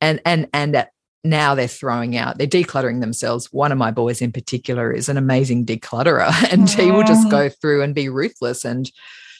and 0.00 0.20
and 0.24 0.48
and 0.52 0.76
at, 0.76 0.90
now 1.24 1.54
they're 1.54 1.68
throwing 1.68 2.16
out. 2.16 2.38
They're 2.38 2.46
decluttering 2.46 3.00
themselves. 3.00 3.52
One 3.52 3.72
of 3.72 3.78
my 3.78 3.90
boys 3.90 4.20
in 4.20 4.30
particular 4.30 4.92
is 4.92 5.08
an 5.08 5.16
amazing 5.16 5.64
declutterer, 5.64 6.30
and 6.52 6.68
he 6.68 6.90
will 6.90 7.04
just 7.04 7.30
go 7.30 7.48
through 7.48 7.82
and 7.82 7.94
be 7.94 8.08
ruthless 8.08 8.64
and 8.64 8.90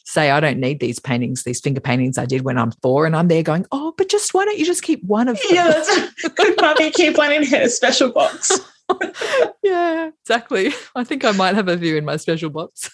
say, 0.04 0.30
I 0.30 0.40
don't 0.40 0.60
need 0.60 0.80
these 0.80 0.98
paintings, 0.98 1.44
these 1.44 1.60
finger 1.60 1.80
paintings 1.80 2.18
I 2.18 2.26
did 2.26 2.42
when 2.42 2.58
I'm 2.58 2.72
four. 2.82 3.06
And 3.06 3.16
I'm 3.16 3.28
there 3.28 3.42
going, 3.42 3.66
Oh, 3.72 3.92
but 3.96 4.08
just 4.08 4.34
why 4.34 4.44
don't 4.44 4.58
you 4.58 4.66
just 4.66 4.82
keep 4.82 5.02
one 5.04 5.28
of 5.28 5.36
them? 5.36 5.46
Yeah, 5.50 5.84
could 6.36 6.60
mummy 6.60 6.90
keep 6.90 7.16
one 7.18 7.32
in 7.32 7.44
her 7.46 7.68
special 7.68 8.12
box. 8.12 8.52
yeah, 9.62 10.10
exactly. 10.22 10.72
I 10.94 11.04
think 11.04 11.24
I 11.24 11.32
might 11.32 11.54
have 11.54 11.68
a 11.68 11.76
view 11.76 11.96
in 11.96 12.04
my 12.04 12.16
special 12.16 12.50
box. 12.50 12.90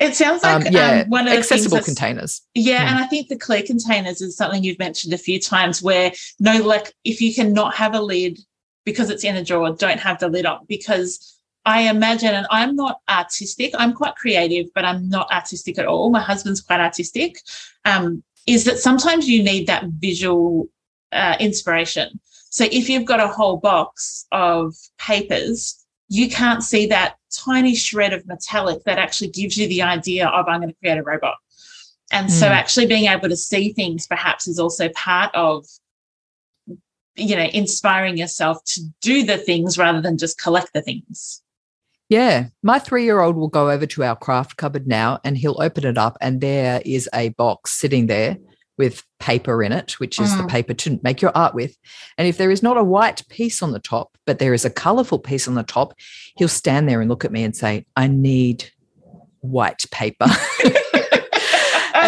It 0.00 0.14
sounds 0.14 0.42
like 0.42 0.66
um, 0.66 0.72
yeah, 0.72 1.02
um, 1.02 1.10
one 1.10 1.26
of 1.26 1.32
the 1.32 1.38
accessible 1.38 1.80
containers. 1.80 2.42
Yeah, 2.54 2.84
Mm. 2.84 2.90
and 2.90 2.98
I 2.98 3.06
think 3.06 3.28
the 3.28 3.36
clear 3.36 3.62
containers 3.62 4.20
is 4.20 4.36
something 4.36 4.62
you've 4.62 4.78
mentioned 4.78 5.12
a 5.12 5.18
few 5.18 5.40
times 5.40 5.82
where 5.82 6.12
no, 6.38 6.62
like 6.62 6.92
if 7.04 7.20
you 7.20 7.34
cannot 7.34 7.74
have 7.74 7.94
a 7.94 8.00
lid 8.00 8.38
because 8.84 9.10
it's 9.10 9.24
in 9.24 9.36
a 9.36 9.44
drawer, 9.44 9.74
don't 9.74 10.00
have 10.00 10.18
the 10.18 10.28
lid 10.28 10.46
up 10.46 10.66
because 10.68 11.36
I 11.66 11.82
imagine, 11.82 12.34
and 12.34 12.46
I'm 12.50 12.74
not 12.74 13.00
artistic, 13.10 13.74
I'm 13.76 13.92
quite 13.92 14.14
creative, 14.16 14.68
but 14.74 14.86
I'm 14.86 15.08
not 15.10 15.30
artistic 15.30 15.78
at 15.78 15.84
all. 15.84 16.08
My 16.08 16.20
husband's 16.20 16.62
quite 16.62 16.80
artistic. 16.80 17.40
Um, 17.84 18.22
is 18.46 18.64
that 18.64 18.78
sometimes 18.78 19.28
you 19.28 19.42
need 19.42 19.66
that 19.66 19.84
visual 19.98 20.68
uh, 21.12 21.36
inspiration. 21.38 22.18
So 22.48 22.64
if 22.72 22.88
you've 22.88 23.04
got 23.04 23.20
a 23.20 23.28
whole 23.28 23.58
box 23.58 24.26
of 24.32 24.74
papers, 24.96 25.84
you 26.08 26.30
can't 26.30 26.62
see 26.62 26.86
that 26.86 27.17
tiny 27.30 27.74
shred 27.74 28.12
of 28.12 28.26
metallic 28.26 28.84
that 28.84 28.98
actually 28.98 29.30
gives 29.30 29.56
you 29.56 29.68
the 29.68 29.82
idea 29.82 30.26
of 30.28 30.48
I'm 30.48 30.60
going 30.60 30.72
to 30.72 30.78
create 30.80 30.98
a 30.98 31.02
robot. 31.02 31.36
And 32.10 32.32
so 32.32 32.46
Mm. 32.46 32.50
actually 32.52 32.86
being 32.86 33.06
able 33.06 33.28
to 33.28 33.36
see 33.36 33.72
things 33.72 34.06
perhaps 34.06 34.48
is 34.48 34.58
also 34.58 34.88
part 34.90 35.34
of 35.34 35.66
you 37.16 37.34
know 37.36 37.48
inspiring 37.52 38.16
yourself 38.16 38.62
to 38.64 38.80
do 39.02 39.24
the 39.24 39.36
things 39.38 39.76
rather 39.76 40.00
than 40.00 40.16
just 40.16 40.40
collect 40.40 40.72
the 40.72 40.82
things. 40.82 41.42
Yeah. 42.08 42.46
My 42.62 42.78
three 42.78 43.04
year 43.04 43.20
old 43.20 43.36
will 43.36 43.48
go 43.48 43.70
over 43.70 43.84
to 43.86 44.04
our 44.04 44.16
craft 44.16 44.56
cupboard 44.56 44.86
now 44.86 45.18
and 45.24 45.36
he'll 45.36 45.60
open 45.60 45.84
it 45.84 45.98
up, 45.98 46.16
and 46.20 46.40
there 46.40 46.80
is 46.84 47.08
a 47.12 47.30
box 47.30 47.72
sitting 47.72 48.06
there 48.06 48.38
with 48.78 49.02
paper 49.18 49.62
in 49.62 49.72
it, 49.72 49.98
which 50.00 50.18
is 50.20 50.34
the 50.36 50.44
Mm. 50.44 50.48
paper 50.48 50.72
to 50.74 51.00
make 51.02 51.20
your 51.20 51.32
art 51.36 51.54
with. 51.54 51.76
And 52.16 52.26
if 52.28 52.38
there 52.38 52.50
is 52.50 52.62
not 52.62 52.76
a 52.76 52.84
white 52.84 53.22
piece 53.28 53.62
on 53.62 53.72
the 53.72 53.80
top, 53.80 54.16
but 54.24 54.38
there 54.38 54.54
is 54.54 54.64
a 54.64 54.70
colorful 54.70 55.18
piece 55.18 55.46
on 55.48 55.54
the 55.54 55.62
top, 55.64 55.92
he'll 56.36 56.48
stand 56.48 56.88
there 56.88 57.00
and 57.00 57.10
look 57.10 57.24
at 57.24 57.32
me 57.32 57.42
and 57.42 57.54
say, 57.54 57.84
I 57.96 58.06
need 58.06 58.70
white 59.40 59.84
paper. 59.90 60.26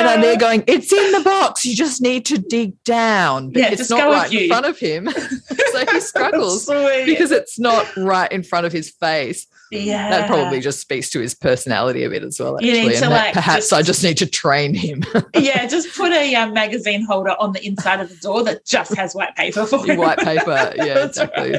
And 0.01 0.09
then 0.09 0.21
they're 0.23 0.37
going, 0.39 0.65
it's 0.67 0.93
in 0.93 1.13
the 1.13 1.21
box. 1.21 1.65
You 1.65 1.75
just 1.77 2.01
need 2.01 2.25
to 2.27 2.39
dig 2.39 2.83
down. 2.85 3.51
But 3.51 3.61
Yeah, 3.63 3.69
it's 3.69 3.79
just 3.79 3.91
not 3.91 3.99
go 4.01 4.09
with 4.11 4.19
right 4.19 4.33
in 4.33 4.49
front 4.49 4.67
of 4.67 4.79
him. 4.79 5.09
so 5.73 5.87
he 5.93 6.01
struggles 6.01 6.67
because 6.67 7.31
it's 7.33 7.59
not 7.59 7.87
right 7.97 8.31
in 8.33 8.43
front 8.43 8.67
of 8.67 8.73
his 8.73 8.91
face. 8.91 9.47
yeah. 9.71 10.11
That 10.11 10.27
probably 10.29 10.61
just 10.61 10.81
speaks 10.81 11.11
to 11.11 11.21
his 11.21 11.35
personality 11.35 12.03
a 12.05 12.11
bit 12.11 12.25
as 12.25 12.41
well, 12.41 12.57
You 12.61 12.73
need 12.73 12.95
to, 12.97 13.05
and 13.05 13.11
like, 13.13 13.35
perhaps 13.35 13.69
just- 13.69 13.73
I 13.73 13.83
just 13.83 14.03
need 14.03 14.17
to 14.19 14.27
train 14.27 14.75
him. 14.75 15.03
yeah, 15.35 15.67
just 15.67 15.97
put 15.97 16.13
a 16.13 16.35
um, 16.35 16.53
magazine 16.53 17.05
holder 17.05 17.37
on 17.39 17.53
the 17.53 17.65
inside 17.65 18.01
of 18.01 18.09
the 18.09 18.17
door 18.17 18.43
that 18.45 18.65
just 18.67 18.95
has 18.97 19.15
white 19.15 19.37
paper 19.37 19.65
for 19.67 19.89
it. 19.91 19.99
white 19.99 20.19
paper. 20.19 20.73
Yeah, 20.77 21.05
exactly. 21.07 21.55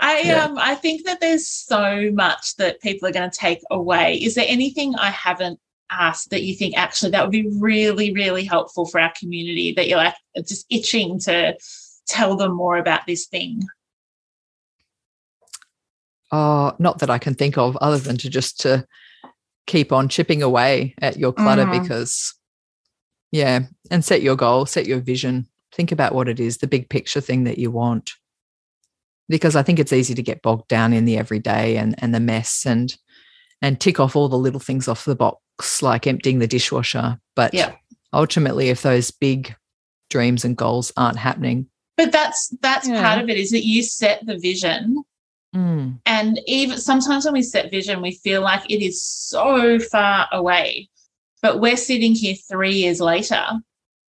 I 0.00 0.20
Yeah. 0.20 0.44
um 0.44 0.58
I 0.58 0.74
think 0.76 1.04
that 1.06 1.20
there's 1.20 1.48
so 1.48 2.10
much 2.12 2.54
that 2.56 2.80
people 2.80 3.08
are 3.08 3.12
going 3.12 3.28
to 3.28 3.36
take 3.36 3.60
away. 3.70 4.14
Is 4.16 4.34
there 4.36 4.44
anything 4.48 4.94
I 4.94 5.10
haven't 5.10 5.58
asked 5.90 6.30
that 6.30 6.42
you 6.42 6.54
think 6.54 6.76
actually 6.76 7.10
that 7.10 7.22
would 7.22 7.32
be 7.32 7.48
really 7.58 8.12
really 8.12 8.44
helpful 8.44 8.84
for 8.84 9.00
our 9.00 9.12
community 9.18 9.72
that 9.72 9.88
you're 9.88 9.98
like 9.98 10.14
just 10.46 10.66
itching 10.70 11.18
to 11.18 11.56
tell 12.06 12.36
them 12.36 12.54
more 12.54 12.78
about 12.78 13.06
this 13.06 13.26
thing? 13.26 13.62
Oh, 16.30 16.74
not 16.78 16.98
that 16.98 17.10
I 17.10 17.18
can 17.18 17.34
think 17.34 17.56
of 17.56 17.76
other 17.78 17.98
than 17.98 18.18
to 18.18 18.28
just 18.28 18.60
to 18.60 18.86
keep 19.66 19.92
on 19.92 20.08
chipping 20.08 20.42
away 20.42 20.94
at 21.00 21.18
your 21.18 21.32
clutter 21.32 21.64
Mhm. 21.64 21.82
because 21.82 22.34
yeah, 23.30 23.66
and 23.90 24.04
set 24.04 24.22
your 24.22 24.36
goal, 24.36 24.64
set 24.64 24.86
your 24.86 25.00
vision. 25.00 25.46
Think 25.72 25.92
about 25.92 26.14
what 26.14 26.28
it 26.28 26.40
is, 26.40 26.58
the 26.58 26.66
big 26.66 26.88
picture 26.88 27.20
thing 27.20 27.44
that 27.44 27.58
you 27.58 27.70
want. 27.70 28.12
Because 29.28 29.54
I 29.54 29.62
think 29.62 29.78
it's 29.78 29.92
easy 29.92 30.14
to 30.14 30.22
get 30.22 30.40
bogged 30.40 30.68
down 30.68 30.94
in 30.94 31.04
the 31.04 31.18
everyday 31.18 31.76
and 31.76 31.94
and 31.98 32.14
the 32.14 32.20
mess 32.20 32.64
and 32.66 32.96
and 33.60 33.78
tick 33.80 34.00
off 34.00 34.16
all 34.16 34.28
the 34.28 34.38
little 34.38 34.60
things 34.60 34.88
off 34.88 35.04
the 35.04 35.14
box 35.58 35.82
like 35.82 36.06
emptying 36.06 36.38
the 36.38 36.46
dishwasher. 36.46 37.18
But 37.34 37.54
Yeah. 37.54 37.74
ultimately 38.12 38.68
if 38.70 38.82
those 38.82 39.10
big 39.10 39.54
dreams 40.10 40.44
and 40.44 40.56
goals 40.56 40.92
aren't 40.96 41.18
happening, 41.18 41.66
But 41.96 42.12
that's 42.12 42.48
that's 42.62 42.86
Yeah. 42.88 43.02
part 43.02 43.20
of 43.22 43.28
it 43.28 43.36
is 43.36 43.50
that 43.50 43.64
you 43.66 43.82
set 43.82 44.24
the 44.24 44.38
vision 44.38 45.02
mm, 45.54 45.98
And 46.06 46.38
even 46.46 46.78
sometimes 46.78 47.24
when 47.24 47.32
we 47.34 47.42
set 47.42 47.70
vision, 47.70 48.02
we 48.02 48.12
feel 48.12 48.42
like 48.42 48.70
it 48.70 48.82
is 48.84 49.02
so 49.02 49.78
far 49.78 50.28
away. 50.30 50.88
But 51.42 51.58
we're 51.60 51.76
sitting 51.76 52.14
here 52.14 52.34
three 52.48 52.74
years 52.74 53.00
later. 53.00 53.42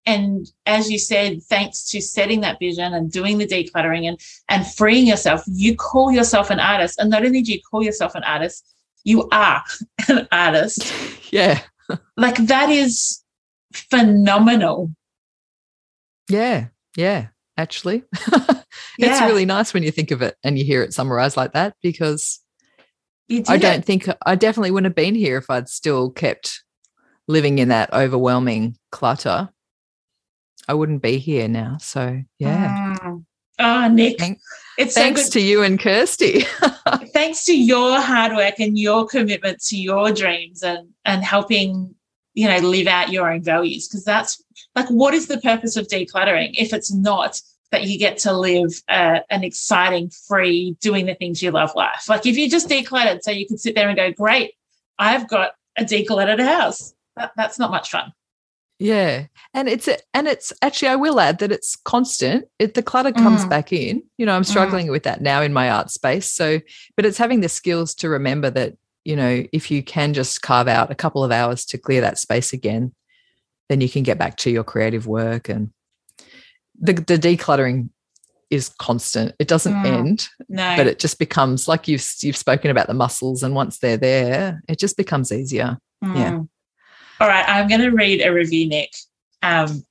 And 0.05 0.51
as 0.67 0.91
you 0.91 0.99
said, 0.99 1.43
thanks 1.45 1.89
to 1.91 2.01
setting 2.03 2.41
that 2.41 2.59
vision 2.59 2.93
and 2.93 3.11
doing 3.11 3.39
the 3.39 3.47
decluttering 3.47 4.09
and, 4.09 4.19
and 4.49 4.67
freeing 4.67 5.07
yourself, 5.07 5.43
you 5.47 5.77
call 5.77 6.11
yourself 6.11 6.51
an 6.51 6.61
artist. 6.61 6.99
And 6.99 7.09
not 7.09 7.25
only 7.25 7.41
do 7.43 7.53
you 7.53 7.61
call 7.71 7.83
yourself 7.85 8.15
an 8.17 8.25
artist, 8.25 8.67
you 9.05 9.29
are 9.31 9.63
an 10.09 10.29
artist. 10.33 10.93
yeah. 11.33 11.61
Like 12.17 12.37
that 12.37 12.69
is 12.71 13.23
phenomenal. 13.73 14.91
Yeah, 16.29 16.67
yeah, 16.97 17.29
actually. 17.57 18.05
it's 18.27 18.65
Yeah. 18.99 19.27
really 19.27 19.47
nice 19.47 19.73
when 19.73 19.83
you 19.83 19.91
think 19.91 20.11
of 20.11 20.21
it 20.23 20.37
and 20.45 20.59
you 20.59 20.65
hear 20.65 20.83
it 20.83 20.93
summarized 20.93 21.37
like 21.37 21.53
that 21.53 21.75
because 21.83 22.41
I 23.49 23.57
don't 23.57 23.85
think 23.85 24.09
I 24.27 24.35
definitely 24.35 24.71
wouldn't 24.71 24.91
have 24.91 24.95
been 24.97 25.15
here 25.15 25.39
if 25.39 25.49
I'd 25.51 25.69
still 25.69 26.11
kept 26.11 26.63
living 27.27 27.59
in 27.59 27.69
that 27.69 27.93
overwhelming 27.93 28.77
clutter. 28.93 29.49
I 30.67 30.75
wouldn't 30.75 31.03
be 31.03 31.19
here 31.19 31.49
now. 31.49 31.79
So, 31.81 32.21
yeah. 32.39 32.95
Mm. 33.01 33.25
Oh, 33.59 33.89
Nic. 33.89 34.19
Thank- 34.19 34.39
it's 34.79 34.95
Thanks 34.95 35.25
good. 35.25 35.33
to 35.33 35.41
you 35.41 35.63
and 35.63 35.79
Kirsty. 35.79 36.43
thanks 37.13 37.45
to 37.45 37.57
your 37.57 38.01
hard 38.01 38.33
work 38.33 38.61
and 38.61 38.79
your 38.79 39.07
commitment 39.07 39.61
to 39.65 39.77
your 39.77 40.13
dreams 40.13 40.63
and 40.63 40.89
and 41.05 41.25
helping 41.25 41.95
you 42.35 42.47
know 42.47 42.59
live 42.59 42.87
out 42.87 43.11
your 43.11 43.31
own 43.31 43.43
values 43.43 43.89
because 43.89 44.05
that's 44.05 44.43
like 44.77 44.89
what 44.89 45.15
is 45.15 45.27
the 45.27 45.41
purpose 45.41 45.77
of 45.77 45.89
decluttering 45.89 46.55
if 46.57 46.73
it's 46.73 46.93
not 46.93 47.41
that 47.73 47.85
you 47.85 47.99
get 47.99 48.17
to 48.17 48.33
live 48.33 48.81
uh, 48.89 49.19
an 49.29 49.45
exciting 49.45 50.11
free 50.27 50.77
doing 50.81 51.05
the 51.05 51.15
things 51.17 51.43
you 51.43 51.51
love 51.51 51.73
life 51.75 52.09
like 52.09 52.25
if 52.25 52.37
you 52.39 52.49
just 52.49 52.69
decluttered 52.69 53.21
so 53.23 53.33
you 53.33 53.47
could 53.47 53.59
sit 53.59 53.75
there 53.75 53.89
and 53.89 53.97
go 53.97 54.13
great 54.13 54.53
i've 54.99 55.27
got 55.29 55.53
a 55.77 55.85
decluttered 55.85 56.41
house 56.41 56.95
that, 57.17 57.33
that's 57.37 57.59
not 57.59 57.73
much 57.73 57.91
fun 57.91 58.13
yeah. 58.79 59.27
And 59.55 59.69
it's 59.69 59.89
and 60.15 60.29
it's 60.29 60.53
actually 60.63 60.89
I 60.89 60.97
will 60.97 61.19
add 61.21 61.39
that 61.39 61.51
it's 61.53 61.75
constant. 61.77 62.45
It 62.59 62.75
the 62.75 62.83
clutter 62.83 63.13
comes 63.13 63.45
Mm. 63.45 63.51
back 63.51 63.73
in. 63.73 64.03
You 64.19 64.27
know, 64.27 64.35
I'm 64.37 64.45
struggling 64.45 64.91
with 64.91 65.03
that 65.05 65.21
now 65.21 65.43
in 65.43 65.53
my 65.53 65.71
art 65.71 65.91
space. 65.91 66.31
So, 66.31 66.61
but 66.97 67.05
it's 67.07 67.19
having 67.19 67.41
the 67.41 67.49
skills 67.49 67.95
to 67.97 68.09
remember 68.09 68.51
that, 68.51 68.75
you 69.05 69.17
know, 69.17 69.45
if 69.53 69.71
you 69.71 69.83
can 69.83 70.15
just 70.15 70.43
carve 70.43 70.69
out 70.69 70.91
a 70.91 70.95
couple 70.95 71.25
of 71.25 71.33
hours 71.33 71.65
to 71.67 71.79
clear 71.79 72.01
that 72.03 72.19
space 72.19 72.53
again, 72.53 72.95
then 73.69 73.81
you 73.81 73.89
can 73.89 74.03
get 74.03 74.19
back 74.19 74.37
to 74.39 74.51
your 74.51 74.65
creative 74.65 75.07
work 75.07 75.49
and 75.49 75.71
the 76.81 76.93
the 76.93 77.19
decluttering 77.19 77.89
is 78.51 78.71
constant. 78.79 79.35
It 79.39 79.49
doesn't 79.49 79.75
Mm. 79.75 79.87
end, 79.87 80.29
no 80.49 80.77
but 80.77 80.87
it 80.87 80.99
just 80.99 81.19
becomes 81.19 81.69
like 81.69 81.89
you've 81.89 82.07
you've 82.23 82.37
spoken 82.37 82.71
about 82.71 82.87
the 82.87 82.95
muscles 82.95 83.43
and 83.43 83.55
once 83.55 83.79
they're 83.79 83.97
there, 83.99 84.63
it 84.69 84.79
just 84.79 84.97
becomes 84.97 85.33
easier. 85.33 85.79
yeah. 86.03 86.39
All 87.21 87.29
right 87.29 87.45
i'm 87.49 87.69
going 87.69 87.81
to 87.81 87.91
read 87.91 88.21
a 88.21 88.33
review 88.33 88.69
Nic 88.69 88.93
um 89.43 89.85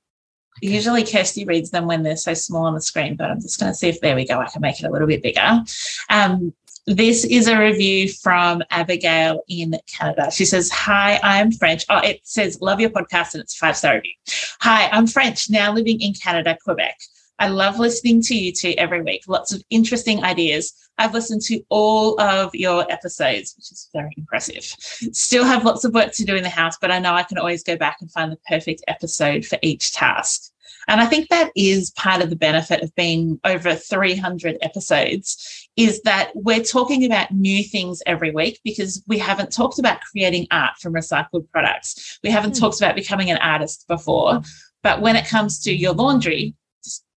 Usually 0.60 1.04
Kirsty 1.04 1.44
reads 1.44 1.70
them 1.70 1.86
when 1.86 2.02
they're 2.02 2.16
so 2.16 2.34
small 2.34 2.66
on 2.66 2.74
the 2.74 2.80
screen, 2.80 3.16
but 3.16 3.30
I'm 3.30 3.40
just 3.40 3.60
going 3.60 3.70
to 3.70 3.78
see 3.78 3.88
if 3.88 4.00
there 4.00 4.16
we 4.16 4.26
go. 4.26 4.40
I 4.40 4.48
can 4.48 4.60
make 4.60 4.80
it 4.80 4.86
a 4.86 4.90
little 4.90 5.06
bit 5.06 5.22
bigger. 5.22 5.62
Um, 6.10 6.52
this 6.86 7.24
is 7.24 7.48
a 7.48 7.58
review 7.58 8.08
from 8.08 8.62
Abigail 8.70 9.42
in 9.48 9.78
Canada. 9.86 10.30
She 10.30 10.46
says, 10.46 10.70
Hi, 10.70 11.20
I'm 11.22 11.52
French. 11.52 11.84
Oh, 11.90 11.98
it 11.98 12.20
says, 12.24 12.60
Love 12.62 12.80
your 12.80 12.90
podcast, 12.90 13.34
and 13.34 13.42
it's 13.42 13.54
a 13.54 13.58
five 13.58 13.76
star 13.76 13.96
review. 13.96 14.14
Hi, 14.60 14.88
I'm 14.90 15.06
French, 15.06 15.50
now 15.50 15.72
living 15.72 16.00
in 16.00 16.14
Canada, 16.14 16.56
Quebec. 16.64 16.96
I 17.38 17.48
love 17.48 17.78
listening 17.78 18.20
to 18.22 18.34
you 18.34 18.52
two 18.52 18.74
every 18.78 19.02
week. 19.02 19.22
Lots 19.28 19.52
of 19.52 19.62
interesting 19.70 20.24
ideas. 20.24 20.72
I've 20.98 21.14
listened 21.14 21.42
to 21.42 21.60
all 21.68 22.20
of 22.20 22.52
your 22.54 22.90
episodes, 22.90 23.54
which 23.56 23.70
is 23.70 23.88
very 23.92 24.12
impressive. 24.16 24.64
Still 24.64 25.44
have 25.44 25.64
lots 25.64 25.84
of 25.84 25.94
work 25.94 26.12
to 26.14 26.24
do 26.24 26.34
in 26.34 26.42
the 26.42 26.48
house, 26.48 26.76
but 26.80 26.90
I 26.90 26.98
know 26.98 27.14
I 27.14 27.22
can 27.22 27.38
always 27.38 27.62
go 27.62 27.76
back 27.76 27.98
and 28.00 28.10
find 28.10 28.32
the 28.32 28.38
perfect 28.48 28.82
episode 28.88 29.44
for 29.46 29.58
each 29.62 29.92
task. 29.92 30.50
And 30.88 31.00
I 31.00 31.06
think 31.06 31.28
that 31.28 31.50
is 31.54 31.90
part 31.92 32.22
of 32.22 32.30
the 32.30 32.36
benefit 32.36 32.82
of 32.82 32.94
being 32.94 33.38
over 33.44 33.74
300 33.74 34.56
episodes 34.62 35.68
is 35.76 36.00
that 36.02 36.30
we're 36.34 36.62
talking 36.62 37.04
about 37.04 37.30
new 37.30 37.62
things 37.62 38.02
every 38.06 38.30
week 38.30 38.58
because 38.64 39.02
we 39.06 39.18
haven't 39.18 39.52
talked 39.52 39.78
about 39.78 40.00
creating 40.10 40.46
art 40.50 40.76
from 40.80 40.94
recycled 40.94 41.48
products. 41.52 42.18
We 42.24 42.30
haven't 42.30 42.56
Hmm. 42.56 42.60
talked 42.60 42.78
about 42.80 42.96
becoming 42.96 43.30
an 43.30 43.38
artist 43.38 43.84
before. 43.86 44.40
But 44.82 45.00
when 45.00 45.16
it 45.16 45.26
comes 45.26 45.58
to 45.64 45.72
your 45.74 45.92
laundry, 45.92 46.54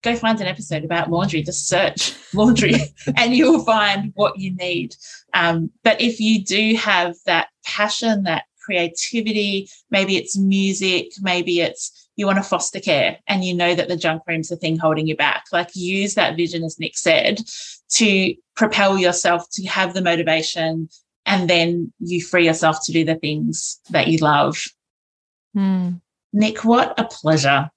go 0.02 0.16
find 0.16 0.40
an 0.40 0.46
episode 0.46 0.84
about 0.84 1.10
laundry, 1.10 1.42
just 1.42 1.68
search 1.68 2.14
laundry 2.34 2.74
and 3.16 3.34
you'll 3.34 3.64
find 3.64 4.12
what 4.14 4.38
you 4.38 4.54
need. 4.54 4.94
Um, 5.34 5.70
but 5.84 6.00
if 6.00 6.20
you 6.20 6.42
do 6.42 6.74
have 6.76 7.16
that 7.26 7.48
passion, 7.64 8.24
that 8.24 8.44
creativity, 8.64 9.68
maybe 9.90 10.16
it's 10.16 10.38
music, 10.38 11.10
maybe 11.20 11.60
it's 11.60 12.08
you 12.16 12.26
want 12.26 12.36
to 12.36 12.42
foster 12.42 12.80
care 12.80 13.18
and 13.26 13.44
you 13.44 13.54
know 13.54 13.74
that 13.74 13.88
the 13.88 13.96
junk 13.96 14.22
room's 14.26 14.48
the 14.48 14.56
thing 14.56 14.78
holding 14.78 15.06
you 15.06 15.16
back, 15.16 15.44
like 15.52 15.70
use 15.74 16.14
that 16.14 16.36
vision, 16.36 16.62
as 16.62 16.78
Nic 16.78 16.96
said, 16.96 17.40
to 17.90 18.34
propel 18.56 18.98
yourself 18.98 19.46
to 19.52 19.66
have 19.66 19.94
the 19.94 20.02
motivation 20.02 20.88
and 21.26 21.48
then 21.48 21.92
you 21.98 22.22
free 22.22 22.46
yourself 22.46 22.78
to 22.84 22.92
do 22.92 23.04
the 23.04 23.14
things 23.14 23.80
that 23.90 24.08
you 24.08 24.18
love. 24.18 24.62
Hmm. 25.54 25.92
Nic, 26.32 26.64
what 26.64 26.98
a 26.98 27.04
pleasure. 27.04 27.70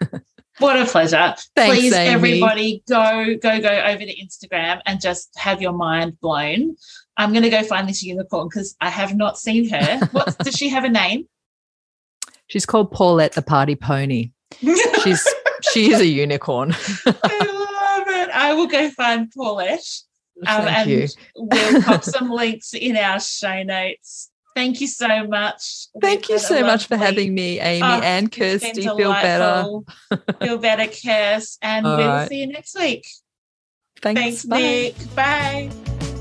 what 0.58 0.80
a 0.80 0.84
pleasure. 0.84 1.34
Thanks, 1.56 1.78
Please, 1.78 1.92
Amy. 1.92 2.10
everybody, 2.10 2.82
go, 2.88 3.34
go, 3.40 3.60
go 3.60 3.82
over 3.86 3.98
to 3.98 4.16
Instagram 4.20 4.80
and 4.86 5.00
just 5.00 5.30
have 5.36 5.62
your 5.62 5.72
mind 5.72 6.20
blown. 6.20 6.76
I'm 7.16 7.32
going 7.32 7.42
to 7.42 7.50
go 7.50 7.62
find 7.62 7.88
this 7.88 8.02
unicorn 8.02 8.48
because 8.48 8.76
I 8.80 8.90
have 8.90 9.14
not 9.14 9.38
seen 9.38 9.68
her. 9.70 10.00
What 10.12 10.36
does 10.38 10.54
she 10.54 10.68
have 10.68 10.84
a 10.84 10.88
name? 10.88 11.26
She's 12.48 12.66
called 12.66 12.90
Paulette 12.92 13.32
the 13.32 13.42
Party 13.42 13.74
Pony. 13.74 14.32
She's 15.02 15.26
she 15.72 15.90
is 15.90 16.00
a 16.00 16.06
unicorn. 16.06 16.74
I 17.06 17.96
love 17.96 18.08
it. 18.08 18.30
I 18.30 18.52
will 18.52 18.66
go 18.66 18.90
find 18.90 19.30
Paulette. 19.30 19.86
Um, 20.46 20.64
Thank 20.64 20.76
and 20.78 20.90
you. 20.90 21.08
we'll 21.36 21.82
pop 21.82 22.04
some 22.04 22.30
links 22.30 22.74
in 22.74 22.96
our 22.96 23.20
show 23.20 23.62
notes. 23.62 24.30
Thank 24.54 24.80
you 24.80 24.86
so 24.86 25.26
much. 25.26 25.86
Thank 26.00 26.28
you 26.28 26.34
We've 26.34 26.42
had 26.42 26.48
so 26.48 26.60
much 26.62 26.86
for 26.86 26.96
having 26.96 27.34
me, 27.34 27.58
Amy 27.60 27.82
Oh, 27.82 28.00
and 28.02 28.26
it's 28.26 28.36
been 28.36 28.60
Kirsty. 28.60 28.82
Feel 28.82 29.12
better. 29.12 29.62
delightful. 29.62 29.84
Feel 30.40 30.58
better, 30.58 30.84
Kirst. 30.84 31.58
And 31.62 31.86
All 31.86 31.96
we'll 31.96 32.08
right. 32.08 32.28
see 32.28 32.40
you 32.40 32.46
next 32.48 32.78
week. 32.78 33.06
Thanks. 34.02 34.20
Thanks, 34.20 34.44
Bye. 34.44 34.60
Nic. 34.60 35.14
Bye. 35.14 35.70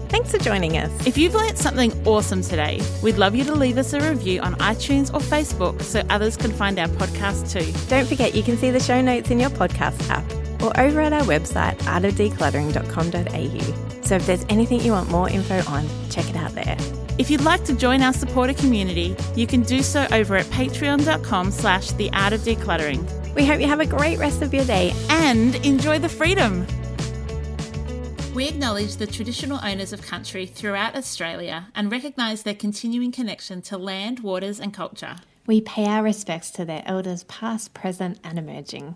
Thanks 0.09 0.31
for 0.31 0.37
joining 0.39 0.77
us. 0.77 1.07
If 1.07 1.17
you've 1.17 1.33
learnt 1.35 1.57
something 1.57 1.91
awesome 2.05 2.41
today, 2.41 2.81
we'd 3.01 3.17
love 3.17 3.33
you 3.33 3.45
to 3.45 3.53
leave 3.53 3.77
us 3.77 3.93
a 3.93 4.09
review 4.09 4.41
on 4.41 4.55
iTunes 4.55 5.13
or 5.13 5.19
Facebook 5.19 5.81
so 5.81 6.01
others 6.09 6.35
can 6.35 6.51
find 6.51 6.77
our 6.79 6.89
podcast 6.89 7.49
too. 7.51 7.71
Don't 7.87 8.07
forget 8.07 8.35
you 8.35 8.43
can 8.43 8.57
see 8.57 8.71
the 8.71 8.79
show 8.79 9.01
notes 9.01 9.31
in 9.31 9.39
your 9.39 9.49
podcast 9.51 10.09
app 10.09 10.29
or 10.61 10.77
over 10.79 10.99
at 11.01 11.13
our 11.13 11.23
website 11.23 11.77
artofdecluttering.com.au. 11.79 13.90
So 14.11 14.17
if 14.17 14.25
there's 14.25 14.45
anything 14.49 14.81
you 14.81 14.91
want 14.91 15.09
more 15.09 15.29
info 15.29 15.63
on, 15.71 15.87
check 16.09 16.29
it 16.29 16.35
out 16.35 16.51
there. 16.51 16.75
If 17.17 17.31
you'd 17.31 17.45
like 17.45 17.63
to 17.63 17.73
join 17.73 18.01
our 18.01 18.11
supporter 18.11 18.53
community, 18.53 19.15
you 19.37 19.47
can 19.47 19.61
do 19.61 19.81
so 19.81 20.05
over 20.11 20.35
at 20.35 20.45
patreon.com 20.47 21.49
slash 21.49 21.91
the 21.91 22.11
art 22.11 22.33
of 22.33 22.41
decluttering. 22.41 23.09
We 23.35 23.45
hope 23.45 23.61
you 23.61 23.67
have 23.67 23.79
a 23.79 23.85
great 23.85 24.19
rest 24.19 24.41
of 24.41 24.53
your 24.53 24.65
day 24.65 24.93
and 25.07 25.55
enjoy 25.65 25.99
the 25.99 26.09
freedom. 26.09 26.67
We 28.35 28.49
acknowledge 28.49 28.97
the 28.97 29.07
traditional 29.07 29.61
owners 29.63 29.93
of 29.93 30.01
country 30.01 30.45
throughout 30.45 30.97
Australia 30.97 31.69
and 31.73 31.89
recognise 31.89 32.43
their 32.43 32.53
continuing 32.53 33.13
connection 33.13 33.61
to 33.61 33.77
land, 33.77 34.19
waters, 34.19 34.59
and 34.59 34.73
culture. 34.73 35.15
We 35.47 35.61
pay 35.61 35.85
our 35.85 36.03
respects 36.03 36.51
to 36.51 36.65
their 36.65 36.83
elders, 36.85 37.23
past, 37.23 37.73
present, 37.73 38.19
and 38.25 38.37
emerging. 38.37 38.95